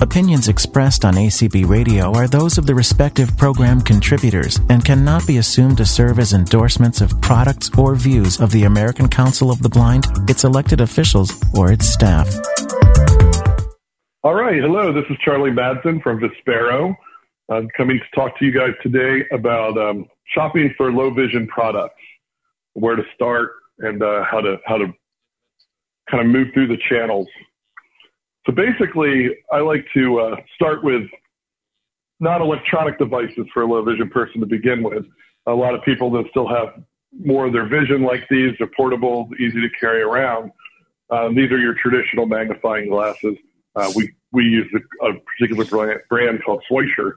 Opinions 0.00 0.48
expressed 0.48 1.04
on 1.04 1.14
ACB 1.14 1.68
Radio 1.68 2.12
are 2.14 2.26
those 2.26 2.58
of 2.58 2.66
the 2.66 2.74
respective 2.74 3.36
program 3.36 3.80
contributors 3.80 4.58
and 4.68 4.84
cannot 4.84 5.26
be 5.26 5.38
assumed 5.38 5.76
to 5.76 5.86
serve 5.86 6.18
as 6.18 6.32
endorsements 6.32 7.00
of 7.00 7.20
products 7.20 7.70
or 7.78 7.94
views 7.94 8.40
of 8.40 8.50
the 8.50 8.64
American 8.64 9.08
Council 9.08 9.50
of 9.50 9.62
the 9.62 9.68
Blind, 9.68 10.06
its 10.28 10.44
elected 10.44 10.80
officials, 10.80 11.32
or 11.54 11.72
its 11.72 11.86
staff. 11.86 12.28
All 14.22 14.34
right. 14.34 14.60
Hello, 14.60 14.92
this 14.92 15.04
is 15.10 15.16
Charlie 15.24 15.50
Madsen 15.50 16.02
from 16.02 16.20
Vispero. 16.20 16.94
I'm 17.48 17.68
coming 17.76 17.98
to 17.98 18.04
talk 18.14 18.38
to 18.38 18.44
you 18.44 18.52
guys 18.52 18.72
today 18.82 19.26
about 19.32 19.76
um, 19.76 20.06
shopping 20.34 20.72
for 20.76 20.92
low 20.92 21.10
vision 21.10 21.46
products, 21.48 22.00
where 22.74 22.96
to 22.96 23.02
start, 23.14 23.52
and 23.78 24.02
uh, 24.02 24.24
how 24.24 24.40
to 24.40 24.58
how 24.64 24.78
to 24.78 24.86
kind 26.10 26.24
of 26.24 26.26
move 26.26 26.48
through 26.54 26.68
the 26.68 26.78
channels 26.88 27.28
so 28.46 28.52
basically, 28.52 29.30
I 29.52 29.60
like 29.60 29.84
to 29.94 30.20
uh, 30.20 30.36
start 30.54 30.82
with 30.82 31.02
non-electronic 32.18 32.98
devices 32.98 33.46
for 33.52 33.62
a 33.62 33.66
low 33.66 33.82
vision 33.84 34.08
person 34.10 34.40
to 34.40 34.46
begin 34.46 34.82
with. 34.82 35.04
A 35.46 35.52
lot 35.52 35.74
of 35.74 35.82
people 35.82 36.10
that 36.12 36.24
still 36.30 36.48
have 36.48 36.82
more 37.24 37.46
of 37.46 37.52
their 37.52 37.66
vision 37.66 38.02
like 38.02 38.26
these, 38.30 38.52
they're 38.58 38.70
portable, 38.76 39.28
easy 39.38 39.60
to 39.60 39.68
carry 39.78 40.02
around. 40.02 40.50
Um, 41.10 41.34
these 41.34 41.50
are 41.52 41.58
your 41.58 41.74
traditional 41.74 42.26
magnifying 42.26 42.88
glasses. 42.88 43.36
Uh, 43.76 43.92
we, 43.94 44.12
we 44.32 44.44
use 44.44 44.66
a, 44.74 45.08
a 45.08 45.14
particular 45.20 46.00
brand, 46.08 46.44
called 46.44 46.62
Schweizer. 46.70 47.14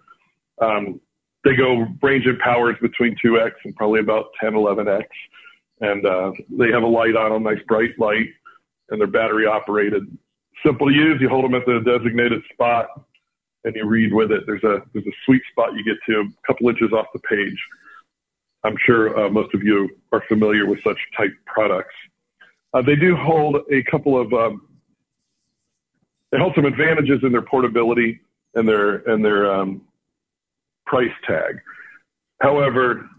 Um, 0.62 1.00
they 1.44 1.56
go 1.56 1.86
range 2.02 2.26
in 2.26 2.38
powers 2.38 2.76
between 2.81 3.16
2x 3.23 3.52
and 3.64 3.76
probably 3.76 4.00
about 4.00 4.26
10, 4.42 4.53
11x. 4.53 5.03
And 5.81 6.06
uh, 6.06 6.31
they 6.50 6.72
have 6.72 6.84
a 6.84 6.88
light 6.88 7.16
on 7.16 7.31
them, 7.31 7.44
nice 7.44 7.64
bright 7.68 7.98
light, 8.00 8.28
and 8.90 9.00
they're 9.00 9.08
battery 9.08 9.46
operated 9.46 10.03
simple 10.66 10.88
to 10.88 10.94
use. 10.94 11.22
You 11.22 11.30
hold 11.30 11.46
them 11.46 11.56
at 11.56 11.66
the 11.66 11.80
designated 11.86 12.42
spot 12.52 12.88
and 13.66 13.76
you 13.76 13.86
read 13.86 14.14
with 14.14 14.32
it. 14.32 14.44
There's 14.46 14.64
a 14.64 14.82
there's 14.94 15.06
a 15.06 15.16
sweet 15.26 15.42
spot 15.52 15.74
you 15.74 15.84
get 15.84 15.98
to 16.08 16.22
a 16.22 16.48
couple 16.48 16.70
inches 16.70 16.92
off 16.94 17.08
the 17.14 17.20
page. 17.20 17.58
I'm 18.64 18.76
sure 18.86 19.26
uh, 19.26 19.30
most 19.30 19.54
of 19.54 19.64
you 19.64 19.90
are 20.12 20.24
familiar 20.28 20.66
with 20.66 20.80
such 20.84 20.98
type 21.18 21.32
products. 21.46 21.94
Uh, 22.74 22.82
they 22.82 22.96
do 22.96 23.16
hold 23.16 23.58
a 23.72 23.84
couple 23.84 24.20
of 24.20 24.32
um, 24.34 24.68
they 26.32 26.38
hold 26.38 26.54
some 26.56 26.66
advantages 26.66 27.20
in 27.24 27.32
their 27.32 27.42
portability 27.42 28.22
and 28.56 28.68
their 28.68 28.98
and 29.10 29.24
their 29.24 29.52
um, 29.52 29.82
price 30.86 31.14
tag. 31.28 31.60
However, 32.42 33.10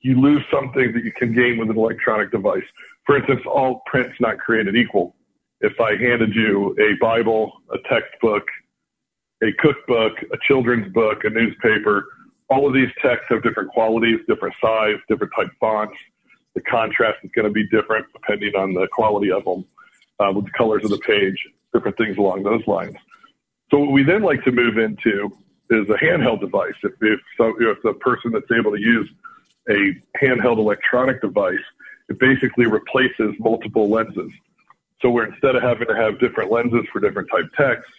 you 0.00 0.20
lose 0.20 0.42
something 0.52 0.92
that 0.92 1.04
you 1.04 1.12
can 1.12 1.34
gain 1.34 1.58
with 1.58 1.70
an 1.70 1.76
electronic 1.76 2.30
device. 2.30 2.64
For 3.06 3.16
instance, 3.16 3.40
all 3.46 3.82
print's 3.86 4.20
not 4.20 4.38
created 4.38 4.76
equal 4.76 5.14
if 5.62 5.80
I 5.80 5.96
handed 5.96 6.34
you 6.34 6.76
a 6.78 6.94
Bible, 7.00 7.52
a 7.72 7.78
textbook, 7.88 8.44
a 9.42 9.52
cookbook, 9.58 10.12
a 10.32 10.36
children's 10.46 10.92
book, 10.92 11.24
a 11.24 11.30
newspaper, 11.30 12.06
all 12.50 12.66
of 12.66 12.74
these 12.74 12.90
texts 13.00 13.26
have 13.30 13.42
different 13.42 13.70
qualities, 13.70 14.18
different 14.28 14.54
size, 14.60 14.96
different 15.08 15.32
type 15.34 15.50
fonts. 15.58 15.96
The 16.54 16.60
contrast 16.62 17.18
is 17.24 17.30
going 17.34 17.46
to 17.46 17.52
be 17.52 17.66
different 17.68 18.06
depending 18.12 18.54
on 18.54 18.74
the 18.74 18.86
quality 18.88 19.30
of 19.30 19.44
them, 19.44 19.64
uh, 20.20 20.32
with 20.32 20.44
the 20.44 20.50
colors 20.50 20.84
of 20.84 20.90
the 20.90 20.98
page, 20.98 21.36
different 21.72 21.96
things 21.96 22.18
along 22.18 22.42
those 22.42 22.66
lines. 22.66 22.96
So 23.70 23.78
what 23.78 23.92
we 23.92 24.02
then 24.02 24.22
like 24.22 24.44
to 24.44 24.52
move 24.52 24.76
into 24.76 25.32
is 25.70 25.88
a 25.88 25.94
handheld 25.94 26.40
device. 26.40 26.74
If, 26.82 26.92
if, 27.00 27.20
so, 27.38 27.54
if 27.58 27.78
the 27.82 27.94
person 27.94 28.32
that's 28.32 28.50
able 28.50 28.72
to 28.72 28.80
use 28.80 29.08
a 29.70 29.94
handheld 30.20 30.58
electronic 30.58 31.22
device, 31.22 31.64
it 32.08 32.18
basically 32.18 32.66
replaces 32.66 33.34
multiple 33.38 33.88
lenses. 33.88 34.30
So 35.02 35.10
where 35.10 35.26
instead 35.26 35.56
of 35.56 35.62
having 35.62 35.88
to 35.88 35.96
have 35.96 36.20
different 36.20 36.50
lenses 36.50 36.86
for 36.92 37.00
different 37.00 37.28
type 37.30 37.46
texts, 37.56 37.92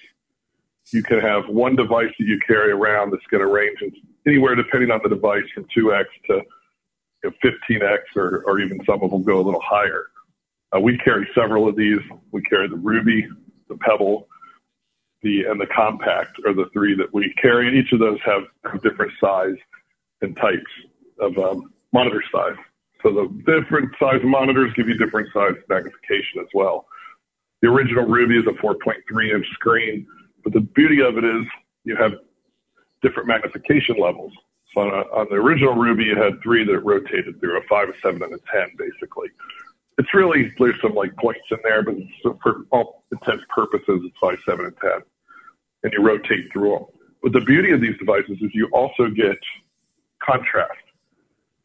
you 0.92 1.04
can 1.04 1.20
have 1.20 1.48
one 1.48 1.76
device 1.76 2.12
that 2.18 2.26
you 2.26 2.40
carry 2.46 2.72
around 2.72 3.12
that's 3.12 3.26
going 3.30 3.42
to 3.42 3.48
range 3.48 3.78
anywhere, 4.26 4.56
depending 4.56 4.90
on 4.90 5.02
the 5.04 5.10
device, 5.10 5.44
from 5.54 5.66
2x 5.76 6.06
to 6.28 6.42
you 7.24 7.30
know, 7.30 7.32
15x, 7.44 8.00
or, 8.16 8.44
or 8.46 8.60
even 8.60 8.80
some 8.86 9.02
of 9.02 9.12
them 9.12 9.24
go 9.24 9.40
a 9.40 9.44
little 9.44 9.62
higher. 9.62 10.08
Uh, 10.76 10.80
we 10.80 10.98
carry 10.98 11.28
several 11.36 11.68
of 11.68 11.76
these. 11.76 12.00
We 12.32 12.42
carry 12.44 12.68
the 12.68 12.76
Ruby, 12.76 13.28
the 13.70 13.78
Pebble, 13.78 14.28
the 15.22 15.46
and 15.46 15.60
the 15.60 15.68
Compact 15.68 16.38
are 16.46 16.54
the 16.54 16.66
three 16.74 16.96
that 16.96 17.14
we 17.14 17.34
carry, 17.42 17.68
and 17.68 17.78
each 17.78 17.92
of 17.94 18.00
those 18.00 18.20
have 18.26 18.44
different 18.82 19.12
size 19.22 19.56
and 20.22 20.36
types 20.38 20.60
of 21.20 21.38
um, 21.38 21.74
monitor 21.94 22.24
size. 22.32 22.56
So 23.02 23.10
the 23.14 23.28
different 23.46 23.92
size 24.00 24.22
monitors 24.24 24.72
give 24.76 24.88
you 24.88 24.98
different 24.98 25.28
size 25.34 25.54
magnification 25.70 26.40
as 26.42 26.48
well. 26.54 26.88
The 27.64 27.70
original 27.70 28.06
Ruby 28.06 28.38
is 28.38 28.46
a 28.46 28.62
4.3 28.62 29.34
inch 29.34 29.48
screen, 29.54 30.06
but 30.44 30.52
the 30.52 30.60
beauty 30.60 31.02
of 31.02 31.18
it 31.18 31.24
is 31.24 31.46
you 31.86 31.96
have 31.96 32.12
different 33.02 33.30
magnification 33.30 33.96
levels. 33.98 34.34
So 34.74 34.82
on, 34.82 34.90
a, 34.90 35.02
on 35.16 35.28
the 35.30 35.38
original 35.38 35.74
Ruby, 35.74 36.04
you 36.04 36.18
had 36.22 36.44
three 36.44 36.66
that 36.66 36.80
rotated 36.80 37.40
through 37.40 37.58
a 37.58 37.62
five, 37.70 37.88
a 37.88 37.94
seven, 38.04 38.22
and 38.22 38.34
a 38.34 38.40
10, 38.52 38.76
basically. 38.78 39.30
It's 39.98 40.14
really, 40.14 40.52
there's 40.60 40.76
some 40.82 40.94
like 40.94 41.16
points 41.16 41.40
in 41.52 41.58
there, 41.64 41.84
but 41.84 41.96
for 42.44 42.66
all 42.72 43.06
intents 43.14 43.46
purposes, 43.56 44.02
it's 44.04 44.18
five, 44.20 44.40
seven, 44.46 44.66
and 44.66 44.76
10. 44.82 44.92
And 45.84 45.94
you 45.94 46.06
rotate 46.06 46.52
through 46.52 46.72
them. 46.72 46.86
But 47.22 47.32
the 47.32 47.46
beauty 47.46 47.72
of 47.72 47.80
these 47.80 47.98
devices 47.98 48.40
is 48.42 48.52
you 48.54 48.68
also 48.74 49.08
get 49.08 49.38
contrast. 50.22 50.84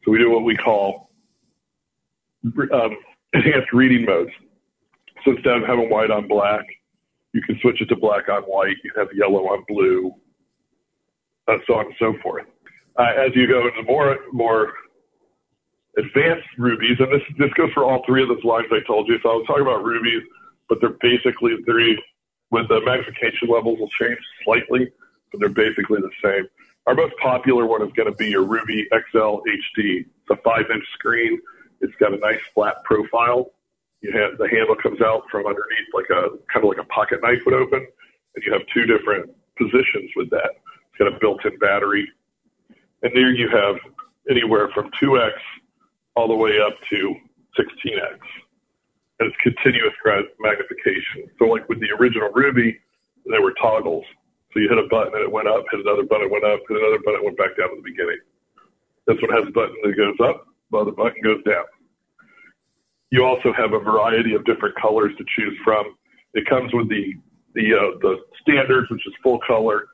So 0.05 0.11
we 0.11 0.17
do 0.19 0.31
what 0.31 0.45
we 0.45 0.55
call 0.55 1.09
um, 2.45 2.97
enhanced 3.33 3.73
reading 3.73 4.05
modes. 4.05 4.31
So 5.25 5.31
instead 5.31 5.57
of 5.57 5.63
having 5.63 5.89
white 5.89 6.11
on 6.11 6.27
black, 6.27 6.65
you 7.33 7.41
can 7.41 7.59
switch 7.61 7.81
it 7.81 7.85
to 7.87 7.95
black 7.95 8.29
on 8.29 8.43
white. 8.43 8.75
You 8.83 8.91
have 8.95 9.07
yellow 9.13 9.47
on 9.47 9.63
blue, 9.67 10.13
uh, 11.47 11.57
so 11.67 11.75
on 11.75 11.85
and 11.87 11.95
so 11.99 12.13
forth. 12.21 12.45
Uh, 12.97 13.13
as 13.17 13.35
you 13.35 13.47
go 13.47 13.67
into 13.67 13.83
more 13.83 14.17
more 14.31 14.73
advanced 15.97 16.47
rubies, 16.57 16.97
and 16.99 17.11
this 17.11 17.21
this 17.37 17.51
goes 17.53 17.71
for 17.73 17.83
all 17.83 18.03
three 18.05 18.23
of 18.23 18.29
those 18.29 18.43
lines 18.43 18.67
I 18.71 18.79
told 18.87 19.07
you. 19.07 19.19
So 19.21 19.29
I 19.29 19.33
was 19.33 19.45
talking 19.47 19.63
about 19.63 19.83
rubies, 19.83 20.23
but 20.67 20.79
they're 20.81 20.97
basically 21.01 21.55
three. 21.65 22.01
With 22.51 22.67
the 22.67 22.81
magnification 22.81 23.47
levels 23.47 23.77
will 23.77 23.91
change 24.01 24.17
slightly, 24.43 24.91
but 25.31 25.39
they're 25.39 25.49
basically 25.49 26.01
the 26.01 26.09
same. 26.23 26.47
Our 26.87 26.95
most 26.95 27.13
popular 27.21 27.67
one 27.67 27.83
is 27.83 27.93
going 27.93 28.09
to 28.09 28.15
be 28.15 28.29
your 28.29 28.43
Ruby 28.43 28.87
XL 28.91 29.45
HD. 29.45 29.99
It's 29.99 30.31
a 30.31 30.35
five-inch 30.37 30.83
screen. 30.95 31.39
It's 31.81 31.93
got 31.99 32.11
a 32.11 32.17
nice 32.17 32.39
flat 32.55 32.83
profile 32.85 33.51
you 34.01 34.11
have 34.11 34.37
the 34.37 34.47
handle 34.47 34.75
comes 34.75 35.01
out 35.01 35.23
from 35.29 35.45
underneath 35.45 35.89
like 35.93 36.09
a 36.09 36.37
kind 36.51 36.63
of 36.63 36.69
like 36.69 36.79
a 36.79 36.85
pocket 36.85 37.19
knife 37.21 37.41
would 37.45 37.55
open, 37.55 37.85
and 38.35 38.43
you 38.45 38.53
have 38.53 38.61
two 38.73 38.85
different 38.85 39.29
positions 39.57 40.11
with 40.15 40.29
that. 40.29 40.51
It's 40.89 40.97
got 40.97 41.13
a 41.13 41.19
built-in 41.19 41.57
battery, 41.59 42.07
and 43.03 43.11
there 43.13 43.31
you 43.31 43.49
have 43.49 43.75
anywhere 44.29 44.69
from 44.73 44.89
2x 45.01 45.31
all 46.15 46.27
the 46.27 46.35
way 46.35 46.59
up 46.59 46.73
to 46.89 47.15
16x, 47.57 48.19
and 49.19 49.31
it's 49.31 49.37
continuous 49.43 49.93
magnification. 50.39 51.29
So 51.37 51.45
like 51.45 51.67
with 51.67 51.79
the 51.79 51.91
original 51.99 52.29
Ruby, 52.33 52.79
there 53.25 53.41
were 53.41 53.53
toggles. 53.61 54.05
So 54.53 54.59
you 54.59 54.69
hit 54.69 54.79
a 54.79 54.87
button 54.89 55.13
and 55.13 55.23
it 55.23 55.31
went 55.31 55.47
up, 55.47 55.63
hit 55.71 55.81
another 55.81 56.03
button, 56.03 56.25
it 56.25 56.31
went 56.31 56.43
up, 56.43 56.59
hit 56.67 56.77
another 56.77 56.99
button, 57.05 57.21
it 57.21 57.25
went 57.25 57.37
back 57.37 57.55
down 57.57 57.69
to 57.69 57.75
the 57.75 57.85
beginning. 57.85 58.17
This 59.05 59.17
one 59.21 59.29
has 59.37 59.47
a 59.47 59.51
button 59.51 59.75
that 59.83 59.95
goes 59.95 60.17
up, 60.23 60.47
the 60.71 60.77
other 60.77 60.91
button 60.91 61.21
goes 61.23 61.43
down. 61.43 61.65
You 63.11 63.25
also 63.25 63.53
have 63.53 63.73
a 63.73 63.79
variety 63.79 64.35
of 64.35 64.45
different 64.45 64.75
colors 64.75 65.11
to 65.17 65.25
choose 65.35 65.57
from. 65.63 65.95
It 66.33 66.47
comes 66.47 66.71
with 66.73 66.89
the 66.89 67.13
the 67.55 67.73
uh, 67.73 67.97
the 68.01 68.17
standards, 68.41 68.89
which 68.89 69.05
is 69.05 69.13
full 69.23 69.39
color. 69.45 69.87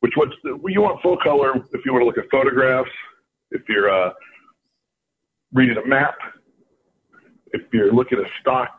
Which 0.00 0.12
what's 0.16 0.34
the, 0.42 0.58
you 0.66 0.82
want 0.82 1.00
full 1.02 1.16
color 1.22 1.54
if 1.72 1.84
you 1.84 1.92
want 1.92 2.02
to 2.02 2.06
look 2.06 2.18
at 2.18 2.30
photographs, 2.30 2.90
if 3.50 3.62
you're 3.68 3.90
uh, 3.90 4.10
reading 5.52 5.76
a 5.76 5.86
map, 5.86 6.16
if 7.52 7.62
you're 7.72 7.92
looking 7.92 8.18
at 8.18 8.24
stock 8.40 8.70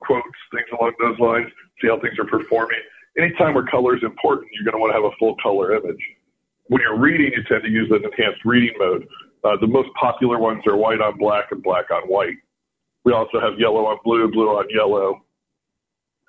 quotes, 0.00 0.26
things 0.52 0.66
along 0.78 0.92
those 1.00 1.18
lines, 1.18 1.48
see 1.80 1.88
how 1.88 1.98
things 2.00 2.18
are 2.18 2.26
performing. 2.26 2.78
Anytime 3.16 3.54
where 3.54 3.64
color 3.64 3.96
is 3.96 4.02
important, 4.02 4.48
you're 4.52 4.64
going 4.64 4.74
to 4.74 4.78
want 4.78 4.90
to 4.90 4.94
have 4.94 5.04
a 5.04 5.16
full 5.18 5.36
color 5.42 5.74
image. 5.74 6.00
When 6.66 6.80
you're 6.82 6.98
reading, 6.98 7.32
you 7.36 7.42
tend 7.44 7.62
to 7.62 7.70
use 7.70 7.90
an 7.90 8.04
enhanced 8.04 8.44
reading 8.44 8.74
mode. 8.78 9.06
Uh, 9.44 9.56
the 9.60 9.66
most 9.66 9.90
popular 9.98 10.38
ones 10.38 10.62
are 10.66 10.76
white 10.76 11.00
on 11.00 11.18
black 11.18 11.44
and 11.50 11.62
black 11.62 11.90
on 11.90 12.02
white. 12.02 12.36
We 13.04 13.12
also 13.12 13.40
have 13.40 13.58
yellow 13.58 13.86
on 13.86 13.98
blue, 14.04 14.30
blue 14.30 14.48
on 14.48 14.66
yellow. 14.70 15.20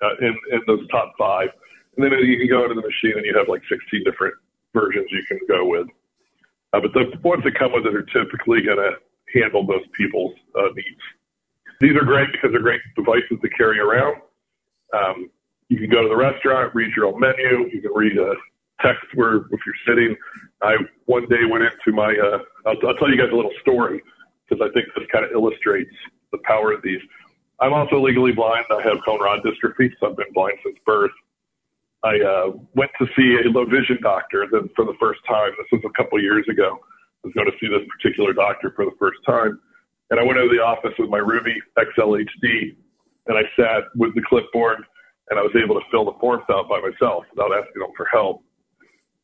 uh, 0.02 0.16
in, 0.20 0.36
in 0.52 0.60
those 0.66 0.86
top 0.88 1.14
five. 1.18 1.48
And 1.96 2.04
then 2.04 2.12
you 2.20 2.38
can 2.38 2.48
go 2.48 2.62
into 2.64 2.74
the 2.76 2.82
machine 2.82 3.14
and 3.16 3.24
you 3.26 3.36
have 3.36 3.48
like 3.48 3.62
16 3.68 4.04
different 4.04 4.34
versions 4.74 5.06
you 5.10 5.24
can 5.28 5.40
go 5.48 5.66
with. 5.66 5.88
Uh, 6.72 6.80
but 6.80 6.92
the 6.94 7.12
ones 7.24 7.44
that 7.44 7.58
come 7.58 7.72
with 7.72 7.86
it 7.86 7.94
are 7.94 8.04
typically 8.12 8.62
going 8.62 8.78
to 8.78 8.92
handle 9.34 9.62
most 9.62 9.90
people's 9.92 10.34
uh, 10.58 10.68
needs. 10.76 11.02
These 11.80 11.96
are 11.96 12.04
great 12.04 12.32
because 12.32 12.50
they're 12.52 12.62
great 12.62 12.82
devices 12.96 13.38
to 13.42 13.48
carry 13.50 13.80
around. 13.80 14.16
Um, 14.94 15.30
you 15.68 15.78
can 15.78 15.90
go 15.90 16.02
to 16.02 16.08
the 16.08 16.16
restaurant, 16.16 16.74
read 16.74 16.92
your 16.96 17.06
own 17.06 17.20
menu. 17.20 17.68
You 17.72 17.82
can 17.82 17.92
read 17.94 18.18
a 18.18 18.34
text 18.82 19.04
where 19.14 19.36
if 19.52 19.60
you're 19.66 19.82
sitting. 19.86 20.16
I 20.62 20.76
one 21.06 21.26
day 21.28 21.44
went 21.50 21.64
into 21.64 21.96
my. 21.96 22.14
Uh, 22.16 22.38
I'll, 22.66 22.76
I'll 22.88 22.96
tell 22.96 23.10
you 23.10 23.18
guys 23.18 23.30
a 23.32 23.36
little 23.36 23.52
story 23.62 24.02
because 24.48 24.66
I 24.66 24.72
think 24.74 24.88
this 24.96 25.06
kind 25.12 25.24
of 25.24 25.32
illustrates 25.32 25.94
the 26.32 26.38
power 26.44 26.72
of 26.72 26.82
these. 26.82 27.00
I'm 27.60 27.72
also 27.72 28.00
legally 28.00 28.32
blind. 28.32 28.66
I 28.70 28.82
have 28.82 28.98
cone 29.04 29.20
rod 29.20 29.40
dystrophy, 29.40 29.90
so 29.98 30.10
I've 30.10 30.16
been 30.16 30.32
blind 30.34 30.58
since 30.62 30.76
birth. 30.84 31.12
I 32.04 32.20
uh, 32.20 32.52
went 32.74 32.90
to 33.00 33.06
see 33.16 33.38
a 33.44 33.48
low 33.48 33.64
vision 33.64 33.98
doctor 34.02 34.46
then 34.50 34.68
for 34.76 34.84
the 34.84 34.94
first 35.00 35.20
time. 35.26 35.50
This 35.56 35.66
was 35.72 35.82
a 35.84 36.02
couple 36.02 36.20
years 36.20 36.44
ago. 36.50 36.78
I 37.24 37.26
was 37.26 37.34
going 37.34 37.50
to 37.50 37.56
see 37.58 37.68
this 37.68 37.86
particular 37.98 38.32
doctor 38.32 38.72
for 38.76 38.84
the 38.84 38.94
first 38.98 39.18
time. 39.26 39.58
And 40.10 40.20
I 40.20 40.22
went 40.22 40.38
into 40.38 40.54
the 40.54 40.62
office 40.62 40.92
with 40.98 41.10
my 41.10 41.18
Ruby 41.18 41.56
XL 41.74 42.14
HD 42.14 42.76
and 43.26 43.36
I 43.36 43.42
sat 43.58 43.84
with 43.96 44.14
the 44.14 44.22
clipboard 44.22 44.84
and 45.30 45.38
I 45.38 45.42
was 45.42 45.50
able 45.60 45.74
to 45.74 45.84
fill 45.90 46.04
the 46.04 46.14
forms 46.20 46.44
out 46.50 46.68
by 46.68 46.80
myself 46.80 47.24
without 47.34 47.50
asking 47.50 47.80
them 47.80 47.90
for 47.96 48.06
help. 48.12 48.44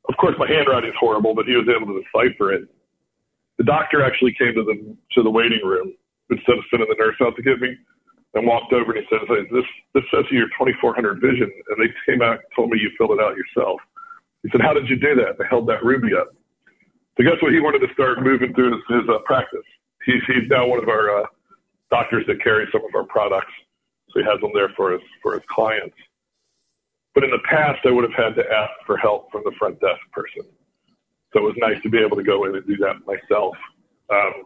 Of 0.09 0.17
course, 0.17 0.35
my 0.39 0.49
handwriting 0.49 0.91
is 0.91 0.97
horrible, 0.99 1.35
but 1.35 1.47
he 1.47 1.55
was 1.55 1.69
able 1.69 1.87
to 1.95 2.03
decipher 2.03 2.53
it. 2.53 2.67
The 3.59 3.65
doctor 3.65 4.03
actually 4.03 4.35
came 4.35 4.55
to 4.55 4.65
the 4.65 4.97
to 5.15 5.23
the 5.23 5.31
waiting 5.31 5.61
room 5.63 5.95
instead 6.33 6.59
of 6.59 6.65
sending 6.71 6.89
the 6.89 6.97
nurse 6.99 7.17
out 7.21 7.37
to 7.37 7.43
get 7.43 7.61
me 7.61 7.77
and 8.35 8.47
walked 8.47 8.73
over 8.73 8.93
and 8.93 9.05
he 9.05 9.07
says, 9.13 9.29
"This 9.29 9.69
this 9.95 10.05
says 10.11 10.25
you're 10.31 10.49
2400 10.57 11.21
vision," 11.21 11.51
and 11.69 11.77
they 11.77 11.93
came 12.07 12.23
out 12.23 12.41
and 12.41 12.49
told 12.57 12.71
me 12.71 12.81
you 12.81 12.91
filled 12.97 13.13
it 13.13 13.21
out 13.21 13.37
yourself. 13.37 13.81
He 14.43 14.49
said, 14.51 14.61
"How 14.61 14.73
did 14.73 14.89
you 14.89 14.97
do 14.97 15.15
that?" 15.17 15.37
I 15.41 15.47
held 15.47 15.69
that 15.69 15.85
ruby 15.85 16.15
up. 16.15 16.35
So 17.17 17.25
guess 17.25 17.37
what? 17.43 17.53
He 17.53 17.61
wanted 17.61 17.87
to 17.87 17.93
start 17.93 18.23
moving 18.23 18.55
through 18.55 18.73
his, 18.73 18.83
his 18.89 19.09
uh, 19.09 19.19
practice. 19.25 19.67
He's 20.05 20.23
he's 20.27 20.49
now 20.49 20.67
one 20.67 20.83
of 20.83 20.89
our 20.89 21.23
uh, 21.23 21.27
doctors 21.91 22.25
that 22.27 22.43
carry 22.43 22.67
some 22.73 22.83
of 22.85 22.95
our 22.95 23.05
products, 23.05 23.53
so 24.11 24.21
he 24.21 24.25
has 24.25 24.41
them 24.41 24.51
there 24.55 24.71
for 24.77 24.93
his 24.93 25.03
for 25.23 25.35
his 25.35 25.43
clients. 25.49 25.97
But 27.15 27.25
in 27.25 27.31
the 27.31 27.45
past, 27.45 27.81
I 27.85 27.91
would 27.91 28.09
have 28.09 28.17
had 28.17 28.35
to 28.41 28.51
ask 28.51 28.73
for 28.87 28.97
help 28.97 29.31
from 29.31 29.43
the 29.45 29.53
front 29.59 29.79
desk 29.81 30.01
person. 30.13 30.49
So 31.33 31.41
it 31.41 31.45
was 31.45 31.55
nice 31.59 31.81
to 31.83 31.91
be 31.91 31.99
able 31.99 32.17
to 32.17 32.23
go 32.23 32.45
in 32.45 32.57
and 32.57 32.67
do 32.67 32.77
that 32.79 32.97
myself. 33.07 33.55
Um, 34.11 34.45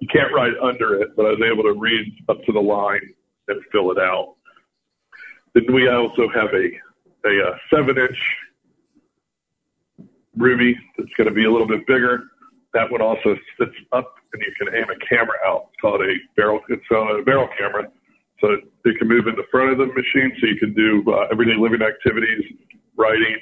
you 0.00 0.08
can't 0.08 0.32
write 0.32 0.52
under 0.62 1.00
it, 1.00 1.16
but 1.16 1.26
I 1.26 1.30
was 1.30 1.42
able 1.44 1.62
to 1.64 1.78
read 1.78 2.12
up 2.28 2.42
to 2.44 2.52
the 2.52 2.60
line 2.60 3.00
and 3.48 3.62
fill 3.72 3.90
it 3.92 3.98
out. 3.98 4.34
Then 5.54 5.72
we 5.72 5.88
also 5.88 6.28
have 6.34 6.50
a 6.52 6.70
a, 7.24 7.50
a 7.50 7.60
seven 7.74 7.96
inch 7.98 8.18
ruby 10.36 10.76
that's 10.96 11.10
going 11.16 11.28
to 11.28 11.34
be 11.34 11.44
a 11.44 11.50
little 11.50 11.66
bit 11.66 11.86
bigger. 11.86 12.24
That 12.74 12.90
one 12.90 13.00
also 13.00 13.36
sits 13.58 13.74
up, 13.92 14.14
and 14.32 14.42
you 14.42 14.52
can 14.58 14.74
aim 14.76 14.84
a 14.90 14.98
camera 15.06 15.36
out. 15.46 15.68
It's 15.72 15.80
called 15.80 16.02
a 16.02 16.12
barrel. 16.36 16.60
It's 16.68 16.84
a 16.90 17.22
barrel 17.24 17.48
camera, 17.58 17.88
so 18.40 18.56
it 18.84 18.98
can 18.98 19.08
move 19.08 19.26
in 19.26 19.34
the 19.34 19.44
front 19.50 19.72
of 19.72 19.78
the 19.78 19.86
machine, 19.86 20.32
so 20.40 20.46
you 20.46 20.56
can 20.56 20.74
do 20.74 21.02
uh, 21.10 21.26
everyday 21.32 21.58
living 21.58 21.80
activities, 21.80 22.44
writing, 22.96 23.38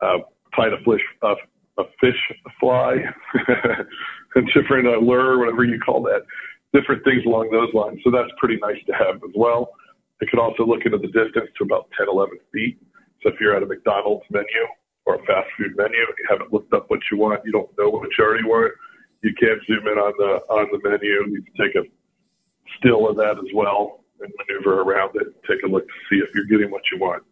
uh, 0.00 0.18
tying 0.56 0.72
a 0.72 0.78
fish, 0.78 1.02
uh, 1.22 1.34
a 1.78 1.84
fish 2.00 2.16
fly, 2.60 2.96
a 4.36 4.40
different 4.54 4.86
uh, 4.86 4.98
lure, 4.98 5.38
whatever 5.38 5.64
you 5.64 5.78
call 5.78 6.02
that, 6.02 6.22
different 6.72 7.04
things 7.04 7.24
along 7.26 7.50
those 7.50 7.72
lines. 7.74 8.00
So 8.04 8.10
that's 8.10 8.30
pretty 8.38 8.58
nice 8.62 8.82
to 8.86 8.92
have 8.92 9.16
as 9.16 9.34
well. 9.34 9.70
It 10.20 10.30
could 10.30 10.38
also 10.38 10.64
look 10.64 10.84
into 10.84 10.98
the 10.98 11.08
distance 11.08 11.50
to 11.58 11.64
about 11.64 11.88
10, 11.98 12.08
11 12.08 12.38
feet. 12.52 12.78
So 13.22 13.30
if 13.30 13.40
you're 13.40 13.54
at 13.54 13.62
a 13.62 13.66
McDonald's 13.66 14.24
menu 14.30 14.64
or 15.04 15.16
a 15.16 15.18
fast 15.26 15.48
food 15.58 15.76
menu, 15.76 15.98
and 15.98 16.16
you 16.18 16.26
haven't 16.28 16.52
looked 16.52 16.72
up 16.72 16.88
what 16.88 17.00
you 17.10 17.18
want, 17.18 17.42
you 17.44 17.52
don't 17.52 17.70
know 17.78 17.90
what 17.90 18.08
you 18.16 18.24
already 18.24 18.44
want, 18.44 18.72
you 19.22 19.32
can 19.34 19.60
zoom 19.66 19.86
in 19.86 19.98
on 19.98 20.12
the 20.18 20.54
on 20.54 20.68
the 20.72 20.88
menu. 20.88 21.26
You 21.28 21.42
can 21.42 21.66
take 21.66 21.74
a 21.74 21.84
still 22.78 23.08
of 23.08 23.16
that 23.16 23.38
as 23.38 23.50
well 23.54 24.04
and 24.20 24.32
maneuver 24.38 24.82
around 24.82 25.10
it. 25.16 25.28
Take 25.48 25.62
a 25.64 25.66
look 25.66 25.86
to 25.86 25.94
see 26.08 26.16
if 26.16 26.34
you're 26.34 26.46
getting 26.46 26.70
what 26.70 26.82
you 26.92 26.98
want. 26.98 27.22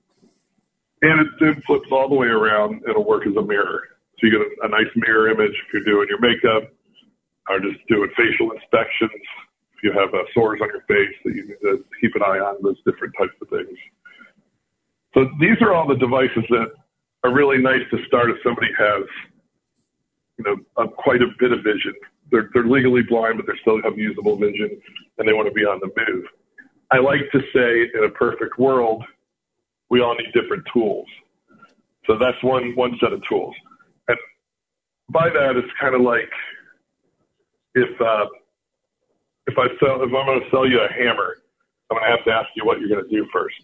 And 1.02 1.20
it 1.20 1.26
then 1.40 1.62
flips 1.66 1.88
all 1.92 2.08
the 2.08 2.14
way 2.14 2.28
around. 2.28 2.82
It'll 2.88 3.04
work 3.04 3.26
as 3.26 3.36
a 3.36 3.42
mirror. 3.42 3.82
So 4.18 4.26
you 4.26 4.30
get 4.30 4.42
a, 4.42 4.66
a 4.66 4.68
nice 4.68 4.90
mirror 4.96 5.30
image 5.30 5.54
if 5.66 5.72
you're 5.72 5.84
doing 5.84 6.06
your 6.08 6.20
makeup 6.20 6.70
or 7.48 7.60
just 7.60 7.80
doing 7.88 8.10
facial 8.16 8.52
inspections. 8.52 9.22
If 9.76 9.82
you 9.82 9.92
have 9.92 10.14
uh, 10.14 10.24
sores 10.32 10.60
on 10.62 10.68
your 10.68 10.82
face 10.86 11.14
that 11.24 11.34
you 11.34 11.48
need 11.48 11.60
to 11.62 11.84
keep 12.00 12.14
an 12.14 12.22
eye 12.22 12.38
on, 12.38 12.56
those 12.62 12.78
different 12.86 13.14
types 13.18 13.34
of 13.42 13.48
things. 13.48 13.78
So 15.14 15.26
these 15.40 15.60
are 15.60 15.74
all 15.74 15.86
the 15.86 15.96
devices 15.96 16.44
that 16.50 16.72
are 17.22 17.32
really 17.32 17.58
nice 17.58 17.82
to 17.90 17.98
start 18.06 18.30
if 18.30 18.36
somebody 18.42 18.68
has, 18.78 19.04
you 20.38 20.44
know, 20.44 20.56
a, 20.82 20.88
quite 20.88 21.22
a 21.22 21.28
bit 21.38 21.52
of 21.52 21.58
vision. 21.62 21.94
They're, 22.30 22.50
they're 22.54 22.66
legally 22.66 23.02
blind, 23.02 23.36
but 23.36 23.46
they 23.46 23.58
still 23.60 23.80
have 23.82 23.98
usable 23.98 24.36
vision 24.36 24.70
and 25.18 25.28
they 25.28 25.32
want 25.32 25.46
to 25.48 25.52
be 25.54 25.62
on 25.62 25.80
the 25.80 25.90
move. 26.08 26.24
I 26.90 26.98
like 26.98 27.30
to 27.32 27.40
say 27.52 27.90
in 27.94 28.04
a 28.04 28.10
perfect 28.10 28.58
world, 28.58 29.04
we 29.90 30.00
all 30.00 30.14
need 30.14 30.32
different 30.32 30.64
tools. 30.72 31.06
So 32.06 32.18
that's 32.18 32.42
one, 32.42 32.72
one 32.74 32.96
set 33.00 33.12
of 33.12 33.22
tools 33.28 33.54
by 35.10 35.28
that, 35.28 35.56
it's 35.56 35.72
kind 35.80 35.94
of 35.94 36.00
like 36.00 36.30
if 37.74 38.00
uh, 38.00 38.26
if 39.46 39.54
I 39.58 39.66
sell 39.80 40.02
if 40.02 40.08
I'm 40.08 40.26
going 40.26 40.40
to 40.40 40.50
sell 40.50 40.66
you 40.66 40.80
a 40.80 40.92
hammer, 40.92 41.36
I'm 41.90 41.98
going 41.98 42.10
to 42.10 42.16
have 42.16 42.24
to 42.24 42.32
ask 42.32 42.48
you 42.56 42.64
what 42.64 42.80
you're 42.80 42.88
going 42.88 43.04
to 43.04 43.10
do 43.10 43.26
first. 43.32 43.56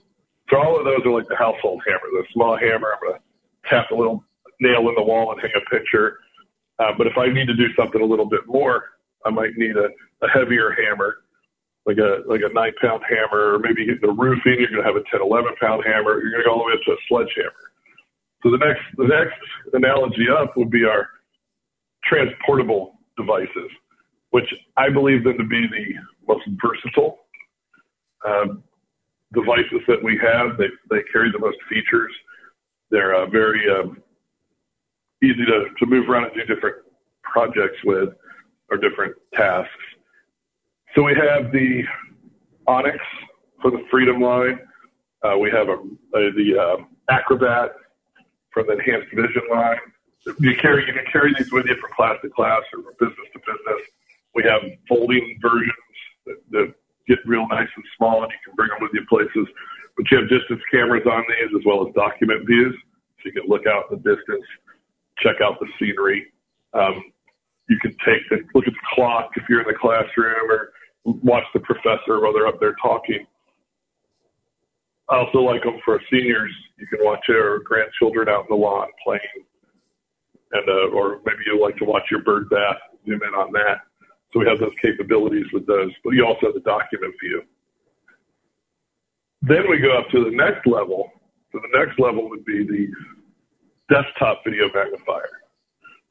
So 0.50 0.58
all 0.58 0.78
of 0.78 0.84
those 0.84 1.00
are 1.06 1.12
like 1.12 1.28
the 1.28 1.36
household 1.36 1.82
hammer, 1.86 2.10
the 2.12 2.24
small 2.32 2.56
hammer. 2.58 2.92
I'm 2.92 3.00
going 3.00 3.14
to 3.14 3.22
tap 3.68 3.90
a 3.90 3.94
little 3.94 4.24
nail 4.60 4.88
in 4.88 4.94
the 4.96 5.02
wall 5.02 5.32
and 5.32 5.40
hang 5.40 5.52
a 5.56 5.64
picture. 5.70 6.18
Uh, 6.78 6.92
but 6.96 7.06
if 7.06 7.16
I 7.16 7.28
need 7.28 7.46
to 7.46 7.54
do 7.54 7.72
something 7.78 8.00
a 8.00 8.04
little 8.04 8.28
bit 8.28 8.46
more, 8.46 8.96
I 9.24 9.30
might 9.30 9.56
need 9.56 9.76
a, 9.76 9.88
a 10.24 10.28
heavier 10.28 10.72
hammer, 10.72 11.18
like 11.86 11.98
a 11.98 12.24
like 12.26 12.40
a 12.40 12.52
nine 12.52 12.72
pound 12.80 13.02
hammer, 13.08 13.54
or 13.54 13.58
maybe 13.58 13.86
the 14.00 14.12
roofing. 14.12 14.58
You're 14.58 14.72
going 14.72 14.82
to 14.82 14.88
have 14.88 14.96
a 14.96 15.04
10, 15.10 15.20
11 15.22 15.54
pound 15.60 15.84
hammer. 15.86 16.20
You're 16.20 16.32
going 16.32 16.42
to 16.42 16.48
go 16.48 16.52
all 16.52 16.58
the 16.58 16.64
way 16.64 16.74
up 16.74 16.84
to 16.86 16.92
a 16.92 17.00
sledgehammer. 17.08 17.64
So 18.42 18.50
the 18.50 18.58
next 18.58 18.84
the 18.96 19.08
next 19.08 19.40
analogy 19.72 20.26
up 20.28 20.56
would 20.56 20.70
be 20.70 20.84
our 20.84 21.08
transportable 22.04 22.98
devices, 23.16 23.70
which 24.30 24.52
I 24.76 24.90
believe 24.90 25.24
them 25.24 25.38
to 25.38 25.44
be 25.44 25.66
the 25.66 25.94
most 26.26 26.48
versatile 26.62 27.18
um, 28.26 28.62
devices 29.32 29.80
that 29.88 30.02
we 30.02 30.18
have. 30.22 30.56
They, 30.58 30.68
they 30.90 31.02
carry 31.12 31.30
the 31.30 31.38
most 31.38 31.58
features. 31.68 32.12
They're 32.90 33.14
uh, 33.14 33.26
very 33.26 33.62
um, 33.70 34.02
easy 35.22 35.44
to, 35.44 35.66
to 35.78 35.86
move 35.86 36.08
around 36.08 36.24
and 36.24 36.34
do 36.34 36.54
different 36.54 36.76
projects 37.22 37.78
with 37.84 38.10
or 38.70 38.76
different 38.76 39.14
tasks. 39.34 39.70
So 40.94 41.02
we 41.02 41.14
have 41.14 41.52
the 41.52 41.82
Onyx 42.66 42.98
for 43.62 43.70
the 43.70 43.84
Freedom 43.90 44.20
line. 44.20 44.58
Uh, 45.22 45.38
we 45.38 45.50
have 45.50 45.68
a, 45.68 45.74
a 45.74 46.32
the 46.32 46.58
uh, 46.58 46.84
Acrobat 47.10 47.70
for 48.52 48.64
the 48.64 48.72
Enhanced 48.72 49.08
Vision 49.14 49.42
line 49.50 49.78
you 50.26 50.56
carry 50.56 50.86
you 50.86 50.92
can 50.92 51.04
carry 51.10 51.34
these 51.36 51.52
with 51.52 51.66
you 51.66 51.76
from 51.76 51.90
class 51.96 52.16
to 52.22 52.28
class 52.30 52.62
or 52.74 52.82
from 52.82 52.94
business 53.00 53.28
to 53.32 53.38
business. 53.38 53.82
We 54.34 54.44
have 54.44 54.62
folding 54.88 55.38
versions 55.40 55.72
that, 56.26 56.36
that 56.50 56.74
get 57.08 57.18
real 57.26 57.46
nice 57.48 57.68
and 57.74 57.84
small, 57.96 58.22
and 58.22 58.30
you 58.30 58.38
can 58.44 58.54
bring 58.54 58.68
them 58.70 58.78
with 58.80 58.92
you 58.94 59.04
places. 59.08 59.48
But 59.96 60.10
you 60.10 60.18
have 60.18 60.28
distance 60.28 60.60
cameras 60.70 61.06
on 61.06 61.24
these 61.28 61.50
as 61.58 61.64
well 61.66 61.86
as 61.86 61.94
document 61.94 62.46
views, 62.46 62.74
so 63.18 63.22
you 63.24 63.32
can 63.32 63.48
look 63.48 63.66
out 63.66 63.90
the 63.90 63.96
distance, 63.96 64.44
check 65.18 65.36
out 65.42 65.58
the 65.58 65.66
scenery. 65.78 66.26
Um, 66.72 67.02
you 67.68 67.78
can 67.80 67.92
take 68.04 68.28
the 68.30 68.38
look 68.54 68.66
at 68.66 68.72
the 68.72 68.86
clock 68.94 69.30
if 69.36 69.48
you're 69.48 69.60
in 69.60 69.66
the 69.66 69.78
classroom 69.78 70.50
or 70.50 70.72
watch 71.04 71.44
the 71.54 71.60
professor 71.60 72.20
while 72.20 72.32
they're 72.32 72.46
up 72.46 72.60
there 72.60 72.76
talking. 72.80 73.26
I 75.08 75.16
also 75.16 75.38
like 75.38 75.64
them 75.64 75.80
for 75.84 76.00
seniors. 76.10 76.52
You 76.78 76.86
can 76.86 77.00
watch 77.02 77.20
your 77.28 77.60
grandchildren 77.60 78.28
out 78.28 78.46
in 78.48 78.56
the 78.56 78.62
lawn 78.62 78.86
playing 79.04 79.20
and 80.52 80.68
uh, 80.68 80.96
or 80.96 81.20
maybe 81.24 81.42
you 81.46 81.60
like 81.60 81.76
to 81.76 81.84
watch 81.84 82.04
your 82.10 82.22
bird 82.22 82.48
bath, 82.50 82.76
zoom 83.06 83.20
in 83.22 83.34
on 83.34 83.52
that. 83.52 83.82
So 84.32 84.40
we 84.40 84.46
have 84.46 84.58
those 84.60 84.74
capabilities 84.80 85.46
with 85.52 85.66
those, 85.66 85.90
but 86.04 86.10
you 86.10 86.24
also 86.24 86.46
have 86.46 86.54
the 86.54 86.60
document 86.60 87.14
view. 87.22 87.42
Then 89.42 89.68
we 89.68 89.78
go 89.78 89.98
up 89.98 90.08
to 90.10 90.24
the 90.24 90.30
next 90.30 90.66
level. 90.66 91.10
So 91.52 91.58
the 91.58 91.78
next 91.78 91.98
level 91.98 92.28
would 92.28 92.44
be 92.44 92.64
the 92.64 92.86
desktop 93.92 94.42
video 94.44 94.66
magnifier. 94.72 95.40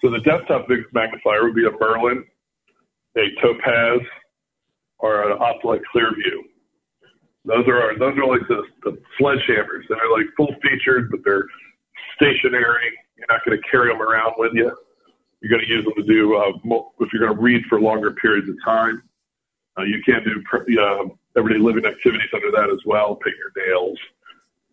So 0.04 0.10
the 0.10 0.20
desktop 0.20 0.68
video 0.68 0.86
magnifier 0.94 1.44
would 1.44 1.56
be 1.56 1.66
a 1.66 1.72
Merlin, 1.80 2.26
a 3.18 3.42
Topaz, 3.42 4.02
or 5.00 5.32
an 5.32 5.38
Optelec 5.38 5.82
Clearview. 5.96 6.44
Those 7.46 7.68
are 7.68 7.82
our, 7.82 7.98
those 7.98 8.18
are 8.18 8.28
like 8.28 8.48
the, 8.50 8.64
the 8.84 8.98
sledgehammers. 9.20 9.88
They're 9.88 10.12
like 10.12 10.28
full 10.36 10.54
featured, 10.62 11.10
but 11.10 11.22
they're 11.24 11.46
stationary 12.16 12.92
you're 13.20 13.28
not 13.30 13.46
going 13.46 13.60
to 13.60 13.70
carry 13.70 13.92
them 13.92 14.02
around 14.02 14.34
with 14.38 14.54
you. 14.54 14.72
You're 15.42 15.52
going 15.52 15.66
to 15.66 15.68
use 15.68 15.84
them 15.86 15.94
to 15.96 16.04
do, 16.04 16.36
uh, 16.36 16.52
if 17.00 17.14
you're 17.14 17.26
going 17.26 17.36
to 17.36 17.42
read 17.42 17.64
for 17.70 17.80
longer 17.80 18.12
periods 18.12 18.50
of 18.50 18.56
time. 18.64 19.04
Uh, 19.78 19.84
you 19.84 20.02
can 20.04 20.24
do 20.24 20.82
uh, 20.82 21.06
everyday 21.38 21.60
living 21.60 21.86
activities 21.86 22.28
under 22.34 22.52
that 22.52 22.70
as 22.70 22.80
well, 22.86 23.16
paint 23.16 23.36
your 23.38 23.68
nails, 23.68 23.98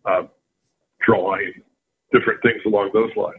uh, 0.05 0.23
drawing, 1.05 1.53
different 2.11 2.41
things 2.41 2.61
along 2.65 2.91
those 2.93 3.11
lines. 3.15 3.35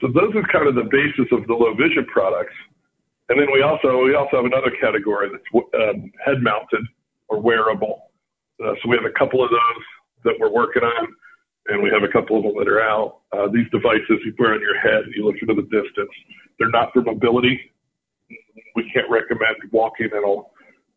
So 0.00 0.08
those 0.08 0.34
are 0.34 0.42
kind 0.48 0.66
of 0.66 0.74
the 0.74 0.88
basis 0.90 1.26
of 1.32 1.46
the 1.46 1.52
low 1.52 1.74
vision 1.74 2.06
products. 2.06 2.54
And 3.28 3.38
then 3.38 3.48
we 3.52 3.62
also 3.62 4.02
we 4.02 4.14
also 4.14 4.36
have 4.36 4.44
another 4.44 4.72
category 4.80 5.28
that's 5.30 5.64
um, 5.74 6.10
head 6.24 6.42
mounted 6.42 6.84
or 7.28 7.40
wearable. 7.40 8.10
Uh, 8.62 8.72
so 8.82 8.88
we 8.88 8.96
have 8.96 9.04
a 9.04 9.16
couple 9.18 9.44
of 9.44 9.50
those 9.50 9.84
that 10.24 10.34
we're 10.38 10.50
working 10.50 10.82
on, 10.82 11.14
and 11.68 11.82
we 11.82 11.90
have 11.90 12.02
a 12.02 12.08
couple 12.08 12.36
of 12.36 12.42
them 12.44 12.54
that 12.58 12.68
are 12.68 12.80
out. 12.80 13.20
Uh, 13.32 13.48
these 13.48 13.68
devices 13.70 14.20
you 14.24 14.34
wear 14.38 14.54
on 14.54 14.60
your 14.60 14.78
head, 14.78 15.04
and 15.04 15.14
you 15.14 15.24
look 15.24 15.36
into 15.40 15.54
the 15.54 15.62
distance. 15.62 16.10
They're 16.58 16.70
not 16.70 16.92
for 16.92 17.02
mobility. 17.02 17.60
We 18.74 18.90
can't 18.92 19.10
recommend 19.10 19.56
walking 19.72 20.08
in 20.12 20.20
them 20.22 20.44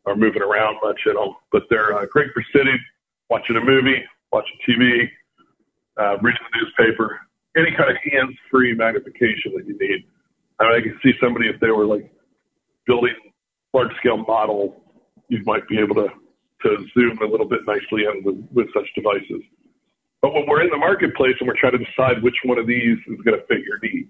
or 0.05 0.15
moving 0.15 0.41
around 0.41 0.77
much 0.84 1.00
in 1.05 1.13
them, 1.13 1.36
but 1.51 1.63
they're 1.70 1.98
uh, 1.98 2.05
great 2.12 2.27
for 2.34 2.43
sitting, 2.53 2.77
watching 3.29 3.55
a 3.55 3.63
movie, 3.63 4.03
watching 4.32 4.58
TV, 4.67 5.08
uh, 6.00 6.17
reading 6.22 6.41
the 6.51 6.60
newspaper, 6.60 7.20
any 7.55 7.72
kind 7.75 7.89
of 7.89 7.98
hands-free 8.12 8.74
magnification 8.75 9.53
that 9.55 9.65
you 9.65 9.77
need. 9.79 10.05
I 10.60 10.65
mean, 10.65 10.79
I 10.79 10.82
can 10.82 11.00
see 11.03 11.13
somebody 11.22 11.48
if 11.48 11.60
they 11.60 11.72
were 11.72 11.86
like 11.86 12.12
building 12.86 13.15
large-scale 13.74 14.17
model, 14.17 14.82
you 15.29 15.41
might 15.46 15.67
be 15.67 15.79
able 15.79 15.96
to 15.96 16.08
to 16.63 16.77
zoom 16.93 17.17
a 17.22 17.25
little 17.25 17.48
bit 17.48 17.60
nicely 17.67 18.05
in 18.05 18.24
with, 18.24 18.48
with 18.53 18.67
such 18.74 18.88
devices. 18.96 19.43
But 20.24 20.34
when 20.34 20.48
we're 20.48 20.63
in 20.63 20.70
the 20.70 20.77
marketplace 20.77 21.36
and 21.42 21.48
we're 21.50 21.60
trying 21.60 21.74
to 21.74 21.84
decide 21.84 22.24
which 22.24 22.39
one 22.46 22.58
of 22.58 22.65
these 22.65 22.98
is 23.12 23.20
going 23.27 23.38
to 23.38 23.46
fit 23.46 23.60
your 23.68 23.77
needs, 23.84 24.10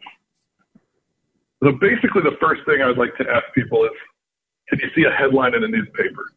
so 1.64 1.72
basically 1.82 2.22
the 2.22 2.38
first 2.40 2.62
thing 2.70 2.84
I 2.84 2.88
would 2.88 3.00
like 3.00 3.18
to 3.18 3.26
ask 3.28 3.46
people 3.56 3.84
is, 3.84 3.98
can 4.70 4.78
you 4.78 4.90
see 4.96 5.10
a 5.10 5.12
headline 5.12 5.56
in 5.56 5.64
a 5.64 5.68
newspaper? 5.68 6.30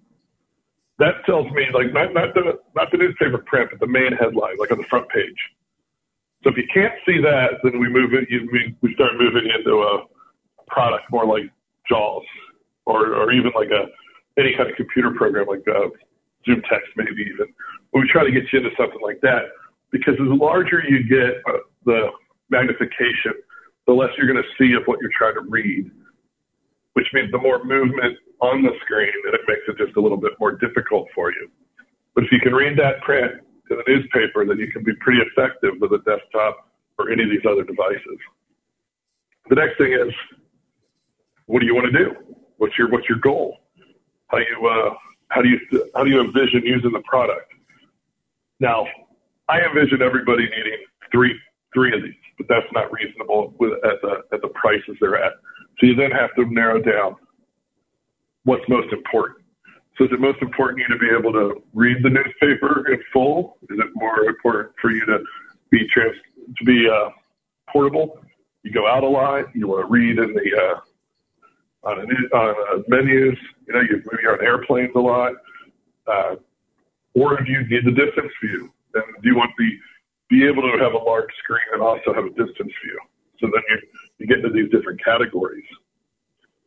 That 0.98 1.26
tells 1.26 1.52
me 1.52 1.66
like 1.74 1.92
not 1.92 2.14
not 2.14 2.32
the 2.32 2.58
not 2.74 2.90
the 2.90 2.96
newspaper 2.96 3.36
print, 3.44 3.68
but 3.70 3.80
the 3.80 3.86
main 3.86 4.12
headline, 4.12 4.56
like 4.58 4.72
on 4.72 4.78
the 4.78 4.88
front 4.88 5.10
page. 5.10 5.36
So 6.42 6.48
if 6.48 6.56
you 6.56 6.64
can't 6.72 6.94
see 7.04 7.20
that, 7.20 7.60
then 7.62 7.78
we 7.78 7.90
move 7.90 8.14
it. 8.14 8.28
We, 8.30 8.74
we 8.80 8.94
start 8.94 9.12
moving 9.18 9.44
into 9.44 9.76
a 9.82 10.04
product 10.68 11.04
more 11.10 11.26
like 11.26 11.52
JAWS, 11.90 12.24
or 12.86 13.12
or 13.12 13.30
even 13.30 13.52
like 13.54 13.68
a 13.68 13.92
any 14.40 14.56
kind 14.56 14.70
of 14.70 14.76
computer 14.76 15.10
program 15.10 15.46
like 15.48 15.68
uh, 15.68 15.88
Zoom 16.46 16.62
Text, 16.62 16.88
maybe 16.96 17.28
even. 17.28 17.52
But 17.92 18.00
we 18.00 18.08
try 18.08 18.24
to 18.24 18.32
get 18.32 18.44
you 18.50 18.60
into 18.60 18.70
something 18.78 19.00
like 19.02 19.20
that 19.20 19.44
because 19.92 20.14
the 20.18 20.24
larger 20.24 20.82
you 20.88 21.02
get 21.08 21.42
uh, 21.48 21.58
the 21.84 22.08
magnification, 22.50 23.34
the 23.86 23.92
less 23.92 24.10
you're 24.16 24.30
going 24.30 24.42
to 24.42 24.48
see 24.58 24.74
of 24.74 24.82
what 24.86 24.98
you're 25.00 25.14
trying 25.16 25.34
to 25.34 25.48
read, 25.48 25.90
which 26.94 27.06
means 27.12 27.30
the 27.30 27.38
more 27.38 27.64
movement 27.64 28.16
on 28.40 28.62
the 28.62 28.72
screen, 28.84 29.12
and 29.24 29.34
it 29.34 29.40
makes 29.48 29.62
it 29.68 29.78
just 29.78 29.96
a 29.96 30.00
little 30.00 30.18
bit 30.18 30.32
more 30.38 30.52
difficult 30.52 31.08
for 31.14 31.30
you. 31.30 31.48
But 32.14 32.24
if 32.24 32.32
you 32.32 32.40
can 32.40 32.54
read 32.54 32.78
that 32.78 33.00
print 33.02 33.32
in 33.70 33.76
the 33.76 33.84
newspaper, 33.86 34.44
then 34.44 34.58
you 34.58 34.70
can 34.70 34.82
be 34.82 34.92
pretty 35.00 35.20
effective 35.20 35.74
with 35.80 35.92
a 35.92 35.98
desktop 35.98 36.68
or 36.98 37.10
any 37.10 37.24
of 37.24 37.30
these 37.30 37.44
other 37.48 37.64
devices. 37.64 38.18
The 39.48 39.56
next 39.56 39.78
thing 39.78 39.92
is, 39.92 40.12
what 41.46 41.60
do 41.60 41.66
you 41.66 41.74
want 41.74 41.92
to 41.92 41.98
do? 41.98 42.14
What's 42.58 42.76
your 42.78 42.90
what's 42.90 43.08
your 43.08 43.18
goal? 43.18 43.58
How 44.28 44.38
you 44.38 44.66
uh, 44.66 44.94
how 45.28 45.42
do 45.42 45.48
you 45.48 45.58
how 45.94 46.04
do 46.04 46.10
you 46.10 46.20
envision 46.20 46.62
using 46.64 46.92
the 46.92 47.02
product? 47.06 47.52
Now, 48.58 48.86
I 49.48 49.60
envision 49.60 50.02
everybody 50.02 50.44
needing 50.44 50.84
three 51.12 51.34
three 51.74 51.94
of 51.94 52.02
these, 52.02 52.14
but 52.38 52.46
that's 52.48 52.66
not 52.72 52.90
reasonable 52.92 53.54
with, 53.58 53.72
at 53.84 54.00
the 54.02 54.22
at 54.32 54.40
the 54.42 54.48
prices 54.48 54.96
they're 55.00 55.22
at. 55.22 55.32
So 55.78 55.86
you 55.86 55.94
then 55.94 56.10
have 56.10 56.34
to 56.36 56.46
narrow 56.46 56.80
down 56.80 57.16
what's 58.44 58.66
most 58.68 58.92
important. 58.92 59.38
So 59.98 60.04
is 60.04 60.10
it 60.12 60.20
most 60.20 60.42
important 60.42 60.80
you 60.80 60.88
to 60.94 60.98
be 60.98 61.08
able 61.16 61.32
to 61.32 61.62
read 61.74 62.02
the 62.02 62.10
newspaper 62.10 62.92
in 62.92 63.00
full? 63.12 63.56
Is 63.70 63.78
it 63.78 63.86
more 63.94 64.24
important 64.24 64.74
for 64.80 64.90
you 64.90 65.04
to 65.06 65.18
be 65.70 65.86
trans 65.92 66.16
to 66.56 66.64
be 66.64 66.88
uh, 66.88 67.10
portable? 67.70 68.18
You 68.62 68.72
go 68.72 68.86
out 68.86 69.04
a 69.04 69.08
lot. 69.08 69.44
You 69.54 69.68
want 69.68 69.86
to 69.86 69.90
read 69.90 70.18
in 70.18 70.34
the 70.34 70.76
uh, 71.84 71.88
on, 71.88 72.00
a, 72.00 72.36
on 72.36 72.80
uh, 72.80 72.82
menus. 72.88 73.38
You 73.66 73.74
know, 73.74 73.80
you 73.80 74.02
maybe 74.10 74.26
on 74.26 74.44
airplanes 74.44 74.92
a 74.94 75.00
lot. 75.00 75.32
Uh, 76.06 76.36
or 77.14 77.40
if 77.40 77.48
you 77.48 77.60
need 77.60 77.84
the 77.84 77.92
distance 77.92 78.32
view, 78.42 78.70
do 79.22 79.28
you 79.28 79.36
want 79.36 79.50
the 79.58 79.70
be 80.28 80.46
able 80.46 80.62
to 80.62 80.76
have 80.82 80.92
a 80.92 80.98
large 80.98 81.30
screen 81.42 81.66
and 81.72 81.82
also 81.82 82.12
have 82.12 82.24
a 82.24 82.30
distance 82.30 82.72
view? 82.82 82.98
So 83.40 83.46
then 83.52 83.62
you 83.70 83.78
you 84.18 84.26
get 84.26 84.38
into 84.38 84.50
these 84.50 84.70
different 84.70 85.02
categories 85.04 85.66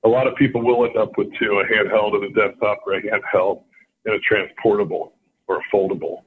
a 0.04 0.08
lot 0.08 0.28
of 0.28 0.36
people 0.36 0.62
will 0.64 0.86
end 0.86 0.98
up 0.98 1.18
with 1.18 1.28
two, 1.38 1.60
a 1.60 1.66
handheld 1.66 2.16
and 2.16 2.24
a 2.24 2.30
desktop 2.30 2.80
or 2.86 2.96
a 2.96 3.02
handheld 3.02 3.64
and 4.06 4.16
a 4.16 4.20
transportable 4.20 5.14
or 5.48 5.58
a 5.58 5.76
foldable. 5.76 6.24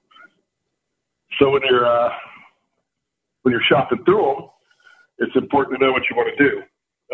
So 1.39 1.51
when 1.51 1.63
you're, 1.69 1.87
uh, 1.87 2.11
when 3.43 3.53
you're 3.53 3.63
shopping 3.69 4.05
through 4.05 4.23
them, 4.23 4.49
it's 5.19 5.37
important 5.37 5.79
to 5.79 5.87
know 5.87 5.93
what 5.93 6.03
you 6.11 6.17
want 6.17 6.37
to 6.37 6.45
do. 6.45 6.59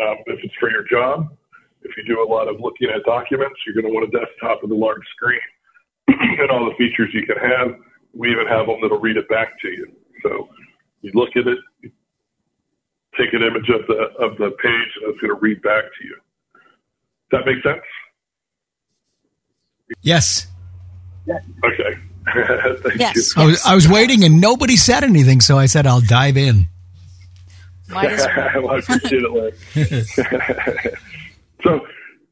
Um, 0.03 0.17
if 0.27 0.39
it's 0.43 0.53
for 0.59 0.69
your 0.69 0.83
job, 0.83 1.35
if 1.83 1.95
you 1.95 2.03
do 2.03 2.21
a 2.21 2.27
lot 2.27 2.47
of 2.47 2.59
looking 2.59 2.89
at 2.89 3.03
documents, 3.03 3.55
you're 3.65 3.75
going 3.75 3.91
to 3.91 3.93
want 3.93 4.13
a 4.13 4.17
desktop 4.17 4.61
with 4.61 4.71
a 4.71 4.75
large 4.75 5.03
screen 5.15 5.39
and 6.07 6.51
all 6.51 6.65
the 6.65 6.75
features 6.77 7.09
you 7.13 7.25
can 7.25 7.37
have. 7.37 7.75
We 8.13 8.31
even 8.31 8.47
have 8.47 8.67
them 8.67 8.77
that'll 8.81 8.99
read 8.99 9.17
it 9.17 9.29
back 9.29 9.59
to 9.61 9.67
you. 9.67 9.91
So 10.23 10.49
you 11.01 11.11
look 11.13 11.29
at 11.35 11.47
it, 11.47 11.59
take 13.17 13.33
an 13.33 13.43
image 13.43 13.69
of 13.69 13.87
the 13.87 14.09
of 14.19 14.37
the 14.37 14.51
page, 14.61 14.91
and 15.01 15.13
it's 15.13 15.19
going 15.19 15.33
to 15.33 15.39
read 15.39 15.61
back 15.61 15.83
to 15.83 16.05
you. 16.05 16.15
Does 17.31 17.39
that 17.39 17.45
make 17.45 17.63
sense? 17.63 17.83
Yes. 20.01 20.47
Okay. 21.29 21.99
Thank 22.83 22.99
yes. 22.99 23.35
you. 23.35 23.43
I 23.43 23.45
was, 23.45 23.65
I 23.65 23.75
was 23.75 23.87
waiting 23.87 24.23
and 24.23 24.41
nobody 24.41 24.75
said 24.75 25.03
anything, 25.03 25.41
so 25.41 25.57
I 25.57 25.65
said 25.65 25.87
I'll 25.87 26.01
dive 26.01 26.37
in. 26.37 26.67
Might 27.89 28.11
as 28.11 28.27
well. 28.37 28.63
well, 28.63 28.75
I 28.75 28.77
appreciate 28.79 29.23
it, 29.23 29.31
Larry. 29.31 29.51
so, 31.63 31.79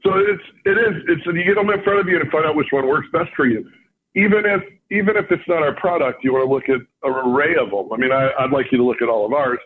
so 0.03 0.13
it's 0.15 0.43
it 0.65 0.77
is 0.77 1.03
it's 1.07 1.25
you 1.25 1.43
get 1.43 1.55
them 1.55 1.69
in 1.69 1.83
front 1.83 1.99
of 1.99 2.07
you 2.07 2.19
and 2.19 2.29
find 2.31 2.45
out 2.45 2.55
which 2.55 2.67
one 2.71 2.87
works 2.87 3.07
best 3.11 3.29
for 3.35 3.45
you. 3.47 3.67
Even 4.15 4.45
if 4.45 4.61
even 4.91 5.17
if 5.17 5.25
it's 5.31 5.47
not 5.47 5.63
our 5.63 5.75
product, 5.75 6.23
you 6.23 6.33
want 6.33 6.47
to 6.47 6.53
look 6.53 6.69
at 6.69 6.85
an 7.03 7.29
array 7.29 7.55
of 7.55 7.71
them. 7.71 7.91
I 7.91 7.97
mean, 7.97 8.11
I, 8.11 8.31
I'd 8.39 8.51
like 8.51 8.71
you 8.71 8.77
to 8.77 8.83
look 8.83 9.01
at 9.01 9.09
all 9.09 9.25
of 9.25 9.33
ours, 9.33 9.59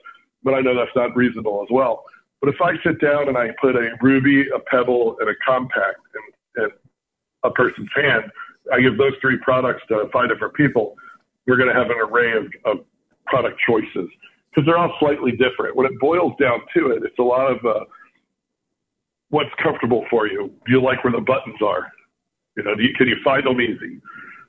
but 0.43 0.53
I 0.53 0.61
know 0.61 0.75
that's 0.75 0.95
not 0.95 1.15
reasonable 1.15 1.61
as 1.61 1.67
well. 1.71 2.03
But 2.39 2.49
if 2.49 2.61
I 2.61 2.73
sit 2.83 2.99
down 2.99 3.27
and 3.27 3.37
I 3.37 3.49
put 3.61 3.75
a 3.75 3.91
ruby, 4.01 4.45
a 4.49 4.59
pebble, 4.59 5.17
and 5.19 5.29
a 5.29 5.33
compact 5.45 5.99
in, 6.57 6.63
in 6.63 6.69
a 7.43 7.51
person's 7.51 7.89
hand, 7.95 8.31
I 8.73 8.81
give 8.81 8.97
those 8.97 9.13
three 9.21 9.37
products 9.37 9.83
to 9.89 10.09
five 10.11 10.29
different 10.29 10.55
people. 10.55 10.95
We're 11.45 11.57
going 11.57 11.69
to 11.69 11.75
have 11.75 11.89
an 11.89 11.97
array 11.97 12.33
of, 12.33 12.45
of 12.65 12.85
product 13.27 13.59
choices 13.67 14.09
because 14.49 14.65
they're 14.65 14.77
all 14.77 14.95
slightly 14.99 15.31
different. 15.31 15.75
When 15.75 15.85
it 15.85 15.99
boils 15.99 16.33
down 16.39 16.61
to 16.75 16.91
it, 16.91 17.03
it's 17.03 17.17
a 17.19 17.23
lot 17.23 17.51
of 17.51 17.57
uh, 17.65 17.85
what's 19.29 19.49
comfortable 19.61 20.05
for 20.09 20.27
you. 20.27 20.51
Do 20.65 20.71
you 20.71 20.81
like 20.81 21.03
where 21.03 21.13
the 21.13 21.21
buttons 21.21 21.61
are? 21.63 21.91
You 22.57 22.63
know, 22.63 22.73
you, 22.77 22.93
can 22.97 23.07
you 23.07 23.17
find 23.23 23.45
them 23.45 23.61
easy? 23.61 24.01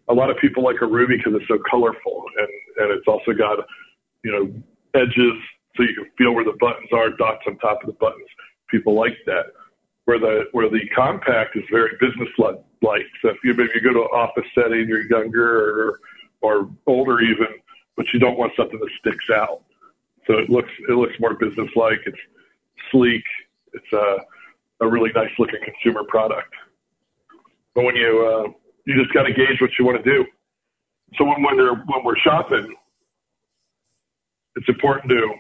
A 0.09 0.14
lot 0.14 0.30
of 0.30 0.37
people 0.38 0.62
like 0.64 0.80
a 0.82 0.87
ruby 0.87 1.16
because 1.16 1.35
it's 1.35 1.49
so 1.49 1.59
colorful 1.71 2.25
and, 2.37 2.49
and 2.78 2.99
it's 2.99 3.06
also 3.06 3.32
got, 3.32 3.59
you 4.25 4.32
know, 4.32 4.52
edges 4.94 5.35
so 5.76 5.82
you 5.85 5.94
can 5.94 6.11
feel 6.18 6.35
where 6.35 6.44
the 6.44 6.56
buttons 6.61 6.88
are, 6.92 7.11
dots 7.11 7.42
on 7.47 7.56
top 7.59 7.80
of 7.82 7.87
the 7.87 7.97
buttons. 7.99 8.28
People 8.71 8.94
like 8.94 9.16
that. 9.26 9.47
Where 10.04 10.18
the 10.18 10.47
where 10.50 10.68
the 10.68 10.80
compact 10.94 11.56
is 11.56 11.62
very 11.71 11.90
business 12.00 12.28
like. 12.38 13.06
So 13.23 13.28
if 13.28 13.37
you 13.44 13.54
maybe 13.54 13.71
you 13.76 13.80
go 13.80 13.92
to 13.92 14.00
an 14.00 14.09
office 14.12 14.44
setting, 14.52 14.88
you're 14.88 15.09
younger 15.09 15.71
or 15.71 16.00
or 16.40 16.68
older 16.88 17.21
even, 17.21 17.47
but 17.97 18.06
you 18.12 18.18
don't 18.18 18.37
want 18.37 18.52
something 18.56 18.80
that 18.80 18.90
sticks 18.99 19.30
out. 19.32 19.62
So 20.26 20.38
it 20.38 20.50
looks 20.50 20.71
it 20.88 20.94
looks 20.94 21.14
more 21.21 21.35
business 21.35 21.71
like. 21.76 22.00
It's 22.04 22.18
sleek. 22.90 23.23
It's 23.75 23.92
a 23.92 24.16
a 24.85 24.88
really 24.88 25.12
nice 25.14 25.30
looking 25.38 25.61
consumer 25.64 26.02
product. 26.09 26.52
But 27.75 27.85
when 27.85 27.94
you 27.94 28.26
uh, 28.26 28.52
you 28.85 29.01
just 29.01 29.12
got 29.15 29.25
to 29.25 29.33
gauge 29.33 29.61
what 29.61 29.71
you 29.79 29.85
want 29.85 30.03
to 30.03 30.11
do. 30.11 30.25
So 31.17 31.25
when 31.25 31.43
when, 31.43 31.57
they're, 31.57 31.75
when 31.75 32.05
we're 32.05 32.19
shopping, 32.19 32.75
it's 34.57 34.69
important 34.69 35.11
to 35.11 35.35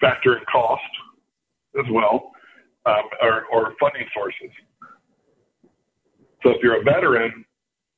factor 0.00 0.36
in 0.36 0.44
cost 0.50 0.82
as 1.78 1.86
well, 1.90 2.32
um, 2.86 3.02
or, 3.22 3.44
or, 3.52 3.74
funding 3.80 4.06
sources. 4.14 4.50
So 6.42 6.50
if 6.50 6.62
you're 6.62 6.80
a 6.80 6.84
veteran, 6.84 7.44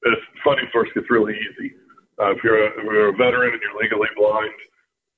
this 0.03 0.15
funding 0.45 0.67
source 0.73 0.89
gets 0.95 1.11
really 1.11 1.35
easy. 1.35 1.75
Uh, 2.21 2.33
if, 2.33 2.39
you're 2.43 2.67
a, 2.67 2.69
if 2.71 2.85
you're 2.85 3.09
a 3.09 3.17
veteran 3.17 3.53
and 3.53 3.61
you're 3.63 3.81
legally 3.81 4.09
blind, 4.17 4.55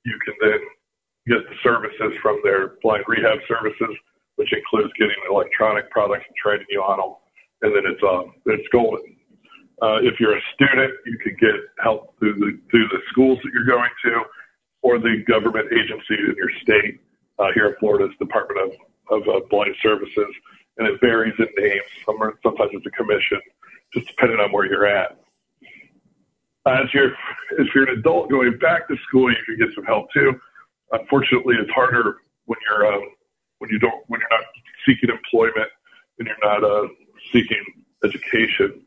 you 0.04 0.18
can 0.24 0.34
then 0.40 0.60
get 1.26 1.48
the 1.48 1.56
services 1.62 2.16
from 2.22 2.40
their 2.42 2.76
blind 2.82 3.04
rehab 3.06 3.38
services, 3.48 3.96
which 4.36 4.52
includes 4.52 4.92
getting 4.98 5.16
electronic 5.30 5.90
products 5.90 6.24
and 6.26 6.36
training 6.36 6.66
you 6.70 6.80
on 6.80 6.98
them, 6.98 7.14
and 7.62 7.76
then 7.76 7.90
it's 7.90 8.02
um, 8.02 8.32
it's 8.46 8.66
golden. 8.72 9.16
Uh, 9.82 9.98
if 10.02 10.20
you're 10.20 10.36
a 10.36 10.42
student, 10.54 10.92
you 11.06 11.18
can 11.18 11.36
get 11.40 11.54
help 11.82 12.18
through 12.18 12.34
the 12.34 12.58
through 12.70 12.88
the 12.88 13.00
schools 13.08 13.38
that 13.42 13.50
you're 13.52 13.64
going 13.64 13.90
to 14.04 14.22
or 14.82 14.98
the 14.98 15.24
government 15.26 15.66
agency 15.72 16.14
in 16.14 16.34
your 16.36 16.50
state. 16.62 17.00
Uh, 17.40 17.50
here 17.54 17.68
in 17.68 17.74
Florida's 17.80 18.14
Department 18.18 18.60
of, 18.60 19.22
of 19.22 19.26
uh, 19.26 19.40
Blind 19.48 19.74
Services, 19.82 20.34
and 20.76 20.86
it 20.86 21.00
varies 21.00 21.32
in 21.38 21.46
names. 21.56 21.82
Some 22.04 22.22
are, 22.22 22.38
sometimes 22.42 22.70
it's 22.74 22.84
a 22.84 22.90
commission, 22.90 23.40
just 23.94 24.08
depending 24.08 24.38
on 24.40 24.52
where 24.52 24.66
you're 24.66 24.84
at. 24.84 25.18
Uh, 26.66 26.82
if 26.84 26.92
you're 26.92 27.12
if 27.58 27.74
you're 27.74 27.88
an 27.88 27.98
adult 27.98 28.28
going 28.28 28.58
back 28.58 28.86
to 28.88 28.96
school, 29.08 29.30
you 29.30 29.38
can 29.46 29.56
get 29.56 29.74
some 29.74 29.84
help 29.84 30.12
too. 30.12 30.38
Unfortunately, 30.92 31.54
it's 31.58 31.70
harder 31.70 32.18
when 32.44 32.58
you're 32.68 32.92
um, 32.92 33.08
when 33.58 33.70
you 33.70 33.78
don't 33.78 34.04
when 34.08 34.20
you're 34.20 34.38
not 34.38 34.44
seeking 34.84 35.08
employment 35.08 35.70
and 36.18 36.28
you're 36.28 36.36
not 36.42 36.62
uh, 36.62 36.88
seeking 37.32 37.64
education. 38.04 38.82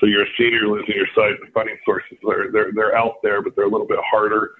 So 0.00 0.06
you're 0.06 0.24
a 0.24 0.32
senior 0.38 0.68
losing 0.68 0.94
your 0.94 1.08
sight. 1.14 1.40
The 1.40 1.50
funding 1.54 1.78
sources 1.84 2.18
they're 2.26 2.50
they're 2.52 2.72
they're 2.74 2.96
out 2.96 3.22
there, 3.22 3.42
but 3.42 3.56
they're 3.56 3.66
a 3.66 3.70
little 3.70 3.86
bit 3.86 3.98
harder. 4.08 4.52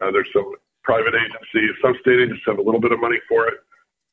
Uh, 0.00 0.10
there's 0.10 0.28
some 0.32 0.52
private 0.82 1.14
agencies. 1.14 1.70
Some 1.80 1.94
state 2.00 2.20
agencies 2.20 2.44
have 2.46 2.58
a 2.58 2.62
little 2.62 2.80
bit 2.80 2.92
of 2.92 3.00
money 3.00 3.18
for 3.28 3.48
it, 3.48 3.54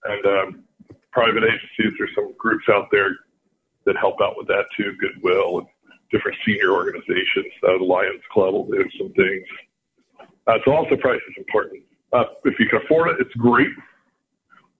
and 0.05 0.25
um, 0.25 0.63
private 1.11 1.43
agencies. 1.43 1.93
There's 1.97 2.15
some 2.15 2.33
groups 2.37 2.65
out 2.69 2.87
there 2.91 3.11
that 3.85 3.97
help 3.97 4.21
out 4.21 4.35
with 4.37 4.47
that 4.47 4.65
too. 4.77 4.93
Goodwill 4.99 5.59
and 5.59 5.67
different 6.11 6.37
senior 6.45 6.71
organizations. 6.71 7.51
Uh, 7.63 7.77
the 7.77 7.83
Lions 7.83 8.21
Club 8.31 8.53
will 8.53 8.65
do 8.65 8.85
some 8.97 9.11
things. 9.13 9.47
Uh, 10.47 10.57
so 10.65 10.71
also 10.71 10.95
price 10.97 11.21
is 11.29 11.35
important. 11.37 11.83
Uh, 12.13 12.25
if 12.45 12.59
you 12.59 12.67
can 12.67 12.81
afford 12.83 13.09
it, 13.09 13.17
it's 13.19 13.33
great. 13.35 13.69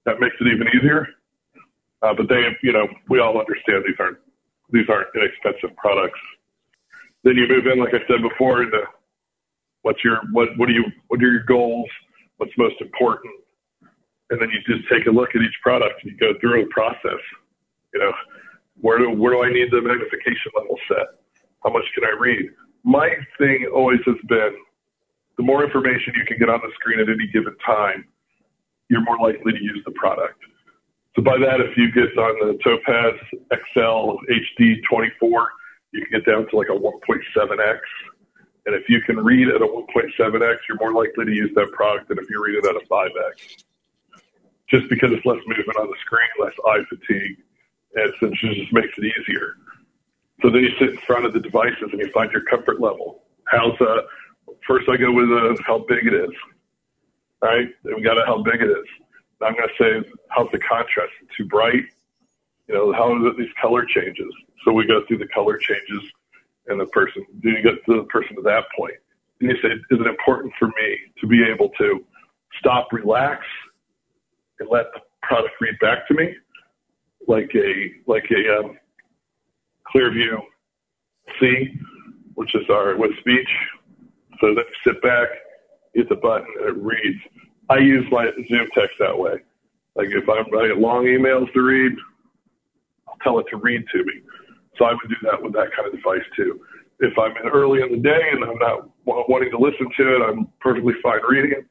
That 0.05 0.19
makes 0.19 0.35
it 0.39 0.47
even 0.47 0.67
easier. 0.75 1.07
Uh, 2.01 2.13
but 2.15 2.27
they, 2.27 2.41
you 2.63 2.73
know, 2.73 2.87
we 3.09 3.19
all 3.19 3.39
understand 3.39 3.83
these 3.85 3.95
aren't 3.99 4.17
these 4.71 4.87
aren't 4.89 5.07
inexpensive 5.15 5.75
products. 5.77 6.19
Then 7.23 7.35
you 7.35 7.47
move 7.47 7.67
in, 7.67 7.79
like 7.79 7.93
I 7.93 8.01
said 8.07 8.21
before, 8.21 8.63
into 8.63 8.81
what's 9.83 10.03
your 10.03 10.21
what 10.31 10.49
what 10.57 10.67
do 10.67 10.73
you 10.73 10.85
what 11.07 11.21
are 11.21 11.31
your 11.31 11.43
goals? 11.43 11.89
What's 12.37 12.53
most 12.57 12.75
important? 12.81 13.33
And 14.29 14.41
then 14.41 14.49
you 14.49 14.59
just 14.65 14.87
take 14.89 15.05
a 15.07 15.11
look 15.11 15.29
at 15.35 15.41
each 15.41 15.57
product 15.61 16.01
and 16.03 16.11
you 16.11 16.17
go 16.17 16.33
through 16.39 16.63
a 16.63 16.67
process. 16.67 17.21
You 17.93 17.99
know, 17.99 18.13
where 18.79 18.97
do 18.97 19.11
where 19.11 19.33
do 19.33 19.43
I 19.43 19.51
need 19.51 19.69
the 19.71 19.81
magnification 19.81 20.51
level 20.55 20.77
set? 20.87 21.19
How 21.63 21.71
much 21.71 21.85
can 21.93 22.05
I 22.05 22.17
read? 22.19 22.49
My 22.83 23.09
thing 23.37 23.69
always 23.73 23.99
has 24.07 24.17
been 24.27 24.55
the 25.37 25.43
more 25.43 25.63
information 25.63 26.13
you 26.15 26.25
can 26.25 26.37
get 26.37 26.49
on 26.49 26.59
the 26.61 26.71
screen 26.75 26.99
at 26.99 27.09
any 27.09 27.27
given 27.31 27.55
time, 27.65 28.05
you're 28.89 29.01
more 29.01 29.17
likely 29.19 29.51
to 29.53 29.63
use 29.63 29.81
the 29.85 29.91
product. 29.91 30.37
So 31.15 31.21
by 31.21 31.37
that, 31.37 31.59
if 31.59 31.75
you 31.75 31.91
get 31.91 32.17
on 32.17 32.47
the 32.47 32.57
Topaz 32.63 33.19
XL 33.51 34.15
HD 34.31 34.81
24, 34.89 35.49
you 35.91 36.05
can 36.05 36.19
get 36.19 36.25
down 36.25 36.47
to 36.49 36.55
like 36.55 36.69
a 36.69 36.77
1.7x. 36.77 37.79
And 38.65 38.75
if 38.75 38.87
you 38.87 39.01
can 39.01 39.17
read 39.17 39.49
at 39.49 39.61
a 39.61 39.65
1.7x, 39.65 40.55
you're 40.69 40.77
more 40.79 40.93
likely 40.93 41.25
to 41.25 41.31
use 41.31 41.51
that 41.55 41.71
product 41.73 42.07
than 42.07 42.17
if 42.17 42.29
you 42.29 42.41
read 42.43 42.55
it 42.55 42.65
at 42.65 42.75
a 42.75 42.85
5x. 42.87 43.63
Just 44.69 44.89
because 44.89 45.11
it's 45.11 45.25
less 45.25 45.39
movement 45.47 45.77
on 45.77 45.87
the 45.87 45.97
screen, 45.99 46.29
less 46.39 46.53
eye 46.67 46.83
fatigue, 46.87 47.37
and 47.95 48.13
since 48.21 48.37
it 48.41 48.55
just 48.55 48.71
makes 48.71 48.97
it 48.97 49.03
easier. 49.03 49.55
So 50.41 50.49
then 50.49 50.63
you 50.63 50.69
sit 50.79 50.91
in 50.91 50.97
front 50.99 51.25
of 51.25 51.33
the 51.33 51.39
devices 51.39 51.89
and 51.91 51.99
you 51.99 52.09
find 52.13 52.31
your 52.31 52.43
comfort 52.43 52.79
level. 52.79 53.23
How's 53.45 53.79
uh, 53.81 54.01
first 54.65 54.87
I 54.87 54.95
go 54.95 55.11
with 55.11 55.29
uh, 55.29 55.61
how 55.65 55.79
big 55.89 56.07
it 56.07 56.13
is, 56.13 56.31
right? 57.41 57.67
Then 57.83 57.95
we 57.95 58.01
got 58.01 58.13
to 58.13 58.25
how 58.25 58.41
big 58.41 58.61
it 58.61 58.69
is. 58.69 58.87
I'm 59.43 59.55
going 59.55 59.67
to 59.67 59.83
say 60.03 60.09
how's 60.29 60.49
the 60.51 60.59
contrast? 60.59 61.11
Too 61.37 61.45
bright? 61.45 61.83
You 62.67 62.75
know, 62.75 62.93
how 62.93 63.13
are 63.13 63.33
these 63.37 63.53
color 63.61 63.85
changes? 63.85 64.33
So 64.63 64.71
we 64.71 64.85
go 64.85 65.01
through 65.07 65.17
the 65.17 65.27
color 65.27 65.57
changes, 65.57 66.03
and 66.67 66.79
the 66.79 66.85
person. 66.87 67.25
Do 67.41 67.49
you 67.49 67.61
get 67.61 67.83
to 67.85 67.97
the 67.97 68.03
person 68.03 68.35
to 68.35 68.41
that 68.43 68.65
point? 68.77 68.95
And 69.39 69.49
you 69.49 69.55
say, 69.61 69.69
is 69.69 69.99
it 69.99 70.07
important 70.07 70.53
for 70.59 70.67
me 70.67 70.97
to 71.19 71.27
be 71.27 71.43
able 71.43 71.69
to 71.79 72.05
stop, 72.59 72.87
relax, 72.91 73.43
and 74.59 74.69
let 74.69 74.85
the 74.93 75.01
product 75.23 75.53
read 75.59 75.77
back 75.79 76.07
to 76.07 76.13
me, 76.13 76.35
like 77.27 77.51
a 77.55 77.91
like 78.07 78.25
a 78.31 78.59
um, 78.59 78.77
Clearview 79.93 80.37
C, 81.39 81.79
which 82.35 82.53
is 82.55 82.63
our 82.69 82.95
with 82.97 83.11
speech. 83.19 83.49
So 84.39 84.47
then 84.47 84.57
you 84.57 84.93
sit 84.93 85.01
back, 85.01 85.27
hit 85.93 86.09
the 86.09 86.15
button, 86.15 86.47
and 86.59 86.77
it 86.77 86.83
reads. 86.83 87.19
I 87.71 87.77
use 87.77 88.05
my 88.11 88.29
Zoom 88.49 88.67
text 88.75 88.97
that 88.99 89.17
way. 89.17 89.39
Like 89.95 90.09
if 90.11 90.27
I'm 90.27 90.51
writing 90.51 90.81
long 90.81 91.05
emails 91.05 91.51
to 91.53 91.61
read, 91.61 91.93
I'll 93.07 93.17
tell 93.23 93.39
it 93.39 93.45
to 93.51 93.57
read 93.57 93.85
to 93.93 93.99
me. 94.03 94.21
So 94.77 94.83
I 94.85 94.91
would 94.91 95.07
do 95.07 95.15
that 95.23 95.41
with 95.41 95.53
that 95.53 95.69
kind 95.75 95.87
of 95.87 95.95
device 95.95 96.27
too. 96.35 96.59
If 96.99 97.17
I'm 97.17 97.31
in 97.37 97.47
early 97.49 97.81
in 97.81 97.91
the 97.91 97.97
day 97.97 98.29
and 98.33 98.43
I'm 98.43 98.59
not 98.59 98.89
wanting 99.05 99.51
to 99.51 99.57
listen 99.57 99.87
to 99.97 100.15
it, 100.15 100.21
I'm 100.21 100.49
perfectly 100.59 100.93
fine 101.01 101.21
reading 101.27 101.51
it, 101.51 101.65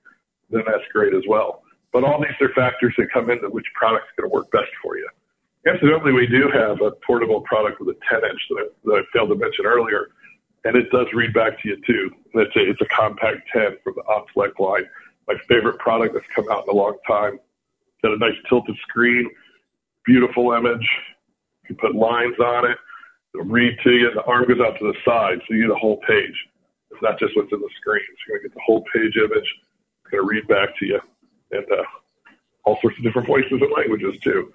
then 0.49 0.63
that's 0.67 0.85
great 0.91 1.15
as 1.15 1.23
well. 1.29 1.63
But 1.93 2.05
all 2.05 2.19
these 2.19 2.37
are 2.41 2.53
factors 2.55 2.95
that 2.97 3.13
come 3.13 3.29
into 3.29 3.51
which 3.51 3.67
product's 3.75 4.09
going 4.17 4.31
to 4.31 4.35
work 4.35 4.51
best 4.53 4.73
for 4.83 4.97
you. 4.97 5.09
Incidentally, 5.67 6.13
we 6.13 6.27
do 6.27 6.49
have 6.53 6.81
a 6.81 6.93
portable 7.07 7.43
product 7.43 7.79
with 7.79 7.95
a 7.95 7.99
10 8.09 8.25
inch 8.25 8.41
that 8.49 8.57
I, 8.57 8.67
that 8.85 8.95
I 8.95 9.03
failed 9.13 9.29
to 9.29 9.35
mention 9.35 9.67
earlier, 9.67 10.09
and 10.65 10.77
it 10.77 10.91
does 10.91 11.07
read 11.13 11.35
back 11.35 11.61
to 11.61 11.69
you 11.69 11.77
too. 11.87 12.11
It's 12.35 12.57
a, 12.57 12.71
it's 12.71 12.81
a 12.81 12.87
compact 12.87 13.49
10 13.53 13.77
from 13.85 13.95
the 13.97 14.03
Optelec 14.09 14.59
line. 14.59 14.89
My 15.31 15.39
favorite 15.47 15.79
product 15.79 16.15
that's 16.15 16.27
come 16.35 16.47
out 16.51 16.65
in 16.65 16.75
a 16.75 16.77
long 16.77 16.97
time. 17.07 17.39
Got 18.03 18.15
a 18.15 18.19
nice 18.19 18.35
tilted 18.49 18.75
screen, 18.89 19.31
beautiful 20.05 20.53
image. 20.55 20.89
You 21.69 21.77
put 21.77 21.95
lines 21.95 22.35
on 22.41 22.69
it, 22.69 22.77
it'll 23.33 23.47
read 23.47 23.79
to 23.85 23.91
you. 23.91 24.11
The 24.13 24.25
arm 24.25 24.49
goes 24.49 24.59
out 24.59 24.77
to 24.81 24.93
the 24.93 24.95
side, 25.05 25.39
so 25.47 25.55
you 25.55 25.69
get 25.69 25.69
the 25.69 25.79
whole 25.79 25.99
page. 25.99 26.35
It's 26.91 27.01
not 27.01 27.17
just 27.21 27.37
what's 27.37 27.53
in 27.53 27.61
the 27.61 27.71
screen. 27.77 28.03
You're 28.27 28.39
going 28.39 28.43
to 28.43 28.49
get 28.49 28.55
the 28.57 28.63
whole 28.67 28.85
page 28.93 29.17
image. 29.19 29.47
It's 30.03 30.11
going 30.11 30.25
to 30.25 30.29
read 30.29 30.49
back 30.49 30.77
to 30.81 30.87
you. 30.87 31.01
And 31.53 31.65
uh, 31.71 31.85
all 32.65 32.79
sorts 32.83 32.99
of 32.99 33.05
different 33.05 33.29
voices 33.29 33.53
and 33.53 33.71
languages 33.77 34.19
too. 34.25 34.53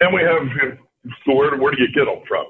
And 0.00 0.14
we 0.14 0.22
have, 0.22 0.78
so 1.26 1.34
where, 1.34 1.54
where 1.58 1.72
do 1.72 1.82
you 1.82 1.92
get 1.92 2.06
them 2.06 2.22
from? 2.26 2.46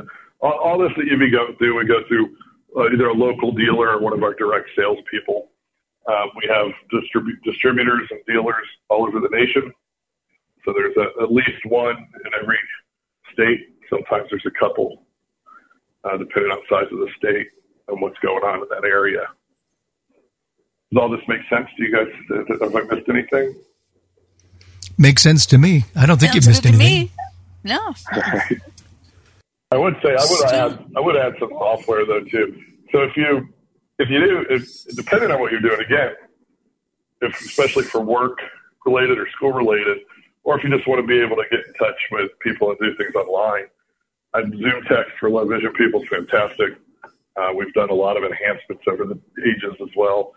all, 0.40 0.52
all 0.52 0.78
this 0.78 0.92
that 0.96 1.06
you 1.06 1.18
going 1.18 1.56
through, 1.56 1.78
we 1.78 1.84
go 1.84 2.06
through 2.06 2.36
uh, 2.76 2.86
either 2.92 3.08
a 3.08 3.14
local 3.14 3.52
dealer 3.52 3.90
or 3.90 4.00
one 4.00 4.12
of 4.12 4.22
our 4.22 4.34
direct 4.34 4.68
salespeople. 4.76 5.48
Uh, 6.06 6.26
we 6.36 6.48
have 6.48 6.68
distribu- 6.92 7.40
distributors 7.44 8.08
and 8.10 8.20
dealers 8.26 8.66
all 8.88 9.06
over 9.06 9.20
the 9.20 9.28
nation. 9.30 9.72
So 10.64 10.72
there's 10.72 10.96
a, 10.96 11.22
at 11.22 11.32
least 11.32 11.64
one 11.66 11.96
in 11.96 12.30
every 12.40 12.58
state. 13.32 13.60
Sometimes 13.90 14.28
there's 14.30 14.46
a 14.46 14.50
couple, 14.58 15.02
uh, 16.04 16.16
depending 16.16 16.50
on 16.50 16.58
size 16.68 16.90
of 16.92 16.98
the 16.98 17.08
state 17.16 17.48
and 17.88 18.00
what's 18.00 18.18
going 18.18 18.42
on 18.42 18.62
in 18.62 18.68
that 18.70 18.84
area. 18.84 19.26
Does 20.92 21.00
all 21.00 21.08
this 21.10 21.20
make 21.28 21.40
sense 21.50 21.68
to 21.76 21.82
you 21.82 21.92
guys? 21.92 22.58
Have 22.60 22.74
I 22.74 22.82
missed 22.94 23.08
anything? 23.08 23.54
Makes 24.98 25.22
sense 25.22 25.46
to 25.46 25.58
me. 25.58 25.84
I 25.96 26.06
don't 26.06 26.18
think 26.20 26.32
Sounds 26.32 26.46
you 26.46 26.50
missed 26.50 26.62
good 26.62 26.72
to 26.74 26.78
anything. 26.84 27.04
me. 27.04 27.12
No. 27.64 27.94
I 29.72 29.78
would 29.78 29.96
say 30.02 30.10
I 30.10 30.26
would 30.28 30.50
add 30.50 30.84
I 30.96 31.00
would 31.00 31.16
add 31.16 31.34
some 31.38 31.50
software 31.50 32.04
though 32.04 32.24
too. 32.24 32.60
So 32.92 33.02
if 33.02 33.16
you 33.16 33.48
if 33.98 34.10
you 34.10 34.20
do 34.20 34.46
if 34.50 34.96
depending 34.96 35.30
on 35.30 35.40
what 35.40 35.50
you're 35.50 35.60
doing 35.60 35.80
again, 35.80 36.14
if 37.22 37.40
especially 37.40 37.84
for 37.84 38.00
work 38.00 38.38
related 38.84 39.18
or 39.18 39.28
school 39.30 39.52
related, 39.52 39.98
or 40.44 40.58
if 40.58 40.64
you 40.64 40.70
just 40.70 40.86
want 40.86 41.00
to 41.00 41.06
be 41.06 41.18
able 41.20 41.36
to 41.36 41.44
get 41.50 41.60
in 41.66 41.72
touch 41.74 41.96
with 42.10 42.30
people 42.40 42.70
and 42.70 42.78
do 42.80 42.94
things 42.96 43.14
online, 43.14 43.64
uh, 44.34 44.42
Zoom 44.42 44.82
text 44.88 45.12
for 45.18 45.30
low 45.30 45.46
vision 45.46 45.72
people 45.72 46.02
is 46.02 46.08
fantastic. 46.08 46.76
Uh, 47.36 47.50
we've 47.56 47.72
done 47.72 47.88
a 47.88 47.94
lot 47.94 48.16
of 48.18 48.24
enhancements 48.24 48.82
over 48.86 49.04
the 49.06 49.18
ages 49.40 49.74
as 49.80 49.88
well, 49.96 50.32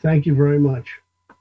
Thank 0.01 0.27
you 0.27 0.35
very 0.35 0.61
much. 0.61 0.89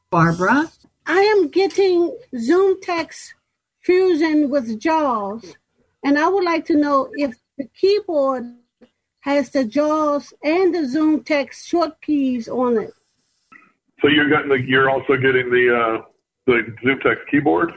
Barbara? 0.09 0.71
I 1.05 1.19
am 1.19 1.49
getting 1.49 2.17
Zoom 2.37 2.81
Text 2.81 3.33
Fusion 3.81 4.49
with 4.49 4.79
JAWS, 4.79 5.55
and 6.03 6.17
I 6.17 6.27
would 6.27 6.43
like 6.43 6.65
to 6.65 6.75
know 6.75 7.09
if 7.13 7.35
the 7.57 7.67
keyboard 7.79 8.43
has 9.27 9.49
the 9.49 9.65
JAWS 9.65 10.33
and 10.41 10.73
the 10.73 10.87
Zoom 10.87 11.21
Text 11.21 11.67
short 11.67 12.01
keys 12.01 12.47
on 12.47 12.77
it. 12.77 12.93
So 14.01 14.07
you're 14.07 14.29
getting 14.29 14.47
the, 14.47 14.61
you're 14.61 14.89
also 14.89 15.17
getting 15.17 15.51
the 15.51 15.65
uh, 15.75 16.01
the 16.45 16.73
ZoomText 16.85 17.29
keyboard. 17.29 17.73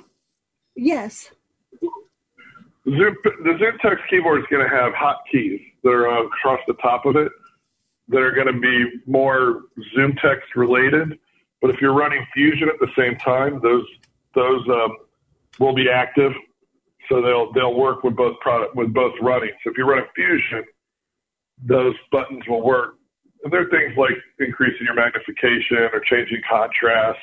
Yes. 0.76 1.32
Zoom, 2.84 3.16
the 3.24 3.58
ZoomText 3.60 3.98
keyboard 4.08 4.42
is 4.42 4.46
going 4.48 4.62
to 4.62 4.70
have 4.70 4.92
hotkeys 4.92 5.60
that 5.82 5.90
are 5.90 6.08
uh, 6.08 6.22
across 6.26 6.60
the 6.68 6.74
top 6.74 7.04
of 7.04 7.16
it 7.16 7.32
that 8.08 8.18
are 8.18 8.30
going 8.30 8.46
to 8.46 8.60
be 8.60 9.00
more 9.06 9.62
ZoomText 9.96 10.54
related. 10.54 11.18
But 11.60 11.70
if 11.70 11.80
you're 11.80 11.94
running 11.94 12.24
Fusion 12.32 12.68
at 12.68 12.78
the 12.78 12.88
same 12.96 13.16
time, 13.16 13.60
those 13.60 13.84
those 14.36 14.62
um, 14.68 14.98
will 15.58 15.74
be 15.74 15.90
active, 15.90 16.32
so 17.08 17.20
they'll 17.20 17.52
they'll 17.54 17.74
work 17.74 18.04
with 18.04 18.14
both 18.14 18.38
product 18.38 18.76
with 18.76 18.94
both 18.94 19.14
running. 19.20 19.50
So 19.64 19.70
if 19.72 19.76
you're 19.76 19.88
running 19.88 20.06
Fusion, 20.14 20.64
those 21.66 21.94
buttons 22.10 22.42
will 22.48 22.64
work. 22.64 22.94
And 23.42 23.52
there 23.52 23.62
are 23.62 23.70
things 23.70 23.96
like 23.96 24.16
increasing 24.38 24.84
your 24.84 24.94
magnification 24.94 25.88
or 25.92 26.00
changing 26.08 26.42
contrast, 26.48 27.18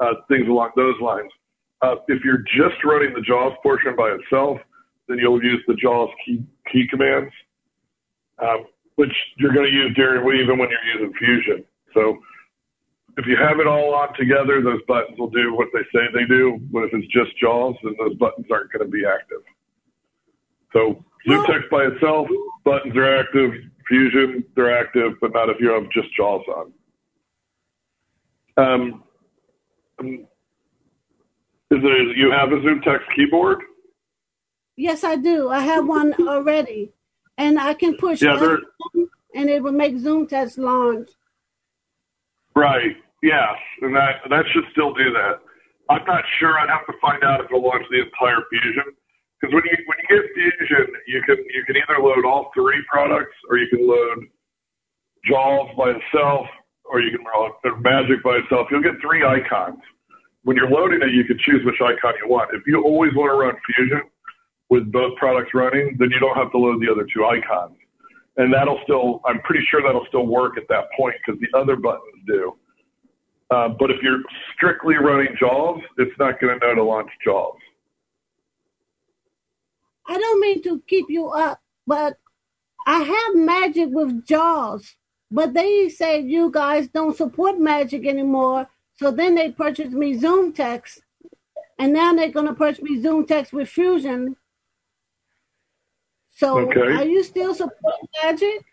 uh, 0.00 0.14
things 0.28 0.48
along 0.48 0.70
those 0.76 1.00
lines. 1.00 1.30
Uh, 1.80 1.96
if 2.08 2.22
you're 2.24 2.44
just 2.56 2.82
running 2.84 3.14
the 3.14 3.22
JAWS 3.22 3.54
portion 3.62 3.94
by 3.96 4.10
itself, 4.10 4.58
then 5.06 5.18
you'll 5.18 5.42
use 5.42 5.62
the 5.66 5.74
JAWS 5.74 6.10
key, 6.24 6.42
key 6.70 6.86
commands, 6.90 7.32
um, 8.42 8.66
which 8.96 9.12
you're 9.38 9.52
going 9.52 9.66
to 9.66 9.72
use 9.72 9.94
during 9.94 10.20
even 10.38 10.58
when 10.58 10.68
you're 10.68 11.00
using 11.00 11.12
Fusion. 11.18 11.64
So 11.94 12.18
if 13.16 13.26
you 13.26 13.36
have 13.36 13.58
it 13.58 13.66
all 13.66 13.94
on 13.94 14.14
together, 14.18 14.60
those 14.60 14.80
buttons 14.86 15.18
will 15.18 15.30
do 15.30 15.54
what 15.54 15.68
they 15.72 15.82
say 15.94 16.06
they 16.12 16.26
do. 16.26 16.58
But 16.70 16.84
if 16.84 16.90
it's 16.92 17.06
just 17.12 17.38
JAWS, 17.40 17.76
then 17.82 17.94
those 17.98 18.16
buttons 18.16 18.46
aren't 18.50 18.72
going 18.72 18.84
to 18.84 18.90
be 18.90 19.04
active. 19.06 19.42
So 20.72 21.04
ZoomText 21.26 21.70
by 21.70 21.84
itself, 21.84 22.28
buttons 22.64 22.96
are 22.96 23.18
active. 23.18 23.52
Fusion, 23.86 24.44
they're 24.54 24.76
active, 24.78 25.12
but 25.20 25.32
not 25.32 25.48
if 25.48 25.56
you 25.60 25.70
have 25.70 25.88
just 25.90 26.08
JAWS 26.14 26.42
on. 26.56 26.72
Um, 28.58 29.02
is 30.00 30.20
it, 31.70 32.16
you 32.16 32.30
have 32.30 32.52
a 32.52 32.56
ZoomText 32.56 33.04
keyboard? 33.16 33.60
Yes, 34.76 35.04
I 35.04 35.16
do. 35.16 35.48
I 35.48 35.60
have 35.60 35.86
one 35.88 36.14
already, 36.20 36.92
and 37.38 37.58
I 37.58 37.74
can 37.74 37.96
push 37.96 38.20
Yeah, 38.22 38.36
they're- 38.36 38.58
F1 38.94 39.08
and 39.34 39.48
it 39.50 39.62
will 39.62 39.72
make 39.72 39.96
Zoom 39.98 40.26
Text 40.26 40.58
launch. 40.58 41.08
Right. 42.54 42.96
Yes, 43.22 43.56
and 43.82 43.94
that 43.96 44.20
that 44.30 44.44
should 44.52 44.64
still 44.72 44.94
do 44.94 45.12
that. 45.12 45.40
I'm 45.88 46.04
not 46.06 46.24
sure. 46.38 46.58
I'd 46.58 46.68
have 46.68 46.86
to 46.86 46.92
find 47.00 47.22
out 47.24 47.40
if 47.40 47.46
it'll 47.46 47.62
launch 47.62 47.84
the 47.90 48.02
entire 48.02 48.42
Fusion. 48.50 48.84
Because 49.38 49.54
when 49.54 49.62
you 49.70 49.76
when 49.86 49.98
you 50.02 50.08
get 50.10 50.24
Fusion, 50.34 50.86
you 51.06 51.22
can 51.22 51.38
you 51.54 51.62
can 51.64 51.76
either 51.76 52.02
load 52.02 52.24
all 52.26 52.50
three 52.54 52.82
products, 52.90 53.34
or 53.48 53.58
you 53.58 53.68
can 53.70 53.86
load 53.86 54.26
JAWS 55.30 55.76
by 55.76 55.94
itself, 55.94 56.46
or 56.84 57.00
you 57.00 57.16
can 57.16 57.22
load 57.22 57.54
Magic 57.80 58.22
by 58.22 58.42
itself. 58.42 58.66
You'll 58.70 58.82
get 58.82 58.98
three 59.00 59.24
icons. 59.24 59.78
When 60.42 60.56
you're 60.56 60.70
loading 60.70 61.02
it, 61.02 61.14
you 61.14 61.24
can 61.24 61.38
choose 61.44 61.62
which 61.64 61.78
icon 61.80 62.14
you 62.22 62.28
want. 62.28 62.50
If 62.52 62.66
you 62.66 62.82
always 62.82 63.12
want 63.14 63.30
to 63.30 63.38
run 63.38 63.54
Fusion 63.66 64.02
with 64.70 64.90
both 64.90 65.16
products 65.16 65.50
running, 65.54 65.96
then 65.98 66.10
you 66.10 66.18
don't 66.18 66.36
have 66.36 66.50
to 66.52 66.58
load 66.58 66.80
the 66.82 66.90
other 66.90 67.06
two 67.14 67.24
icons. 67.24 67.76
And 68.36 68.54
that'll 68.54 68.78
still, 68.84 69.20
I'm 69.26 69.40
pretty 69.42 69.64
sure 69.70 69.82
that'll 69.82 70.06
still 70.08 70.26
work 70.26 70.56
at 70.56 70.64
that 70.68 70.84
point 70.96 71.16
because 71.24 71.40
the 71.40 71.58
other 71.58 71.74
buttons 71.76 72.22
do. 72.26 72.54
Uh, 73.50 73.68
but 73.78 73.90
if 73.90 73.96
you're 74.02 74.22
strictly 74.54 74.94
running 74.94 75.34
JAWS, 75.40 75.80
it's 75.96 76.16
not 76.18 76.40
going 76.40 76.58
to 76.58 76.66
know 76.66 76.74
to 76.74 76.84
launch 76.84 77.10
JAWS. 77.24 77.56
I 80.08 80.18
don't 80.18 80.40
mean 80.40 80.62
to 80.62 80.80
keep 80.86 81.06
you 81.10 81.28
up, 81.28 81.60
but 81.86 82.16
I 82.86 83.00
have 83.02 83.36
Magic 83.36 83.90
with 83.90 84.24
JAWS, 84.26 84.96
but 85.30 85.52
they 85.52 85.90
said 85.90 86.24
you 86.24 86.50
guys 86.50 86.88
don't 86.88 87.16
support 87.16 87.58
Magic 87.60 88.06
anymore. 88.06 88.66
So 88.96 89.10
then 89.10 89.34
they 89.34 89.52
purchased 89.52 89.92
me 89.92 90.18
Zoom 90.18 90.52
Text, 90.54 91.02
and 91.78 91.92
now 91.92 92.14
they're 92.14 92.32
going 92.32 92.46
to 92.46 92.54
purchase 92.54 92.82
me 92.82 93.00
Zoom 93.00 93.26
Text 93.26 93.52
with 93.52 93.68
Fusion. 93.68 94.34
So 96.30 96.58
Okay. 96.68 96.80
are 96.80 97.04
you 97.04 97.22
still 97.22 97.54
supporting 97.54 98.08
Magic? 98.22 98.64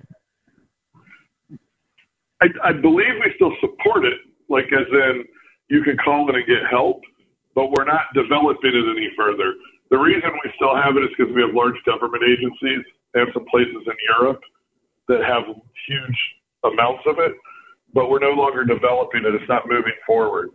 I, 2.42 2.48
I 2.64 2.72
believe 2.74 3.14
we 3.24 3.32
still 3.36 3.54
support 3.60 4.06
it, 4.06 4.20
like 4.50 4.66
as 4.72 4.88
in 4.92 5.26
you 5.70 5.84
can 5.84 5.98
call 5.98 6.30
in 6.30 6.36
and 6.36 6.46
get 6.48 6.66
help, 6.70 7.02
but 7.56 7.72
we're 7.72 7.86
not 7.86 8.06
developing 8.14 8.72
it 8.74 8.98
any 8.98 9.10
further. 9.18 9.54
The 9.96 10.04
reason 10.04 10.28
we 10.44 10.52
still 10.60 10.76
have 10.76 11.00
it 11.00 11.08
is 11.08 11.12
because 11.16 11.32
we 11.32 11.40
have 11.40 11.56
large 11.56 11.80
government 11.88 12.20
agencies 12.28 12.84
and 13.16 13.32
some 13.32 13.48
places 13.48 13.80
in 13.80 13.96
Europe 14.20 14.44
that 15.08 15.24
have 15.24 15.48
huge 15.48 16.20
amounts 16.68 17.08
of 17.08 17.16
it, 17.24 17.32
but 17.96 18.12
we're 18.12 18.20
no 18.20 18.36
longer 18.36 18.68
developing 18.68 19.24
it. 19.24 19.32
It's 19.32 19.48
not 19.48 19.72
moving 19.72 19.96
forward. 20.04 20.52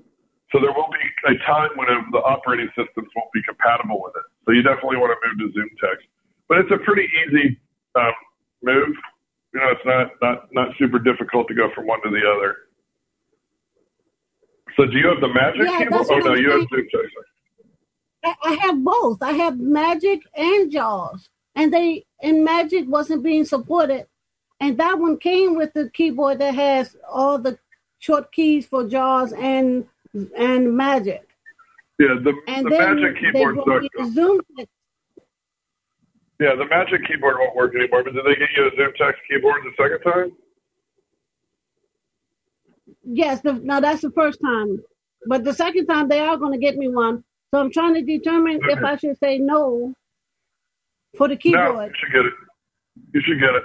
So 0.52 0.60
there 0.60 0.76
will 0.76 0.92
be 0.92 1.00
a 1.32 1.40
time 1.48 1.72
when 1.80 1.88
the 2.12 2.20
operating 2.20 2.68
systems 2.76 3.08
won't 3.16 3.32
be 3.32 3.40
compatible 3.48 4.04
with 4.04 4.12
it. 4.20 4.28
So 4.44 4.52
you 4.52 4.60
definitely 4.60 5.00
want 5.00 5.16
to 5.16 5.20
move 5.24 5.40
to 5.40 5.48
Zoom 5.56 5.72
Text, 5.80 6.04
but 6.44 6.60
it's 6.60 6.72
a 6.76 6.80
pretty 6.84 7.08
easy 7.24 7.56
um, 7.96 8.12
move. 8.60 8.92
You 9.56 9.64
know, 9.64 9.72
it's 9.72 9.86
not 9.88 10.20
not 10.20 10.52
not 10.52 10.68
super 10.76 11.00
difficult 11.00 11.48
to 11.48 11.56
go 11.56 11.72
from 11.72 11.88
one 11.88 12.04
to 12.04 12.12
the 12.12 12.20
other. 12.28 12.68
So 14.76 14.84
do 14.84 15.00
you 15.00 15.08
have 15.08 15.24
the 15.24 15.32
Magic 15.32 15.64
Yeah, 15.64 15.80
keyboard? 15.80 16.12
Oh 16.12 16.28
no, 16.28 16.36
you 16.36 16.52
have. 16.52 16.68
Zoom 16.68 16.84
Text. 16.92 17.16
I, 18.24 18.58
have 18.62 18.84
both. 18.84 19.22
I 19.22 19.32
have 19.32 19.58
Magic 19.58 20.20
and 20.34 20.70
JAWS, 20.70 21.28
and 21.54 21.72
they 21.72 22.04
and 22.22 22.44
Magic 22.44 22.88
wasn't 22.88 23.22
being 23.22 23.44
supported, 23.44 24.06
and 24.60 24.78
that 24.78 24.98
one 24.98 25.18
came 25.18 25.56
with 25.56 25.72
the 25.72 25.90
keyboard 25.90 26.38
that 26.40 26.54
has 26.54 26.96
all 27.10 27.38
the 27.38 27.58
short 27.98 28.30
keys 28.32 28.66
for 28.66 28.86
JAWS 28.88 29.32
and 29.32 29.86
and 30.36 30.76
Magic. 30.76 31.26
Yeah, 31.98 32.16
the, 32.22 32.34
And 32.48 32.66
the 32.66 32.70
Magic 32.70 33.20
keyboard. 33.20 33.56
brought 33.64 33.82
me 33.82 34.10
Zoom. 34.12 34.40
Text. 34.56 34.72
Yeah, 36.40 36.54
the 36.54 36.64
Magic 36.66 37.06
keyboard 37.06 37.36
won't 37.38 37.54
work 37.54 37.74
anymore. 37.74 38.02
But 38.02 38.14
did 38.14 38.24
they 38.24 38.34
get 38.34 38.48
you 38.56 38.66
a 38.66 38.70
Zoom 38.76 38.92
Text 38.98 39.20
keyboard 39.28 39.62
the 39.64 39.82
second 39.82 40.10
time? 40.10 40.32
Yes, 43.02 43.40
the, 43.40 43.54
now 43.54 43.80
that's 43.80 44.02
the 44.02 44.10
first 44.12 44.40
time, 44.42 44.82
but 45.26 45.42
the 45.42 45.54
second 45.54 45.86
time 45.86 46.08
they 46.08 46.20
are 46.20 46.36
going 46.36 46.52
to 46.52 46.58
get 46.58 46.76
me 46.76 46.88
one. 46.88 47.24
So 47.52 47.60
I'm 47.60 47.72
trying 47.72 47.94
to 47.94 48.02
determine 48.02 48.60
if 48.62 48.82
I 48.84 48.96
should 48.96 49.18
say 49.18 49.38
no 49.38 49.92
for 51.16 51.26
the 51.26 51.34
No, 51.34 51.40
keyboard. 51.40 51.88
you 51.90 51.94
should 51.98 52.12
get 52.12 52.24
it. 52.26 52.34
You 53.14 53.20
should 53.26 53.40
get 53.40 53.54
it. 53.54 53.62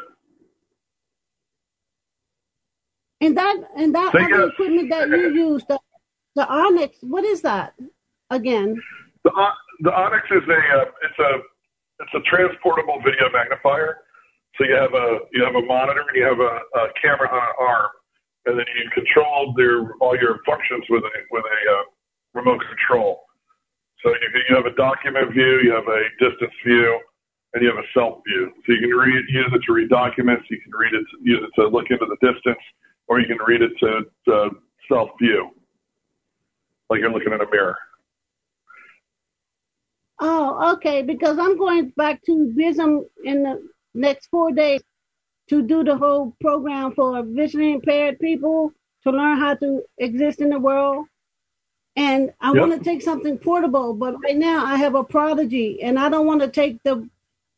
And 3.22 3.38
that 3.38 3.58
and 3.78 3.94
that 3.96 4.14
other 4.16 4.50
equipment 4.50 4.90
that 4.90 5.10
you 5.10 5.34
use, 5.34 5.64
the 5.70 5.80
the 6.36 6.48
Onyx, 6.48 6.98
what 7.02 7.24
is 7.24 7.42
that 7.42 7.74
again? 8.30 8.76
The 9.24 9.32
the 9.82 9.94
Onyx 9.94 10.26
is 10.32 10.44
a 10.50 10.80
uh, 10.80 10.86
it's 11.04 11.20
a 11.20 11.32
it's 12.00 12.14
a 12.16 12.22
transportable 12.30 13.00
video 13.06 13.30
magnifier. 13.32 13.98
So 14.58 14.66
you 14.66 14.74
have 14.76 14.94
a 14.94 15.20
you 15.32 15.44
have 15.44 15.56
a 15.56 15.62
monitor 15.66 16.02
and 16.02 16.16
you 16.16 16.24
have 16.24 16.40
a, 16.40 16.60
a 16.80 16.88
camera 17.02 17.30
on 17.30 17.38
an 17.38 17.56
arm, 17.60 17.90
and 18.48 18.60
then 18.60 18.66
you 18.78 18.90
control 18.92 19.54
their 19.56 19.94
all 20.02 20.18
your 20.18 20.40
functions 20.46 20.84
with 20.90 21.04
a 21.04 21.14
with 21.32 21.44
a 21.46 21.72
uh, 21.72 21.84
remote 22.34 22.62
control. 22.68 23.25
So 24.04 24.10
you, 24.10 24.30
can- 24.32 24.42
you 24.50 24.56
have 24.56 24.66
a 24.66 24.76
document 24.76 25.32
view, 25.34 25.60
you 25.64 25.72
have 25.72 25.88
a 25.88 26.02
distance 26.20 26.54
view, 26.66 27.00
and 27.54 27.64
you 27.64 27.70
have 27.70 27.78
a 27.84 27.88
self 27.94 28.22
view. 28.28 28.52
So 28.66 28.74
you 28.74 28.80
can 28.80 28.90
read, 28.90 29.24
use 29.30 29.52
it 29.52 29.62
to 29.66 29.74
read 29.74 29.90
documents, 29.90 30.46
you 30.50 30.60
can 30.62 30.72
read 30.78 30.94
it, 30.94 31.06
use 31.22 31.42
it 31.44 31.62
to 31.62 31.68
look 31.68 31.86
into 31.90 32.06
the 32.06 32.18
distance, 32.22 32.60
or 33.08 33.20
you 33.20 33.28
can 33.28 33.38
read 33.48 33.62
it 33.62 33.72
to, 33.80 34.02
to 34.28 34.50
self 34.90 35.10
view, 35.22 35.50
like 36.90 37.00
you're 37.00 37.12
looking 37.12 37.34
in 37.34 37.42
a 37.42 37.50
mirror. 37.50 37.78
Oh, 40.20 40.74
okay. 40.74 41.02
Because 41.02 41.38
I'm 41.40 41.58
going 41.58 41.90
back 41.98 42.22
to 42.26 42.54
Vism 42.58 43.02
in 43.24 43.44
the 43.44 43.68
next 43.94 44.28
four 44.28 44.52
days 44.52 44.82
to 45.50 45.62
do 45.62 45.84
the 45.84 45.98
whole 45.98 46.36
program 46.42 46.94
for 46.94 47.22
visually 47.24 47.74
impaired 47.74 48.20
people 48.20 48.72
to 49.04 49.12
learn 49.12 49.38
how 49.38 49.56
to 49.56 49.82
exist 50.00 50.42
in 50.42 50.50
the 50.50 50.60
world. 50.60 51.06
And 51.96 52.34
I 52.42 52.52
Yep. 52.54 52.70
want 52.70 52.74
to 52.74 52.80
take 52.80 53.02
something 53.04 53.38
portable, 53.40 53.94
but 53.94 54.16
right 54.24 54.38
now 54.38 54.66
I 54.66 54.78
have 54.78 54.96
a 54.96 55.04
prodigy, 55.04 55.82
and 55.84 56.00
I 56.00 56.10
don't 56.10 56.28
want 56.28 56.42
to 56.42 56.50
take 56.50 56.84
the 56.84 57.10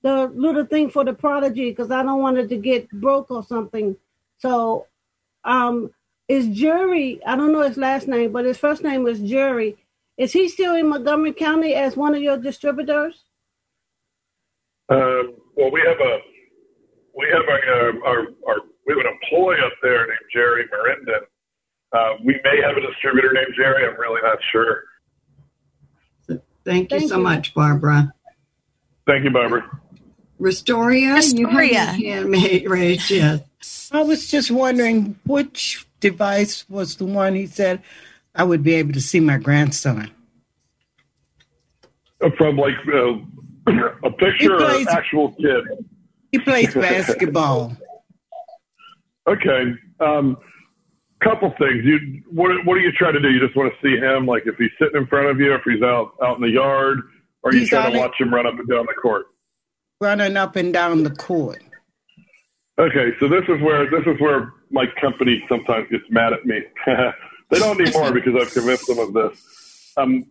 the 0.03 0.31
little 0.35 0.65
thing 0.65 0.89
for 0.91 1.05
the 1.05 1.13
prodigy 1.13 1.71
because 1.71 1.91
I 1.91 2.03
don't 2.03 2.21
want 2.21 2.37
it 2.37 2.49
to 2.49 2.57
get 2.57 2.89
broke 2.91 3.31
or 3.31 3.43
something. 3.43 3.97
So, 4.39 4.87
um, 5.45 5.91
is 6.27 6.47
Jury? 6.49 7.21
I 7.25 7.35
don't 7.35 7.53
know 7.53 7.61
his 7.63 7.77
last 7.77 8.07
name, 8.07 8.31
but 8.33 8.45
his 8.45 8.57
first 8.57 8.83
name 8.83 9.03
was 9.03 9.19
Jury. 9.21 9.77
Is 10.17 10.33
he 10.33 10.49
still 10.49 10.75
in 10.75 10.89
Montgomery 10.89 11.33
County 11.33 11.73
as 11.73 11.97
one 11.97 12.15
of 12.15 12.21
your 12.21 12.37
distributors? 12.37 13.25
Um, 14.89 15.35
well, 15.57 15.71
we 15.71 15.81
have 15.87 15.99
a 15.99 16.19
we 17.17 17.27
have 17.33 17.43
a, 17.43 18.07
our, 18.07 18.19
our 18.47 18.57
we 18.87 18.93
have 18.95 19.05
an 19.05 19.13
employee 19.23 19.57
up 19.65 19.73
there 19.83 20.07
named 20.07 20.19
Jerry 20.33 20.65
Marinden. 20.73 21.25
Uh, 21.93 22.13
we 22.23 22.39
may 22.43 22.61
have 22.61 22.75
a 22.77 22.81
distributor 22.81 23.31
named 23.33 23.53
Jerry. 23.55 23.87
I'm 23.87 23.99
really 23.99 24.21
not 24.21 24.37
sure. 24.51 24.83
Thank 26.65 26.91
you 26.91 26.99
Thank 26.99 27.09
so 27.09 27.17
you. 27.17 27.23
much, 27.23 27.53
Barbara. 27.53 28.13
Thank 29.05 29.23
you, 29.23 29.29
Barbara. 29.31 29.63
Restoria, 30.37 30.99
you 30.99 31.07
have 31.07 31.15
Restoria. 31.23 31.93
your 31.97 32.29
hand 32.35 32.69
raised, 32.69 33.09
yes. 33.09 33.89
I 33.93 34.03
was 34.03 34.29
just 34.29 34.51
wondering 34.51 35.17
which 35.25 35.85
device 36.01 36.69
was 36.69 36.97
the 36.97 37.05
one 37.05 37.33
he 37.35 37.47
said 37.47 37.81
I 38.35 38.43
would 38.43 38.61
be 38.63 38.73
able 38.75 38.93
to 38.93 39.01
see 39.01 39.19
my 39.21 39.37
grandson. 39.37 40.11
Uh, 42.21 42.29
From 42.37 42.57
like 42.57 42.75
uh, 42.93 43.13
a 44.03 44.11
picture 44.11 44.55
or 44.55 44.59
plays- 44.59 44.87
an 44.87 44.93
actual 44.93 45.31
kid. 45.33 45.63
He 46.33 46.39
plays 46.39 46.73
basketball. 46.75 47.75
Okay. 49.25 49.73
Um, 50.01 50.37
couple 51.23 51.53
things. 51.57 51.83
You 51.83 52.23
what 52.31 52.51
what 52.65 52.75
do 52.75 52.81
you 52.81 52.91
try 52.91 53.11
to 53.11 53.19
do? 53.19 53.29
You 53.29 53.39
just 53.39 53.55
want 53.55 53.73
to 53.73 53.79
see 53.81 53.97
him, 53.97 54.25
like 54.25 54.43
if 54.45 54.55
he's 54.57 54.71
sitting 54.79 55.01
in 55.01 55.07
front 55.07 55.27
of 55.27 55.39
you, 55.39 55.53
if 55.53 55.61
he's 55.63 55.81
out 55.81 56.13
out 56.23 56.37
in 56.37 56.41
the 56.41 56.49
yard, 56.49 56.99
or 57.43 57.53
you 57.53 57.61
He's 57.61 57.69
trying 57.69 57.93
to 57.93 57.99
watch 57.99 58.15
him 58.19 58.33
run 58.33 58.45
up 58.45 58.59
and 58.59 58.67
down 58.67 58.85
the 58.85 58.93
court. 58.93 59.27
running 60.01 60.37
up 60.37 60.55
and 60.55 60.73
down 60.73 61.03
the 61.03 61.11
court. 61.11 61.63
Okay, 62.79 63.11
so 63.19 63.27
this 63.27 63.43
is 63.47 63.61
where 63.61 63.89
this 63.89 64.05
is 64.05 64.19
where 64.21 64.53
my 64.69 64.85
company 65.01 65.43
sometimes 65.49 65.89
gets 65.89 66.03
mad 66.09 66.33
at 66.33 66.45
me. 66.45 66.61
they 67.49 67.59
don't 67.59 67.79
need 67.79 67.93
more 67.93 68.11
because 68.11 68.33
I've 68.39 68.53
convinced 68.53 68.87
them 68.87 68.99
of 68.99 69.13
this. 69.13 69.93
Um, 69.97 70.27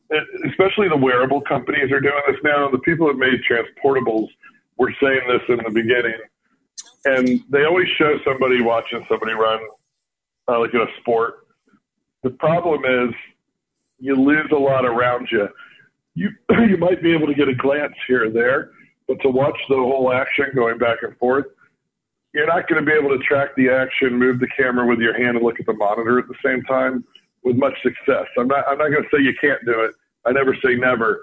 especially 0.49 0.89
the 0.89 0.97
wearable 0.97 1.41
companies 1.41 1.91
are 1.91 1.99
doing 1.99 2.23
this 2.29 2.37
now. 2.45 2.71
The 2.71 2.79
people 2.79 3.09
that 3.09 3.19
made 3.19 3.41
transportables 3.51 4.29
were 4.79 4.95
saying 5.03 5.23
this 5.27 5.43
in 5.49 5.57
the 5.65 5.71
beginning, 5.71 6.21
and 7.05 7.41
they 7.51 7.65
always 7.65 7.89
show 7.99 8.17
somebody 8.25 8.63
watching 8.63 9.05
somebody 9.09 9.33
run, 9.33 9.59
uh, 10.49 10.61
like 10.61 10.75
in 10.75 10.81
a 10.81 11.01
sport. 11.01 11.47
The 12.23 12.31
problem 12.31 12.85
is 12.85 13.15
you 13.99 14.15
lose 14.15 14.51
a 14.53 14.57
lot 14.59 14.85
around 14.85 15.29
you. 15.31 15.49
You 16.15 16.31
you 16.69 16.77
might 16.77 17.03
be 17.03 17.13
able 17.13 17.27
to 17.27 17.35
get 17.35 17.49
a 17.49 17.55
glance 17.55 17.95
here 18.07 18.27
or 18.27 18.31
there, 18.31 18.71
but 19.09 19.21
to 19.23 19.31
watch 19.31 19.59
the 19.69 19.77
whole 19.77 20.13
action 20.13 20.47
going 20.55 20.79
back 20.79 20.99
and 21.03 21.17
forth, 21.19 21.47
you're 22.35 22.47
not 22.47 22.69
going 22.69 22.85
to 22.85 22.87
be 22.87 22.97
able 22.97 23.17
to 23.17 23.23
track 23.25 23.51
the 23.57 23.71
action, 23.71 24.19
move 24.19 24.41
the 24.41 24.49
camera 24.57 24.87
with 24.87 24.99
your 24.99 25.17
hand, 25.17 25.37
and 25.37 25.45
look 25.45 25.61
at 25.61 25.67
the 25.67 25.73
monitor 25.73 26.19
at 26.19 26.29
the 26.29 26.35
same 26.45 26.63
time 26.63 27.05
with 27.45 27.57
much 27.57 27.75
success. 27.83 28.27
I'm 28.39 28.49
not. 28.49 28.65
I'm 28.69 28.79
not 28.79 28.89
going 28.89 29.05
to 29.05 29.09
say 29.13 29.23
you 29.23 29.35
can't 29.41 29.65
do 29.65 29.81
it. 29.81 29.93
I 30.27 30.33
never 30.33 30.55
say 30.65 30.75
never. 30.75 31.23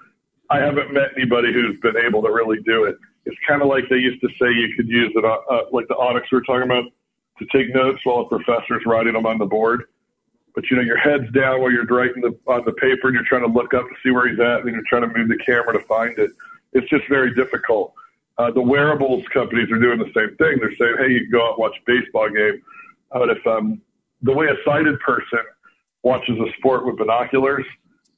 I 0.50 0.60
haven't 0.60 0.94
met 0.94 1.10
anybody 1.18 1.54
who's 1.54 1.80
been 1.82 1.98
able 1.98 2.22
to 2.24 2.32
really 2.32 2.60
do 2.66 2.86
it. 2.86 2.96
It's 3.26 3.38
kind 3.48 3.62
of 3.62 3.68
like 3.68 3.86
they 3.90 3.98
used 3.98 4.22
to 4.22 4.28
say 4.40 4.52
you 4.52 4.74
could 4.76 4.88
use 4.88 5.12
it, 5.16 5.24
uh, 5.24 5.38
uh, 5.50 5.66
like 5.72 5.88
the 5.88 5.96
Onyx 5.96 6.28
we 6.32 6.38
were 6.38 6.44
talking 6.44 6.64
about, 6.64 6.86
to 7.40 7.46
take 7.52 7.74
notes 7.74 8.00
while 8.04 8.20
a 8.20 8.26
professor's 8.26 8.84
writing 8.86 9.14
them 9.14 9.26
on 9.26 9.38
the 9.38 9.46
board. 9.46 9.84
But 10.56 10.70
you 10.70 10.78
know, 10.78 10.84
your 10.84 10.98
head's 10.98 11.32
down 11.32 11.62
while 11.62 11.72
you're 11.72 11.86
writing 11.86 12.22
the, 12.22 12.38
on 12.46 12.64
the 12.66 12.74
paper, 12.74 13.08
and 13.08 13.16
you're 13.16 13.26
trying 13.26 13.42
to 13.42 13.48
look 13.48 13.74
up 13.74 13.88
to 13.88 13.96
see 14.04 14.12
where 14.12 14.30
he's 14.30 14.40
at, 14.40 14.60
and 14.60 14.68
then 14.68 14.74
you're 14.76 14.84
trying 14.88 15.02
to 15.02 15.18
move 15.18 15.28
the 15.28 15.38
camera 15.44 15.74
to 15.74 15.80
find 15.86 16.18
it. 16.20 16.32
It's 16.74 16.90
just 16.90 17.08
very 17.10 17.34
difficult. 17.34 17.94
Uh, 18.38 18.52
the 18.52 18.62
wearables 18.62 19.24
companies 19.34 19.72
are 19.72 19.80
doing 19.80 20.00
the 20.00 20.12
same 20.16 20.36
thing. 20.38 20.58
They're 20.60 20.76
saying, 20.76 20.96
hey, 21.00 21.14
you 21.14 21.22
can 21.22 21.32
go 21.32 21.44
out 21.44 21.50
and 21.52 21.58
watch 21.60 21.76
a 21.78 21.92
baseball 21.92 22.30
game. 22.30 22.62
But 23.12 23.30
if 23.30 23.46
um, 23.46 23.82
the 24.22 24.34
way 24.34 24.48
a 24.48 24.56
sighted 24.66 25.00
person 25.00 25.40
watches 26.02 26.38
a 26.40 26.52
sport 26.58 26.86
with 26.86 26.98
binoculars 26.98 27.66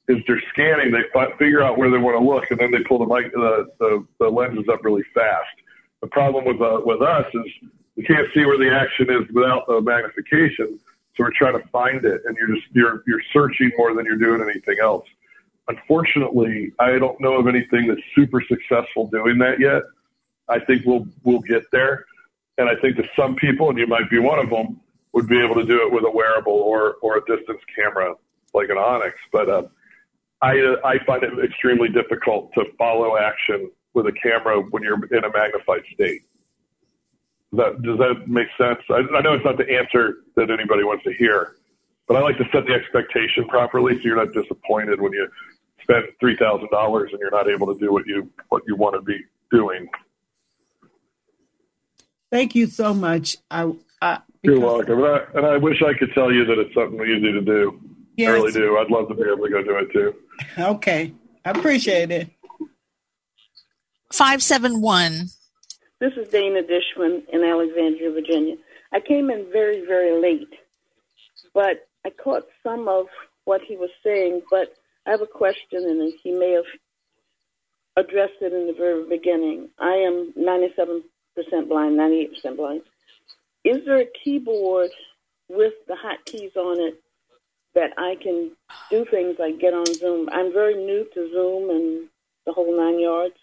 is 0.08 0.18
they're 0.26 0.42
scanning, 0.52 0.90
they 0.90 1.02
fi- 1.12 1.36
figure 1.38 1.62
out 1.62 1.76
where 1.78 1.90
they 1.90 1.98
want 1.98 2.18
to 2.18 2.24
look, 2.24 2.44
and 2.50 2.58
then 2.58 2.70
they 2.70 2.82
pull 2.84 2.98
the, 2.98 3.06
mic, 3.06 3.32
the, 3.32 3.66
the, 3.78 4.06
the 4.20 4.28
lenses 4.28 4.64
up 4.72 4.84
really 4.84 5.04
fast. 5.14 5.48
The 6.00 6.06
problem 6.06 6.44
with, 6.44 6.60
uh, 6.60 6.80
with 6.84 7.02
us 7.02 7.26
is 7.34 7.70
we 7.96 8.04
can't 8.04 8.26
see 8.34 8.44
where 8.44 8.58
the 8.58 8.70
action 8.70 9.10
is 9.10 9.28
without 9.32 9.66
the 9.66 9.80
magnification, 9.80 10.78
so 11.16 11.24
we're 11.24 11.32
trying 11.32 11.60
to 11.60 11.66
find 11.68 12.04
it, 12.04 12.22
and 12.26 12.36
you're 12.36 12.54
just 12.54 12.66
you're 12.72 13.02
you're 13.06 13.22
searching 13.32 13.70
more 13.78 13.94
than 13.94 14.04
you're 14.04 14.16
doing 14.16 14.42
anything 14.42 14.76
else. 14.82 15.06
Unfortunately, 15.68 16.72
I 16.78 16.98
don't 16.98 17.20
know 17.20 17.34
of 17.34 17.48
anything 17.48 17.88
that's 17.88 18.00
super 18.14 18.42
successful 18.46 19.08
doing 19.08 19.38
that 19.38 19.58
yet. 19.58 19.82
I 20.48 20.60
think 20.60 20.84
we'll 20.84 21.06
we'll 21.24 21.40
get 21.40 21.64
there, 21.72 22.04
and 22.58 22.68
I 22.68 22.74
think 22.80 22.96
that 22.98 23.06
some 23.16 23.34
people, 23.34 23.70
and 23.70 23.78
you 23.78 23.86
might 23.86 24.10
be 24.10 24.18
one 24.18 24.38
of 24.38 24.50
them, 24.50 24.80
would 25.12 25.26
be 25.26 25.42
able 25.42 25.54
to 25.54 25.64
do 25.64 25.86
it 25.86 25.90
with 25.90 26.04
a 26.04 26.10
wearable 26.10 26.52
or 26.52 26.96
or 27.00 27.16
a 27.16 27.20
distance 27.24 27.60
camera 27.74 28.14
like 28.52 28.68
an 28.68 28.76
Onyx. 28.76 29.16
But 29.32 29.48
uh, 29.48 29.62
I 30.42 30.76
I 30.84 30.98
find 31.06 31.22
it 31.22 31.32
extremely 31.42 31.88
difficult 31.88 32.52
to 32.54 32.64
follow 32.76 33.16
action 33.16 33.70
with 33.94 34.06
a 34.06 34.12
camera 34.12 34.60
when 34.60 34.82
you're 34.82 35.02
in 35.06 35.24
a 35.24 35.32
magnified 35.32 35.82
state. 35.94 36.22
Does 37.54 37.58
that 37.58 37.82
does 37.82 37.98
that 37.98 38.28
make 38.28 38.48
sense? 38.58 38.80
I, 38.90 39.16
I 39.16 39.20
know 39.22 39.34
it's 39.34 39.44
not 39.44 39.56
the 39.56 39.70
answer 39.70 40.16
that 40.34 40.50
anybody 40.50 40.84
wants 40.84 41.04
to 41.04 41.12
hear, 41.12 41.56
but 42.08 42.16
I 42.16 42.20
like 42.20 42.38
to 42.38 42.44
set 42.52 42.66
the 42.66 42.72
expectation 42.72 43.46
properly 43.48 43.94
so 43.94 44.00
you're 44.02 44.16
not 44.16 44.32
disappointed 44.32 45.00
when 45.00 45.12
you 45.12 45.28
spend 45.82 46.06
three 46.18 46.36
thousand 46.36 46.68
dollars 46.70 47.10
and 47.12 47.20
you're 47.20 47.30
not 47.30 47.48
able 47.48 47.72
to 47.72 47.78
do 47.78 47.92
what 47.92 48.06
you 48.06 48.30
what 48.48 48.62
you 48.66 48.74
want 48.74 48.96
to 48.96 49.02
be 49.02 49.18
doing. 49.50 49.88
Thank 52.30 52.56
you 52.56 52.66
so 52.66 52.92
much. 52.92 53.36
I, 53.50 53.72
I 54.02 54.18
You're 54.42 54.58
welcome, 54.58 54.98
and 54.98 55.06
I, 55.06 55.18
and 55.34 55.46
I 55.46 55.56
wish 55.56 55.80
I 55.82 55.96
could 55.96 56.12
tell 56.12 56.32
you 56.32 56.44
that 56.44 56.58
it's 56.58 56.74
something 56.74 57.00
easy 57.00 57.32
to 57.32 57.40
do. 57.40 57.80
I 58.18 58.24
really 58.24 58.52
do. 58.52 58.78
I'd 58.78 58.90
love 58.90 59.08
to 59.08 59.14
be 59.14 59.22
able 59.22 59.44
to 59.44 59.50
go 59.50 59.62
do 59.62 59.76
it 59.76 59.92
too. 59.92 60.14
Okay. 60.58 61.12
I 61.44 61.50
appreciate 61.50 62.10
it. 62.10 62.28
571. 64.12 65.28
This 65.98 66.12
is 66.18 66.28
Dana 66.28 66.60
Dishman 66.62 67.22
in 67.32 67.42
Alexandria, 67.42 68.10
Virginia. 68.10 68.56
I 68.92 69.00
came 69.00 69.30
in 69.30 69.46
very, 69.50 69.80
very 69.86 70.20
late, 70.20 70.52
but 71.54 71.88
I 72.04 72.10
caught 72.10 72.44
some 72.62 72.86
of 72.86 73.06
what 73.46 73.62
he 73.62 73.78
was 73.78 73.88
saying. 74.04 74.42
But 74.50 74.74
I 75.06 75.12
have 75.12 75.22
a 75.22 75.26
question, 75.26 75.84
and 75.84 76.12
he 76.22 76.32
may 76.32 76.52
have 76.52 76.66
addressed 77.96 78.42
it 78.42 78.52
in 78.52 78.66
the 78.66 78.74
very 78.74 79.08
beginning. 79.08 79.70
I 79.78 79.94
am 79.94 80.34
97% 80.38 81.02
blind, 81.66 81.98
98% 81.98 82.56
blind. 82.58 82.82
Is 83.64 83.78
there 83.86 84.00
a 84.00 84.06
keyboard 84.22 84.90
with 85.48 85.72
the 85.88 85.94
hotkeys 85.96 86.54
on 86.56 86.78
it 86.78 87.02
that 87.74 87.92
I 87.96 88.16
can 88.22 88.50
do 88.90 89.06
things 89.10 89.36
like 89.38 89.58
get 89.58 89.72
on 89.72 89.86
Zoom? 89.86 90.28
I'm 90.30 90.52
very 90.52 90.74
new 90.74 91.06
to 91.14 91.30
Zoom 91.32 91.70
and 91.70 92.08
the 92.44 92.52
whole 92.52 92.76
nine 92.76 93.00
yards. 93.00 93.36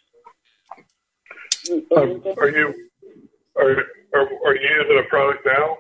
Um, 1.71 2.21
are 2.37 2.49
you 2.49 2.89
are, 3.55 3.71
are 4.13 4.29
are 4.45 4.55
you 4.55 4.69
using 4.81 4.99
a 4.99 5.07
product 5.09 5.45
now? 5.45 5.77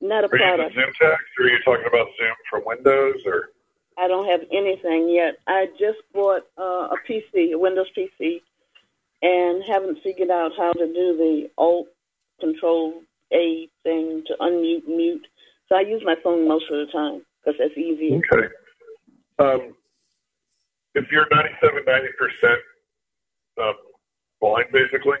Not 0.00 0.24
a 0.24 0.28
Are 0.28 0.38
you 0.38 0.44
using 0.44 0.56
product. 0.56 0.74
Zoom 0.74 0.92
text, 1.00 1.26
or 1.38 1.44
are 1.44 1.48
you 1.48 1.58
talking 1.64 1.86
about 1.86 2.06
Zoom 2.18 2.34
from 2.48 2.62
Windows? 2.64 3.20
Or 3.26 3.48
I 3.98 4.06
don't 4.06 4.28
have 4.28 4.42
anything 4.52 5.08
yet. 5.10 5.38
I 5.46 5.66
just 5.78 5.98
bought 6.12 6.46
uh, 6.58 6.88
a 6.94 6.96
PC, 7.08 7.52
a 7.52 7.58
Windows 7.58 7.88
PC, 7.96 8.42
and 9.22 9.64
haven't 9.64 10.02
figured 10.02 10.30
out 10.30 10.52
how 10.56 10.72
to 10.72 10.86
do 10.86 11.16
the 11.16 11.50
Alt 11.58 11.86
Control 12.38 13.02
A 13.32 13.68
thing 13.82 14.22
to 14.26 14.36
unmute, 14.40 14.86
mute. 14.86 15.26
So 15.68 15.76
I 15.76 15.80
use 15.80 16.02
my 16.04 16.14
phone 16.22 16.46
most 16.46 16.66
of 16.70 16.86
the 16.86 16.92
time 16.92 17.22
because 17.44 17.58
that's 17.58 17.76
easier. 17.76 18.20
okay, 18.32 18.48
um, 19.40 19.74
if 20.94 21.10
you're 21.10 21.26
97, 21.32 21.82
90 21.86 22.08
percent 22.18 22.60
um, 23.60 23.74
blind, 24.44 24.68
basically, 24.72 25.16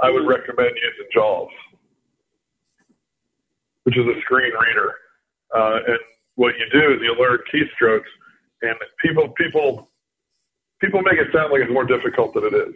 I 0.00 0.10
would 0.10 0.26
recommend 0.26 0.72
using 0.72 1.08
JAWS, 1.12 1.52
which 3.84 3.98
is 3.98 4.06
a 4.06 4.20
screen 4.22 4.52
reader. 4.56 4.94
Uh, 5.54 5.78
and 5.92 5.98
what 6.36 6.54
you 6.56 6.66
do 6.72 6.94
is 6.94 7.00
you 7.02 7.14
learn 7.20 7.38
keystrokes, 7.52 8.08
and 8.62 8.74
people 9.04 9.28
people 9.36 9.90
people 10.80 11.02
make 11.02 11.18
it 11.20 11.28
sound 11.34 11.52
like 11.52 11.60
it's 11.60 11.72
more 11.72 11.84
difficult 11.84 12.32
than 12.34 12.44
it 12.44 12.54
is. 12.54 12.74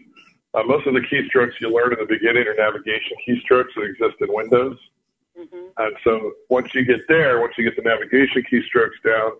Uh, 0.54 0.62
most 0.64 0.86
of 0.86 0.94
the 0.94 1.00
keystrokes 1.00 1.52
you 1.60 1.72
learn 1.72 1.92
in 1.92 1.98
the 1.98 2.06
beginning 2.06 2.44
are 2.46 2.54
navigation 2.54 3.16
keystrokes 3.26 3.72
that 3.76 3.82
exist 3.82 4.16
in 4.20 4.28
Windows. 4.30 4.78
Mm-hmm. 5.38 5.66
And 5.76 5.96
so 6.04 6.32
once 6.48 6.68
you 6.74 6.84
get 6.84 7.00
there, 7.08 7.40
once 7.40 7.54
you 7.58 7.64
get 7.64 7.76
the 7.76 7.88
navigation 7.88 8.42
keystrokes 8.50 9.00
down, 9.04 9.32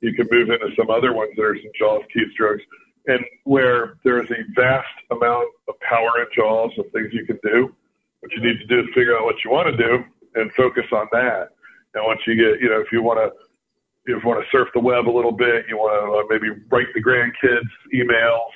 you 0.00 0.12
can 0.14 0.26
move 0.30 0.50
into 0.50 0.68
some 0.76 0.90
other 0.90 1.12
ones 1.12 1.32
that 1.36 1.42
are 1.42 1.56
some 1.56 1.70
JAWS 1.78 2.02
keystrokes. 2.14 2.62
And 3.06 3.24
where 3.44 3.96
there 4.02 4.22
is 4.22 4.30
a 4.30 4.42
vast 4.54 4.86
amount 5.10 5.48
of 5.68 5.74
power 5.80 6.10
in 6.18 6.26
JAWS 6.34 6.72
of 6.78 6.90
things 6.92 7.08
you 7.12 7.26
can 7.26 7.38
do, 7.42 7.74
what 8.20 8.32
you 8.32 8.40
need 8.40 8.58
to 8.58 8.66
do 8.66 8.80
is 8.80 8.86
figure 8.94 9.16
out 9.16 9.24
what 9.24 9.36
you 9.44 9.50
want 9.50 9.68
to 9.68 9.76
do 9.76 10.02
and 10.34 10.50
focus 10.56 10.86
on 10.92 11.06
that. 11.12 11.50
And 11.94 12.04
once 12.04 12.20
you 12.26 12.34
get, 12.34 12.60
you 12.60 12.70
know, 12.70 12.80
if 12.80 12.90
you 12.90 13.02
want 13.02 13.18
to, 13.18 13.30
if 14.06 14.22
you 14.22 14.28
want 14.28 14.42
to 14.42 14.50
surf 14.50 14.68
the 14.74 14.80
web 14.80 15.08
a 15.08 15.10
little 15.10 15.32
bit, 15.32 15.66
you 15.68 15.76
want 15.76 15.92
to 15.94 16.18
uh, 16.18 16.24
maybe 16.28 16.48
write 16.70 16.88
the 16.94 17.02
grandkids 17.02 17.68
emails 17.94 18.50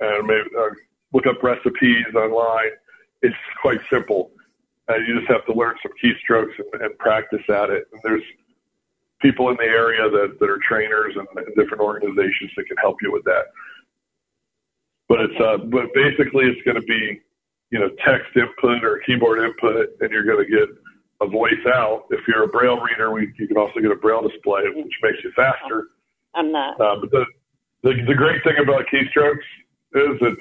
and 0.00 0.26
maybe 0.26 0.48
uh, 0.58 0.74
look 1.12 1.26
up 1.26 1.42
recipes 1.42 2.06
online. 2.14 2.70
It's 3.22 3.36
quite 3.60 3.80
simple. 3.92 4.30
Uh, 4.88 4.96
you 4.96 5.18
just 5.18 5.30
have 5.30 5.44
to 5.46 5.52
learn 5.52 5.74
some 5.82 5.92
keystrokes 6.02 6.58
and, 6.58 6.82
and 6.82 6.98
practice 6.98 7.42
at 7.48 7.70
it. 7.70 7.84
And 7.92 8.00
there's 8.02 8.22
people 9.20 9.50
in 9.50 9.56
the 9.56 9.64
area 9.64 10.08
that, 10.08 10.38
that 10.40 10.50
are 10.50 10.58
trainers 10.66 11.14
and, 11.16 11.28
and 11.36 11.54
different 11.54 11.82
organizations 11.82 12.50
that 12.56 12.66
can 12.66 12.76
help 12.78 12.96
you 13.02 13.12
with 13.12 13.24
that. 13.24 13.44
But 15.10 15.22
it's 15.22 15.40
uh, 15.40 15.56
but 15.66 15.92
basically 15.92 16.46
it's 16.46 16.62
going 16.62 16.80
to 16.80 16.86
be 16.86 17.20
you 17.70 17.80
know 17.80 17.90
text 18.06 18.30
input 18.36 18.84
or 18.84 19.02
keyboard 19.04 19.40
input, 19.40 19.88
and 20.00 20.10
you're 20.12 20.22
going 20.22 20.46
to 20.46 20.48
get 20.48 20.68
a 21.20 21.26
voice 21.26 21.66
out. 21.74 22.04
If 22.10 22.20
you're 22.28 22.44
a 22.44 22.46
braille 22.46 22.80
reader, 22.80 23.10
we, 23.10 23.32
you 23.36 23.48
can 23.48 23.56
also 23.56 23.80
get 23.80 23.90
a 23.90 23.96
braille 23.96 24.22
display, 24.22 24.62
which 24.72 24.94
makes 25.02 25.18
you 25.24 25.32
faster. 25.34 25.88
I'm 26.36 26.52
not. 26.52 26.80
Uh, 26.80 27.00
but 27.00 27.10
the, 27.10 27.24
the 27.82 27.92
the 28.06 28.14
great 28.14 28.44
thing 28.44 28.54
about 28.62 28.86
keystrokes 28.86 29.50
is 29.94 30.20
that 30.20 30.36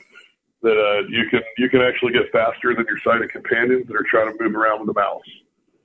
that 0.61 0.77
uh, 0.77 1.07
you 1.09 1.27
can 1.31 1.41
you 1.57 1.67
can 1.67 1.81
actually 1.81 2.13
get 2.13 2.31
faster 2.31 2.75
than 2.75 2.85
your 2.87 2.99
sighted 3.03 3.31
companions 3.31 3.87
that 3.87 3.95
are 3.95 4.05
trying 4.07 4.31
to 4.31 4.43
move 4.43 4.55
around 4.55 4.81
with 4.81 4.93
the 4.93 5.01
mouse 5.01 5.25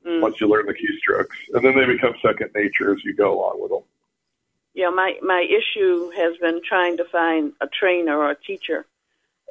Mm. 0.07 0.21
once 0.21 0.39
you 0.39 0.47
learn 0.47 0.67
the 0.67 0.75
keystrokes, 0.75 1.35
and 1.55 1.65
then 1.65 1.75
they 1.75 1.87
become 1.87 2.13
second 2.21 2.51
nature 2.55 2.93
as 2.93 3.03
you 3.05 3.15
go 3.15 3.33
along 3.33 3.63
with 3.63 3.71
them. 3.71 3.83
Yeah, 4.75 4.91
my 4.91 5.15
my 5.23 5.47
issue 5.49 6.11
has 6.17 6.37
been 6.41 6.61
trying 6.69 6.97
to 6.97 7.05
find 7.11 7.53
a 7.61 7.67
trainer 7.69 8.19
or 8.19 8.31
a 8.33 8.37
teacher 8.37 8.87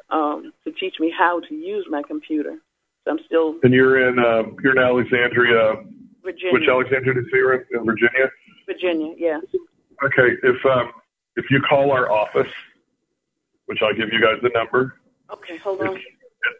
um, 0.09 0.51
to 0.65 0.71
teach 0.73 0.95
me 0.99 1.13
how 1.17 1.39
to 1.39 1.55
use 1.55 1.85
my 1.89 2.01
computer. 2.05 2.57
So 3.05 3.11
I'm 3.11 3.19
still 3.25 3.55
And 3.63 3.73
you're 3.73 4.07
in 4.09 4.19
uh, 4.19 4.43
you're 4.61 4.73
in 4.73 4.83
Alexandria. 4.83 5.75
Virginia. 6.23 6.53
Which 6.53 6.69
Alexandria 6.69 7.13
did 7.15 7.25
you 7.25 7.31
say 7.31 7.65
in, 7.73 7.79
in 7.79 7.85
Virginia? 7.85 8.29
Virginia. 8.65 9.13
Yeah. 9.17 9.39
Okay, 10.03 10.35
if 10.43 10.65
um, 10.65 10.91
if 11.35 11.45
you 11.49 11.61
call 11.69 11.91
our 11.91 12.11
office, 12.11 12.51
which 13.65 13.79
I'll 13.81 13.93
give 13.93 14.09
you 14.11 14.21
guys 14.21 14.35
the 14.41 14.49
number, 14.53 14.99
Okay, 15.31 15.57
hold 15.57 15.81
on. 15.81 15.99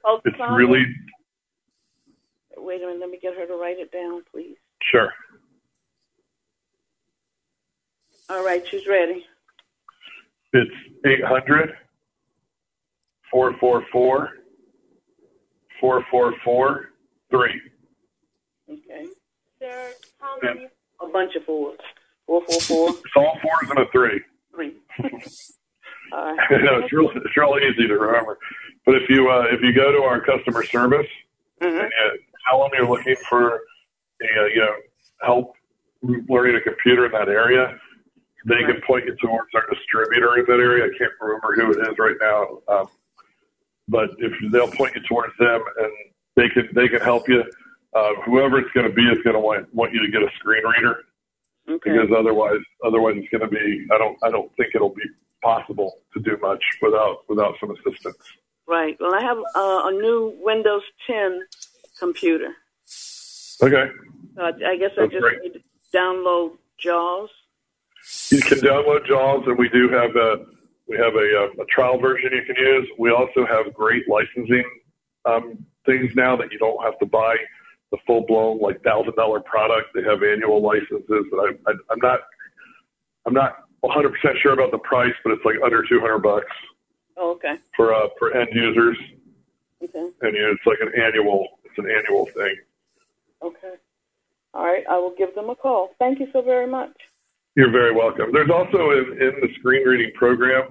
Hold 0.03 0.21
it's 0.25 0.37
really 0.55 0.85
Wait 2.55 2.81
a 2.81 2.85
minute. 2.85 3.01
Let 3.01 3.09
me 3.09 3.19
get 3.21 3.35
her 3.35 3.45
to 3.45 3.55
write 3.55 3.77
it 3.79 3.91
down, 3.91 4.23
please. 4.31 4.55
sure. 4.91 5.09
All 8.29 8.43
right, 8.45 8.63
she's 8.69 8.87
ready. 8.87 9.25
It's 10.53 10.71
800 11.05 11.71
444 13.31 14.29
4443. 15.79 17.61
Okay. 18.69 19.05
Sir, 19.59 19.91
how 20.19 20.37
many? 20.41 20.67
A 21.01 21.07
bunch 21.07 21.35
of 21.35 21.43
fours. 21.43 21.79
Four, 22.25 22.41
four, 22.45 22.61
four, 22.61 22.89
It's 23.05 23.15
all 23.15 23.37
fours 23.41 23.69
and 23.69 23.79
a 23.79 23.85
three. 23.91 24.21
three. 24.55 24.73
All 26.13 26.25
right. 26.35 26.37
no, 26.63 26.77
it's 26.79 26.93
real 26.93 27.09
it's 27.09 27.35
real 27.35 27.57
easy 27.59 27.87
to 27.87 27.95
remember. 27.97 28.37
But 28.85 28.95
if 28.95 29.09
you 29.09 29.29
uh, 29.29 29.45
if 29.51 29.61
you 29.61 29.73
go 29.73 29.91
to 29.91 29.99
our 30.03 30.21
customer 30.21 30.63
service 30.63 31.07
Mm-hmm. 31.61 31.79
and 31.79 31.89
you 32.13 32.19
tell 32.49 32.59
them 32.61 32.71
you're 32.77 32.87
looking 32.89 33.15
for 33.29 33.47
a, 33.47 33.55
uh, 33.55 34.45
you 34.53 34.59
know 34.59 34.73
help 35.21 35.53
learning 36.29 36.55
a 36.57 36.61
computer 36.61 37.05
in 37.05 37.11
that 37.13 37.29
area, 37.29 37.79
they 38.45 38.59
can 38.63 38.81
point 38.85 39.05
you 39.05 39.15
towards 39.21 39.49
our 39.55 39.65
distributor 39.73 40.37
in 40.37 40.45
that 40.45 40.59
area. 40.59 40.85
I 40.85 40.97
can't 40.97 41.11
remember 41.21 41.55
who 41.55 41.71
it 41.71 41.87
is 41.91 41.97
right 41.97 42.15
now, 42.21 42.59
um, 42.73 42.87
but 43.87 44.09
if 44.19 44.33
they'll 44.51 44.71
point 44.71 44.95
you 44.95 45.01
towards 45.07 45.33
them 45.39 45.61
and 45.79 45.91
they 46.35 46.49
can 46.49 46.69
they 46.73 46.87
can 46.87 47.01
help 47.01 47.27
you. 47.27 47.43
Uh, 47.95 48.09
whoever 48.25 48.57
it's 48.57 48.71
going 48.71 48.87
to 48.87 48.93
be 48.93 49.03
is 49.03 49.19
going 49.23 49.35
to 49.35 49.39
want 49.39 49.71
want 49.73 49.93
you 49.93 50.01
to 50.01 50.09
get 50.11 50.23
a 50.23 50.29
screen 50.39 50.63
reader 50.65 51.03
Okay. 51.69 51.91
because 51.91 52.09
otherwise 52.17 52.59
otherwise 52.83 53.13
it's 53.17 53.29
going 53.29 53.41
to 53.41 53.47
be 53.47 53.85
I 53.93 53.97
don't 53.99 54.17
I 54.23 54.31
don't 54.31 54.51
think 54.57 54.71
it'll 54.73 54.89
be 54.95 55.03
possible 55.43 55.99
to 56.13 56.19
do 56.19 56.35
much 56.41 56.63
without 56.81 57.17
without 57.29 57.53
some 57.59 57.69
assistance. 57.71 58.17
Right. 58.67 58.97
Well, 58.99 59.13
I 59.13 59.21
have 59.21 59.37
uh, 59.37 59.89
a 59.89 59.91
new 59.91 60.33
Windows 60.41 60.81
10 61.05 61.41
computer. 61.99 62.47
Okay, 63.61 63.91
So 64.35 64.41
I, 64.43 64.47
I 64.71 64.77
guess 64.77 64.91
I 64.97 65.05
just 65.05 65.21
great. 65.21 65.41
need 65.43 65.53
to 65.53 65.59
download 65.95 66.57
JAWS. 66.79 67.29
You 68.29 68.39
can 68.41 68.59
download 68.59 69.05
JAWS, 69.07 69.47
and 69.47 69.57
we 69.57 69.69
do 69.69 69.89
have 69.89 70.15
a 70.15 70.45
we 70.87 70.97
have 70.97 71.15
a, 71.15 71.49
uh, 71.59 71.63
a 71.63 71.65
trial 71.67 71.97
version 71.97 72.31
you 72.33 72.43
can 72.45 72.55
use. 72.61 72.87
We 72.99 73.09
also 73.11 73.45
have 73.45 73.73
great 73.73 74.03
licensing 74.09 74.63
um, 75.25 75.65
things 75.85 76.13
now 76.15 76.35
that 76.35 76.51
you 76.51 76.59
don't 76.59 76.83
have 76.83 76.99
to 76.99 77.05
buy 77.05 77.37
the 77.91 77.97
full 78.05 78.25
blown 78.25 78.59
like 78.59 78.81
thousand 78.83 79.15
dollar 79.15 79.39
product. 79.39 79.89
They 79.93 80.03
have 80.03 80.23
annual 80.23 80.61
licenses, 80.61 81.25
but 81.31 81.37
I, 81.37 81.49
I, 81.67 81.73
I'm 81.91 81.99
not 82.01 82.19
I'm 83.25 83.33
not 83.33 83.63
100 83.81 84.09
percent 84.13 84.37
sure 84.41 84.53
about 84.53 84.71
the 84.71 84.79
price, 84.79 85.13
but 85.23 85.31
it's 85.31 85.45
like 85.45 85.55
under 85.63 85.83
200 85.83 86.19
bucks 86.19 86.47
Oh, 87.15 87.31
okay. 87.33 87.55
for 87.75 87.93
uh, 87.93 88.07
for 88.19 88.35
end 88.35 88.49
users, 88.51 88.97
Okay. 89.83 90.09
and 90.21 90.35
you 90.35 90.41
know, 90.41 90.51
it's 90.51 90.65
like 90.65 90.79
an 90.81 90.91
annual 91.01 91.47
it's 91.63 91.77
an 91.77 91.89
annual 91.89 92.25
thing. 92.27 92.55
Okay. 93.41 93.73
All 94.53 94.65
right. 94.65 94.83
I 94.89 94.97
will 94.97 95.15
give 95.17 95.33
them 95.35 95.49
a 95.49 95.55
call. 95.55 95.91
Thank 95.99 96.19
you 96.19 96.27
so 96.33 96.41
very 96.41 96.67
much. 96.67 96.93
You're 97.55 97.71
very 97.71 97.93
welcome. 97.93 98.31
There's 98.31 98.49
also 98.49 98.91
in, 98.91 99.21
in 99.21 99.33
the 99.41 99.49
screen 99.59 99.87
reading 99.87 100.11
program, 100.15 100.69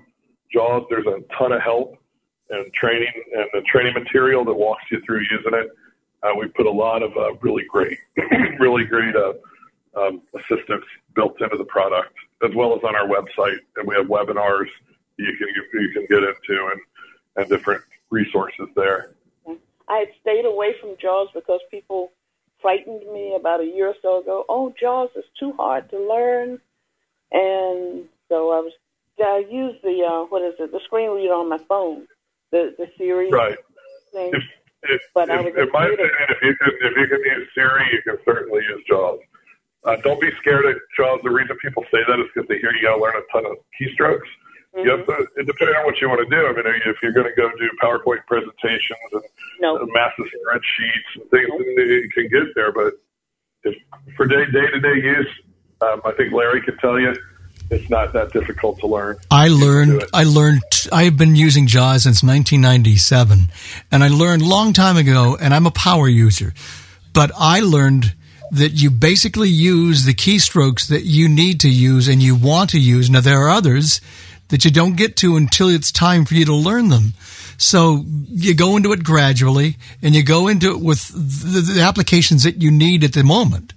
JAWS, 0.53 0.85
there's 0.91 1.07
a 1.07 1.21
ton 1.39 1.53
of 1.53 1.61
help 1.61 1.97
and 2.51 2.73
training 2.75 3.13
and 3.35 3.47
the 3.53 3.63
training 3.63 3.95
material 3.95 4.45
that 4.45 4.55
walks 4.55 4.83
you 4.91 5.01
through 5.07 5.21
using 5.21 5.55
it. 5.55 5.71
Uh, 6.23 6.35
we 6.39 6.49
put 6.49 6.67
a 6.67 6.71
lot 6.71 7.03
of 7.03 7.17
uh, 7.17 7.35
really 7.41 7.65
great, 7.69 7.99
really 8.61 8.85
great 8.85 9.15
uh, 9.17 9.33
um, 9.97 10.23
assistance 10.35 10.85
built 11.15 11.41
into 11.41 11.57
the 11.57 11.65
product, 11.65 12.15
as 12.45 12.55
well 12.55 12.75
as 12.75 12.83
on 12.85 12.95
our 12.95 13.07
website. 13.07 13.59
And 13.77 13.87
we 13.87 13.95
have 13.95 14.07
webinars 14.07 14.69
you 15.19 15.37
can 15.37 15.49
you 15.81 15.91
can 15.93 16.07
get 16.09 16.23
into 16.23 16.71
and, 16.71 16.81
and 17.37 17.49
different 17.49 17.83
resources 18.11 18.69
there. 18.75 19.15
I 19.89 19.99
had 19.99 20.09
stayed 20.21 20.45
away 20.45 20.75
from 20.81 20.97
JAWS 21.01 21.29
because 21.35 21.61
people 21.71 22.13
frightened 22.61 23.03
me 23.13 23.35
about 23.39 23.61
a 23.61 23.65
year 23.65 23.89
or 23.89 23.95
so 24.01 24.21
ago. 24.21 24.45
Oh, 24.49 24.73
JAWS 24.81 25.11
is 25.17 25.25
too 25.39 25.53
hard 25.53 25.91
to 25.91 25.99
learn, 25.99 26.61
and 27.33 28.05
so 28.29 28.51
I 28.51 28.61
was. 28.61 28.73
I 29.23 29.45
used 29.49 29.83
the 29.83 30.03
uh, 30.03 30.25
what 30.27 30.43
is 30.43 30.55
it? 30.59 30.73
The 30.73 30.81
screen 30.85 31.11
reader 31.11 31.35
on 31.35 31.49
my 31.49 31.59
phone, 31.69 32.07
the 32.51 32.75
the 32.79 32.87
Siri 32.97 33.31
Right. 33.31 33.57
thing. 34.13 34.33
If, 34.35 34.43
if, 34.85 35.01
But 35.15 35.31
I 35.31 35.39
if, 35.41 35.45
was 35.45 35.55
in 35.57 35.71
my 35.73 35.87
opinion, 35.87 36.11
if 36.31 36.43
you 36.43 36.57
can 36.57 36.71
if 36.81 36.97
you 36.97 37.07
can 37.07 37.21
use 37.21 37.49
Siri, 37.55 37.85
you 37.93 38.03
can 38.03 38.17
certainly 38.25 38.63
use 38.65 38.83
JAWS. 38.89 39.21
Uh, 39.85 39.97
don't 40.03 40.21
be 40.21 40.31
scared 40.41 40.65
of 40.67 40.77
JAWS. 40.97 41.21
The 41.23 41.31
reason 41.31 41.57
people 41.59 41.85
say 41.93 41.99
that 42.09 42.19
is 42.19 42.27
because 42.35 42.49
they 42.49 42.59
hear 42.59 42.73
you 42.73 42.83
got 42.83 42.97
to 42.97 43.03
learn 43.03 43.15
a 43.17 43.33
ton 43.33 43.47
of 43.47 43.59
keystrokes. 43.79 44.31
You 44.75 44.89
have 44.91 45.05
to, 45.07 45.27
it 45.37 45.47
depends 45.47 45.77
on 45.77 45.85
what 45.85 46.01
you 46.01 46.09
want 46.09 46.27
to 46.27 46.35
do. 46.35 46.47
I 46.47 46.53
mean, 46.53 46.65
if 46.87 46.97
you're 47.03 47.13
going 47.13 47.29
to 47.29 47.37
go 47.37 47.51
do 47.59 47.69
PowerPoint 47.83 48.25
presentations 48.27 48.99
and 49.13 49.23
No. 49.61 49.77
uh, 49.77 49.85
massive 49.93 50.25
spreadsheets 50.33 51.21
and 51.21 51.31
things, 51.31 51.51
then 51.77 51.87
you 51.89 52.09
can 52.09 52.29
get 52.29 52.55
there. 52.55 52.73
But 52.73 52.95
if 53.65 53.77
for 54.17 54.27
day 54.27 54.47
day 54.47 54.67
to 54.73 54.81
day 54.81 54.95
use, 54.97 55.29
um, 55.83 56.01
I 56.05 56.13
think 56.13 56.33
Larry 56.33 56.63
can 56.63 56.77
tell 56.79 56.99
you 56.99 57.15
it's 57.71 57.89
not 57.89 58.13
that 58.13 58.33
difficult 58.33 58.79
to 58.81 58.87
learn. 58.87 59.17
I 59.31 59.49
learned. 59.49 60.05
I 60.13 60.25
learned. 60.25 60.63
I've 60.93 61.17
been 61.17 61.37
using 61.37 61.67
JAWS 61.67 62.03
since 62.03 62.23
1997, 62.23 63.49
and 63.91 64.05
I 64.05 64.09
learned 64.09 64.43
long 64.43 64.73
time 64.73 64.97
ago. 64.97 65.37
And 65.41 65.55
I'm 65.55 65.67
a 65.67 65.71
power 65.71 66.09
user, 66.09 66.53
but 67.13 67.31
I 67.39 67.61
learned 67.61 68.15
that 68.51 68.73
you 68.73 68.91
basically 68.91 69.49
use 69.49 70.05
the 70.05 70.13
keystrokes 70.13 70.89
that 70.89 71.05
you 71.05 71.29
need 71.29 71.61
to 71.61 71.71
use 71.71 72.07
and 72.09 72.23
you 72.23 72.35
want 72.35 72.71
to 72.71 72.79
use. 72.79 73.09
Now 73.09 73.23
there 73.23 73.41
are 73.41 73.49
others 73.49 74.03
that 74.49 74.67
you 74.67 74.71
don't 74.71 74.97
get 74.97 75.17
to 75.17 75.37
until 75.37 75.71
it's 75.71 75.91
time 75.91 76.27
for 76.27 76.35
you 76.35 76.45
to 76.45 76.55
learn 76.55 76.91
them. 76.91 77.15
So 77.57 78.05
you 78.29 78.55
go 78.55 78.77
into 78.77 78.93
it 78.93 79.05
gradually, 79.05 79.79
and 80.03 80.15
you 80.15 80.23
go 80.23 80.49
into 80.49 80.73
it 80.73 80.81
with 80.81 81.09
the, 81.09 81.61
the 81.61 81.81
applications 81.81 82.43
that 82.43 82.61
you 82.61 82.71
need 82.71 83.05
at 83.05 83.15
the 83.15 83.25
moment. 83.25 83.73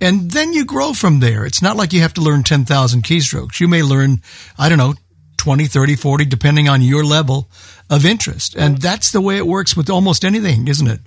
And 0.00 0.30
then 0.30 0.52
you 0.52 0.64
grow 0.64 0.92
from 0.92 1.20
there. 1.20 1.44
It's 1.44 1.60
not 1.62 1.76
like 1.76 1.92
you 1.92 2.00
have 2.00 2.14
to 2.14 2.20
learn 2.20 2.42
10,000 2.44 3.02
keystrokes. 3.02 3.60
You 3.60 3.66
may 3.68 3.82
learn, 3.82 4.22
I 4.58 4.68
don't 4.68 4.78
know, 4.78 4.94
20, 5.38 5.66
30, 5.66 5.96
40, 5.96 6.24
depending 6.24 6.68
on 6.68 6.82
your 6.82 7.04
level 7.04 7.48
of 7.90 8.04
interest. 8.04 8.54
And 8.56 8.78
that's 8.78 9.10
the 9.10 9.20
way 9.20 9.36
it 9.38 9.46
works 9.46 9.76
with 9.76 9.90
almost 9.90 10.24
anything, 10.24 10.68
isn't 10.68 10.86
it? 10.86 11.00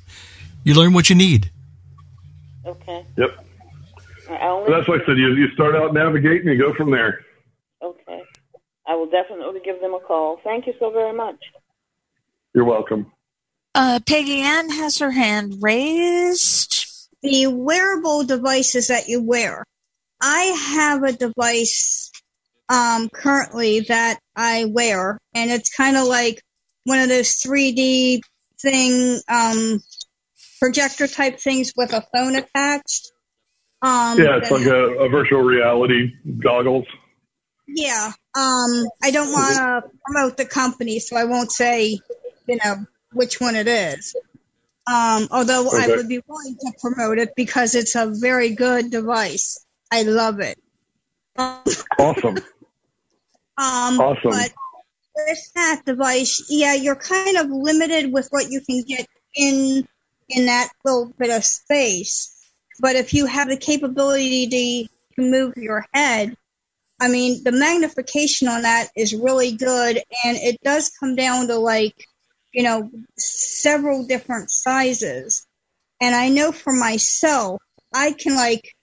You 0.64 0.74
learn 0.74 0.94
what 0.94 1.10
you 1.10 1.16
need. 1.16 1.52
Okay. 2.66 3.06
Yep. 3.18 3.30
I 4.30 4.38
So 4.38 4.48
only. 4.48 4.72
that's 4.72 4.88
why 4.88 4.96
I 4.96 5.00
said 5.06 5.18
you, 5.18 5.34
you 5.36 5.48
start 5.54 5.76
out 5.76 5.94
navigating, 5.94 6.48
you 6.48 6.58
go 6.58 6.74
from 6.74 6.92
there. 6.92 7.22
Okay. 7.82 8.22
I 8.88 8.96
will 8.96 9.10
definitely 9.10 9.62
give 9.64 9.80
them 9.82 9.94
a 9.94 10.00
call. 10.00 10.40
Thank 10.44 10.68
you 10.68 10.74
so 10.80 10.92
very 10.92 11.14
much. 11.14 11.38
You're 12.54 12.66
welcome. 12.66 13.12
Uh, 13.74 14.00
Peggy 14.06 14.42
Ann 14.42 14.70
has 14.70 15.00
her 15.00 15.12
hand 15.12 15.56
raised. 15.62 16.81
The 17.22 17.48
wearable 17.48 18.24
devices 18.26 18.88
that 18.88 19.08
you 19.08 19.22
wear. 19.22 19.64
I 20.22 20.44
have 20.76 21.04
a 21.04 21.14
device 21.14 22.12
um, 22.70 23.10
currently 23.10 23.82
that 23.82 24.20
I 24.36 24.66
wear, 24.66 25.20
and 25.34 25.52
it's 25.52 25.76
kind 25.76 25.98
of 25.98 26.06
like 26.08 26.42
one 26.86 27.00
of 27.00 27.10
those 27.10 27.36
3D 27.42 28.22
thing, 28.62 29.20
um, 29.28 29.82
projector 30.60 31.08
type 31.08 31.40
things 31.40 31.74
with 31.76 31.94
a 31.94 32.04
phone 32.14 32.36
attached. 32.36 33.12
Um, 33.82 34.20
yeah, 34.20 34.38
it's 34.38 34.52
like 34.52 34.66
a, 34.66 35.06
a 35.06 35.10
virtual 35.10 35.42
reality 35.42 36.12
goggles. 36.40 36.86
Yeah. 37.68 38.12
Um, 38.36 38.86
I 39.04 39.12
don't 39.12 39.32
want 39.32 39.56
to 39.56 39.90
promote 40.06 40.38
the 40.38 40.46
company, 40.46 41.00
so 41.00 41.18
I 41.18 41.24
won't 41.26 41.52
say, 41.52 42.00
you 42.48 42.58
know, 42.64 42.86
which 43.14 43.42
one 43.42 43.56
it 43.56 43.68
is. 43.68 44.16
Um, 44.88 45.28
although 45.32 45.70
I 45.74 45.88
would 45.88 46.10
be 46.10 46.22
willing 46.28 46.56
to 46.56 46.74
promote 46.82 47.20
it 47.20 47.34
because 47.36 47.76
it's 47.76 47.96
a 47.96 48.08
very 48.08 48.56
good 48.56 48.90
device. 48.90 49.64
I 49.92 50.04
love 50.04 50.40
it. 50.40 50.58
Awesome. 51.38 52.38
um, 52.38 52.44
Awesome. 53.58 54.32
But 54.32 54.52
with 55.16 55.54
that 55.56 55.82
device, 55.86 56.46
yeah, 56.50 56.74
you're 56.74 56.96
kind 56.96 57.38
of 57.38 57.50
limited 57.50 58.12
with 58.12 58.28
what 58.32 58.50
you 58.50 58.62
can 58.62 58.84
get 58.88 59.08
in 59.36 59.88
in 60.30 60.46
that 60.46 60.70
little 60.84 61.14
bit 61.18 61.30
of 61.30 61.44
space. 61.44 62.36
But 62.80 62.96
if 62.96 63.14
you 63.14 63.26
have 63.26 63.50
the 63.50 63.58
capability 63.58 64.48
to, 64.48 65.16
to 65.16 65.30
move 65.30 65.54
your 65.58 65.86
head, 65.94 66.36
I 67.00 67.08
mean, 67.08 67.44
the 67.44 67.52
magnification 67.52 68.48
on 68.48 68.62
that 68.64 68.90
is 68.96 69.14
really 69.14 69.52
good, 69.52 69.98
and 70.24 70.38
it 70.38 70.62
does 70.64 70.90
come 71.00 71.16
down 71.16 71.48
to 71.48 71.58
like, 71.58 72.08
you 72.54 72.64
know, 72.64 72.90
several 73.18 74.06
different 74.06 74.50
sizes. 74.50 75.46
And 76.02 76.16
I 76.16 76.30
know 76.30 76.52
for 76.52 76.74
myself, 76.74 77.62
I 77.94 78.14
can 78.14 78.36
like 78.36 78.76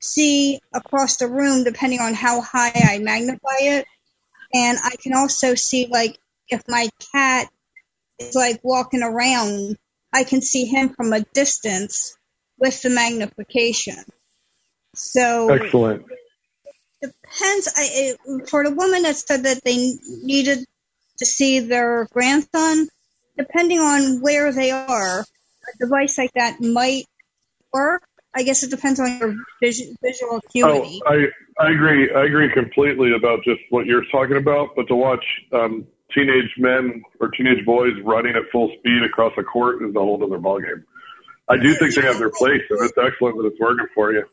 see 0.00 0.60
across 0.74 1.16
the 1.16 1.28
room 1.28 1.64
depending 1.64 2.00
on 2.00 2.14
how 2.14 2.40
high 2.40 2.72
I 2.74 2.98
magnify 2.98 3.58
it. 3.60 3.86
And 4.52 4.78
I 4.82 4.96
can 4.96 5.14
also 5.14 5.54
see 5.54 5.86
like 5.86 6.18
if 6.48 6.62
my 6.68 6.88
cat 7.12 7.48
is 8.18 8.34
like 8.34 8.60
walking 8.62 9.02
around, 9.02 9.76
I 10.12 10.24
can 10.24 10.42
see 10.42 10.64
him 10.64 10.90
from 10.90 11.12
a 11.12 11.20
distance 11.20 12.16
with 12.58 12.82
the 12.82 12.90
magnification. 12.90 13.96
So 14.94 15.48
Excellent. 15.50 16.04
depends. 17.00 17.68
I, 17.76 17.88
it, 17.92 18.48
for 18.48 18.64
the 18.64 18.74
woman 18.74 19.02
that 19.02 19.16
said 19.16 19.44
that 19.44 19.62
they 19.64 19.94
needed 20.22 20.64
to 21.18 21.26
see 21.26 21.60
their 21.60 22.06
grandson, 22.12 22.88
depending 23.40 23.78
on 23.78 24.20
where 24.20 24.52
they 24.52 24.70
are, 24.70 25.20
a 25.20 25.78
device 25.78 26.18
like 26.18 26.32
that 26.34 26.60
might 26.60 27.04
work. 27.72 28.02
I 28.34 28.44
guess 28.44 28.62
it 28.62 28.70
depends 28.70 29.00
on 29.00 29.18
your 29.18 29.34
vis- 29.60 29.96
visual 30.02 30.36
acuity. 30.36 31.00
Oh, 31.04 31.12
I 31.12 31.64
I 31.64 31.70
agree. 31.72 32.12
I 32.12 32.24
agree 32.24 32.52
completely 32.52 33.12
about 33.12 33.42
just 33.44 33.60
what 33.70 33.86
you're 33.86 34.04
talking 34.12 34.36
about. 34.36 34.76
But 34.76 34.86
to 34.88 34.94
watch 34.94 35.24
um, 35.52 35.86
teenage 36.14 36.50
men 36.58 37.02
or 37.20 37.28
teenage 37.28 37.64
boys 37.64 37.92
running 38.04 38.36
at 38.36 38.42
full 38.52 38.70
speed 38.78 39.02
across 39.02 39.32
a 39.36 39.42
court 39.42 39.82
is 39.82 39.94
a 39.94 39.98
whole 39.98 40.22
other 40.22 40.38
ballgame. 40.38 40.84
I 41.48 41.56
do 41.56 41.74
think 41.74 41.94
they 41.96 42.02
have 42.02 42.18
their 42.18 42.30
place, 42.30 42.62
and 42.70 42.78
it's 42.84 42.96
excellent 42.96 43.36
that 43.38 43.46
it's 43.46 43.58
working 43.58 43.86
for 43.94 44.12
you. 44.12 44.24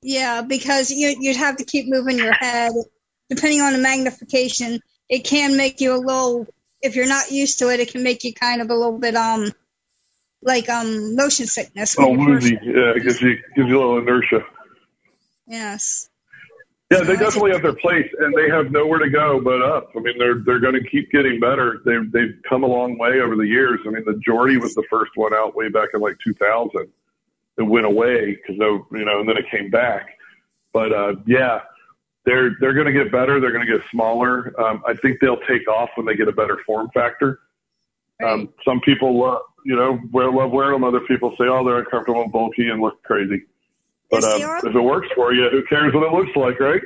Yeah, 0.00 0.40
because 0.40 0.90
you, 0.90 1.14
you'd 1.20 1.36
have 1.36 1.56
to 1.56 1.64
keep 1.64 1.86
moving 1.88 2.16
your 2.16 2.32
head. 2.32 2.72
Depending 3.28 3.60
on 3.60 3.74
the 3.74 3.78
magnification, 3.78 4.80
it 5.10 5.24
can 5.24 5.56
make 5.58 5.82
you 5.82 5.94
a 5.94 5.98
little. 6.00 6.46
If 6.80 6.94
you're 6.96 7.08
not 7.08 7.30
used 7.30 7.58
to 7.60 7.70
it, 7.70 7.80
it 7.80 7.90
can 7.90 8.02
make 8.02 8.24
you 8.24 8.32
kind 8.32 8.62
of 8.62 8.70
a 8.70 8.74
little 8.74 8.98
bit 8.98 9.14
um, 9.16 9.50
like 10.42 10.68
um, 10.68 11.16
motion 11.16 11.46
sickness. 11.46 11.96
Oh, 11.98 12.10
when 12.10 12.20
you 12.20 12.26
first- 12.34 12.42
woozy. 12.44 12.58
Yeah, 12.62 12.92
it 12.96 13.02
gives 13.02 13.20
you 13.20 13.36
gives 13.56 13.68
you 13.68 13.78
a 13.78 13.80
little 13.80 13.98
inertia. 13.98 14.44
Yes. 15.46 16.10
Yeah, 16.90 17.00
they 17.00 17.16
definitely 17.16 17.52
have 17.52 17.60
their 17.60 17.74
place, 17.74 18.08
and 18.18 18.34
they 18.34 18.48
have 18.48 18.70
nowhere 18.72 18.98
to 18.98 19.10
go 19.10 19.42
but 19.42 19.60
up. 19.60 19.90
I 19.94 20.00
mean, 20.00 20.16
they're 20.18 20.38
they're 20.38 20.60
going 20.60 20.74
to 20.74 20.88
keep 20.88 21.10
getting 21.10 21.38
better. 21.38 21.80
They've 21.84 22.10
they've 22.10 22.34
come 22.48 22.62
a 22.62 22.66
long 22.66 22.96
way 22.96 23.20
over 23.20 23.36
the 23.36 23.46
years. 23.46 23.80
I 23.86 23.90
mean, 23.90 24.04
the 24.06 24.18
Jordy 24.24 24.56
was 24.56 24.74
the 24.74 24.84
first 24.88 25.10
one 25.14 25.34
out 25.34 25.54
way 25.54 25.68
back 25.68 25.90
in 25.92 26.00
like 26.00 26.16
2000. 26.24 26.88
It 27.58 27.62
went 27.62 27.84
away 27.84 28.36
because 28.36 28.56
you 28.56 29.04
know, 29.04 29.20
and 29.20 29.28
then 29.28 29.36
it 29.36 29.50
came 29.50 29.68
back. 29.68 30.16
But 30.72 30.92
uh, 30.92 31.16
yeah, 31.26 31.60
they're 32.24 32.56
they're 32.60 32.74
going 32.74 32.86
to 32.86 32.92
get 32.92 33.10
better. 33.10 33.40
They're 33.40 33.52
going 33.52 33.66
to 33.66 33.72
get 33.72 33.82
smaller. 33.90 34.52
Um, 34.60 34.82
I 34.86 34.94
think 34.94 35.20
they'll 35.20 35.40
take 35.48 35.68
off 35.68 35.90
when 35.96 36.06
they 36.06 36.14
get 36.14 36.28
a 36.28 36.32
better 36.32 36.58
form 36.66 36.90
factor. 36.92 37.40
Um, 38.24 38.52
some 38.64 38.80
people, 38.80 39.24
uh, 39.24 39.38
you 39.64 39.76
know, 39.76 39.98
wear, 40.12 40.30
love 40.30 40.50
wearing 40.50 40.72
them. 40.72 40.84
Other 40.84 41.00
people 41.00 41.30
say, 41.38 41.44
oh, 41.44 41.64
they're 41.64 41.78
uncomfortable 41.78 42.22
and 42.22 42.32
bulky 42.32 42.68
and 42.68 42.80
look 42.80 43.02
crazy. 43.04 43.44
But 44.10 44.22
Yes, 44.22 44.64
um, 44.64 44.70
if 44.70 44.74
it 44.74 44.80
works 44.80 45.08
for 45.14 45.32
you, 45.32 45.48
who 45.50 45.62
cares 45.64 45.94
what 45.94 46.02
it 46.02 46.12
looks 46.12 46.34
like, 46.34 46.58
right? 46.58 46.80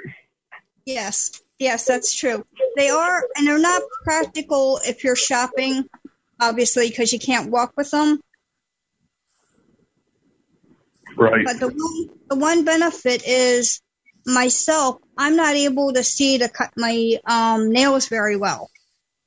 Yes, 0.85 1.41
yes, 1.59 1.87
that's 1.87 2.13
true. 2.15 2.45
They 2.77 2.91
are, 2.91 3.23
and 3.37 3.47
they're 3.47 3.59
not 3.59 3.83
practical 4.05 4.81
if 4.85 5.05
you're 5.05 5.17
shopping, 5.17 5.89
obviously, 6.41 6.89
because 6.89 7.13
you 7.13 7.19
can't 7.19 7.51
walk 7.51 7.73
with 7.77 7.91
them. 7.93 8.21
Right. 11.17 11.45
But 11.45 11.61
the 11.61 11.69
one, 11.69 12.19
the 12.29 12.37
one 12.37 12.65
benefit 12.65 13.23
is 13.27 13.81
myself. 14.27 14.99
I'm 15.17 15.37
not 15.37 15.55
able 15.55 15.93
to 15.93 16.03
see 16.03 16.39
to 16.39 16.49
cut 16.49 16.73
my 16.77 17.19
um, 17.27 17.71
nails 17.71 18.09
very 18.09 18.37
well. 18.37 18.71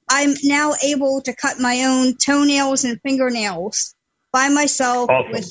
I'm 0.10 0.36
now 0.44 0.74
able 0.84 1.22
to 1.22 1.36
cut 1.36 1.60
my 1.60 1.84
own 1.86 2.16
toenails 2.18 2.84
and 2.84 3.00
fingernails 3.02 3.96
by 4.32 4.50
myself 4.50 5.10
Awesome. 5.10 5.32
with 5.32 5.50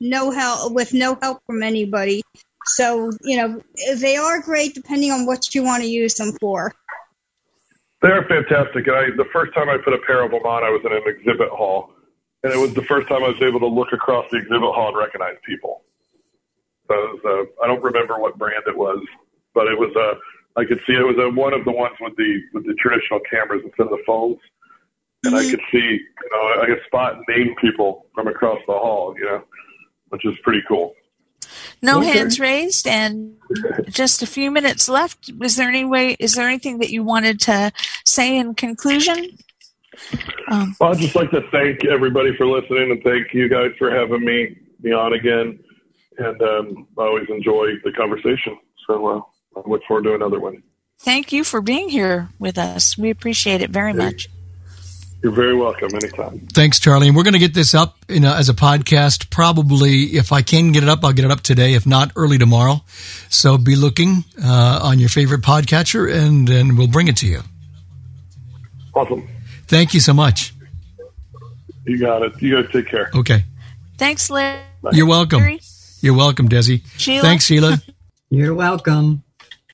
no 0.00 0.30
help 0.30 0.72
with 0.72 0.94
no 0.94 1.16
help 1.20 1.42
from 1.46 1.62
anybody. 1.62 2.22
So 2.66 3.10
you 3.22 3.36
know 3.38 3.60
they 3.96 4.16
are 4.16 4.40
great 4.40 4.74
depending 4.74 5.10
on 5.10 5.26
what 5.26 5.54
you 5.54 5.64
want 5.64 5.82
to 5.82 5.88
use 5.88 6.14
them 6.14 6.32
for. 6.40 6.74
They're 8.00 8.24
fantastic. 8.24 8.86
And 8.86 8.96
I, 8.96 9.04
the 9.16 9.28
first 9.32 9.54
time 9.54 9.68
I 9.68 9.76
put 9.78 9.92
a 9.92 9.98
pair 10.06 10.22
of 10.22 10.30
them 10.30 10.42
on, 10.42 10.62
I 10.62 10.70
was 10.70 10.82
in 10.84 10.92
an 10.92 11.02
exhibit 11.06 11.48
hall, 11.48 11.90
and 12.44 12.52
it 12.52 12.58
was 12.58 12.74
the 12.74 12.82
first 12.82 13.08
time 13.08 13.24
I 13.24 13.28
was 13.28 13.42
able 13.42 13.58
to 13.60 13.66
look 13.66 13.92
across 13.92 14.26
the 14.30 14.36
exhibit 14.36 14.60
hall 14.60 14.88
and 14.88 14.96
recognize 14.96 15.34
people. 15.44 15.82
So 16.88 16.94
it 16.94 17.22
was, 17.22 17.48
uh, 17.60 17.62
I 17.64 17.66
don't 17.66 17.82
remember 17.82 18.18
what 18.18 18.38
brand 18.38 18.64
it 18.66 18.76
was, 18.76 18.98
but 19.54 19.66
it 19.68 19.78
was. 19.78 19.94
Uh, 19.94 20.18
I 20.58 20.64
could 20.64 20.80
see 20.86 20.94
it 20.94 21.04
was 21.06 21.16
uh, 21.18 21.30
one 21.34 21.52
of 21.52 21.64
the 21.64 21.70
ones 21.70 21.94
with 22.00 22.16
the 22.16 22.40
with 22.52 22.66
the 22.66 22.74
traditional 22.74 23.20
cameras 23.30 23.62
instead 23.64 23.84
of 23.84 23.90
the 23.90 24.02
phones, 24.06 24.38
and 25.24 25.34
I 25.34 25.48
could 25.48 25.60
see, 25.70 25.78
you 25.78 26.28
know, 26.32 26.62
I 26.62 26.66
could 26.66 26.80
spot 26.86 27.20
name 27.28 27.54
people 27.60 28.06
from 28.14 28.26
across 28.26 28.58
the 28.66 28.72
hall, 28.72 29.14
you 29.16 29.24
know, 29.24 29.44
which 30.08 30.24
is 30.24 30.34
pretty 30.42 30.62
cool. 30.66 30.94
No 31.82 31.98
Okay. 31.98 32.08
hands 32.18 32.40
raised, 32.40 32.86
and 32.88 33.36
just 33.88 34.22
a 34.22 34.26
few 34.26 34.50
minutes 34.50 34.88
left. 34.88 35.30
Is 35.42 35.56
there 35.56 35.68
any 35.68 35.84
way? 35.84 36.16
Is 36.18 36.34
there 36.34 36.48
anything 36.48 36.78
that 36.78 36.90
you 36.90 37.04
wanted 37.04 37.38
to 37.40 37.70
say 38.06 38.36
in 38.36 38.54
conclusion? 38.54 39.38
Um, 40.50 40.74
Well, 40.80 40.92
I'd 40.92 40.98
just 40.98 41.14
like 41.14 41.30
to 41.32 41.42
thank 41.52 41.84
everybody 41.84 42.34
for 42.36 42.46
listening 42.46 42.90
and 42.90 43.02
thank 43.02 43.34
you 43.34 43.48
guys 43.48 43.72
for 43.78 43.90
having 43.90 44.24
me 44.24 44.56
be 44.80 44.92
on 44.92 45.12
again. 45.12 45.58
And 46.18 46.42
um, 46.42 46.86
I 46.98 47.02
always 47.02 47.28
enjoy 47.28 47.74
the 47.84 47.92
conversation. 47.92 48.58
So 48.86 49.06
uh, 49.06 49.20
I 49.56 49.68
look 49.68 49.82
forward 49.86 50.04
to 50.04 50.14
another 50.14 50.40
one. 50.40 50.62
thank 50.98 51.32
you 51.32 51.44
for 51.44 51.60
being 51.60 51.88
here 51.88 52.28
with 52.38 52.58
us. 52.58 52.98
We 52.98 53.10
appreciate 53.10 53.60
it 53.62 53.70
very 53.70 53.92
much. 53.92 54.28
You're 55.22 55.32
very 55.32 55.56
welcome 55.56 55.88
anytime. 55.94 56.46
Thanks, 56.52 56.78
Charlie. 56.78 57.08
And 57.08 57.16
we're 57.16 57.24
going 57.24 57.34
to 57.34 57.40
get 57.40 57.52
this 57.54 57.74
up 57.74 57.96
in 58.08 58.24
a, 58.24 58.34
as 58.34 58.48
a 58.48 58.54
podcast. 58.54 59.30
Probably, 59.30 60.16
if 60.16 60.30
I 60.32 60.42
can 60.42 60.70
get 60.70 60.84
it 60.84 60.88
up, 60.88 61.04
I'll 61.04 61.12
get 61.12 61.24
it 61.24 61.30
up 61.32 61.40
today. 61.40 61.74
If 61.74 61.86
not, 61.86 62.12
early 62.14 62.38
tomorrow. 62.38 62.82
So 63.28 63.58
be 63.58 63.74
looking 63.74 64.24
uh, 64.42 64.78
on 64.82 65.00
your 65.00 65.08
favorite 65.08 65.42
podcatcher, 65.42 66.08
and 66.12 66.48
and 66.48 66.78
we'll 66.78 66.86
bring 66.86 67.08
it 67.08 67.16
to 67.18 67.26
you. 67.26 67.40
Awesome. 68.94 69.28
Thank 69.66 69.92
you 69.92 69.98
so 70.00 70.14
much. 70.14 70.54
You 71.84 71.98
got 71.98 72.22
it. 72.22 72.40
You 72.40 72.62
guys 72.62 72.72
take 72.72 72.86
care. 72.86 73.10
Okay, 73.14 73.44
Thanks, 73.96 74.30
Larry. 74.30 74.60
you're 74.92 75.06
welcome. 75.06 75.58
You're 76.00 76.16
welcome, 76.16 76.48
Desi. 76.48 76.84
Sheila? 76.96 77.22
Thanks, 77.22 77.44
Sheila. 77.44 77.82
You're 78.30 78.54
welcome. 78.54 79.24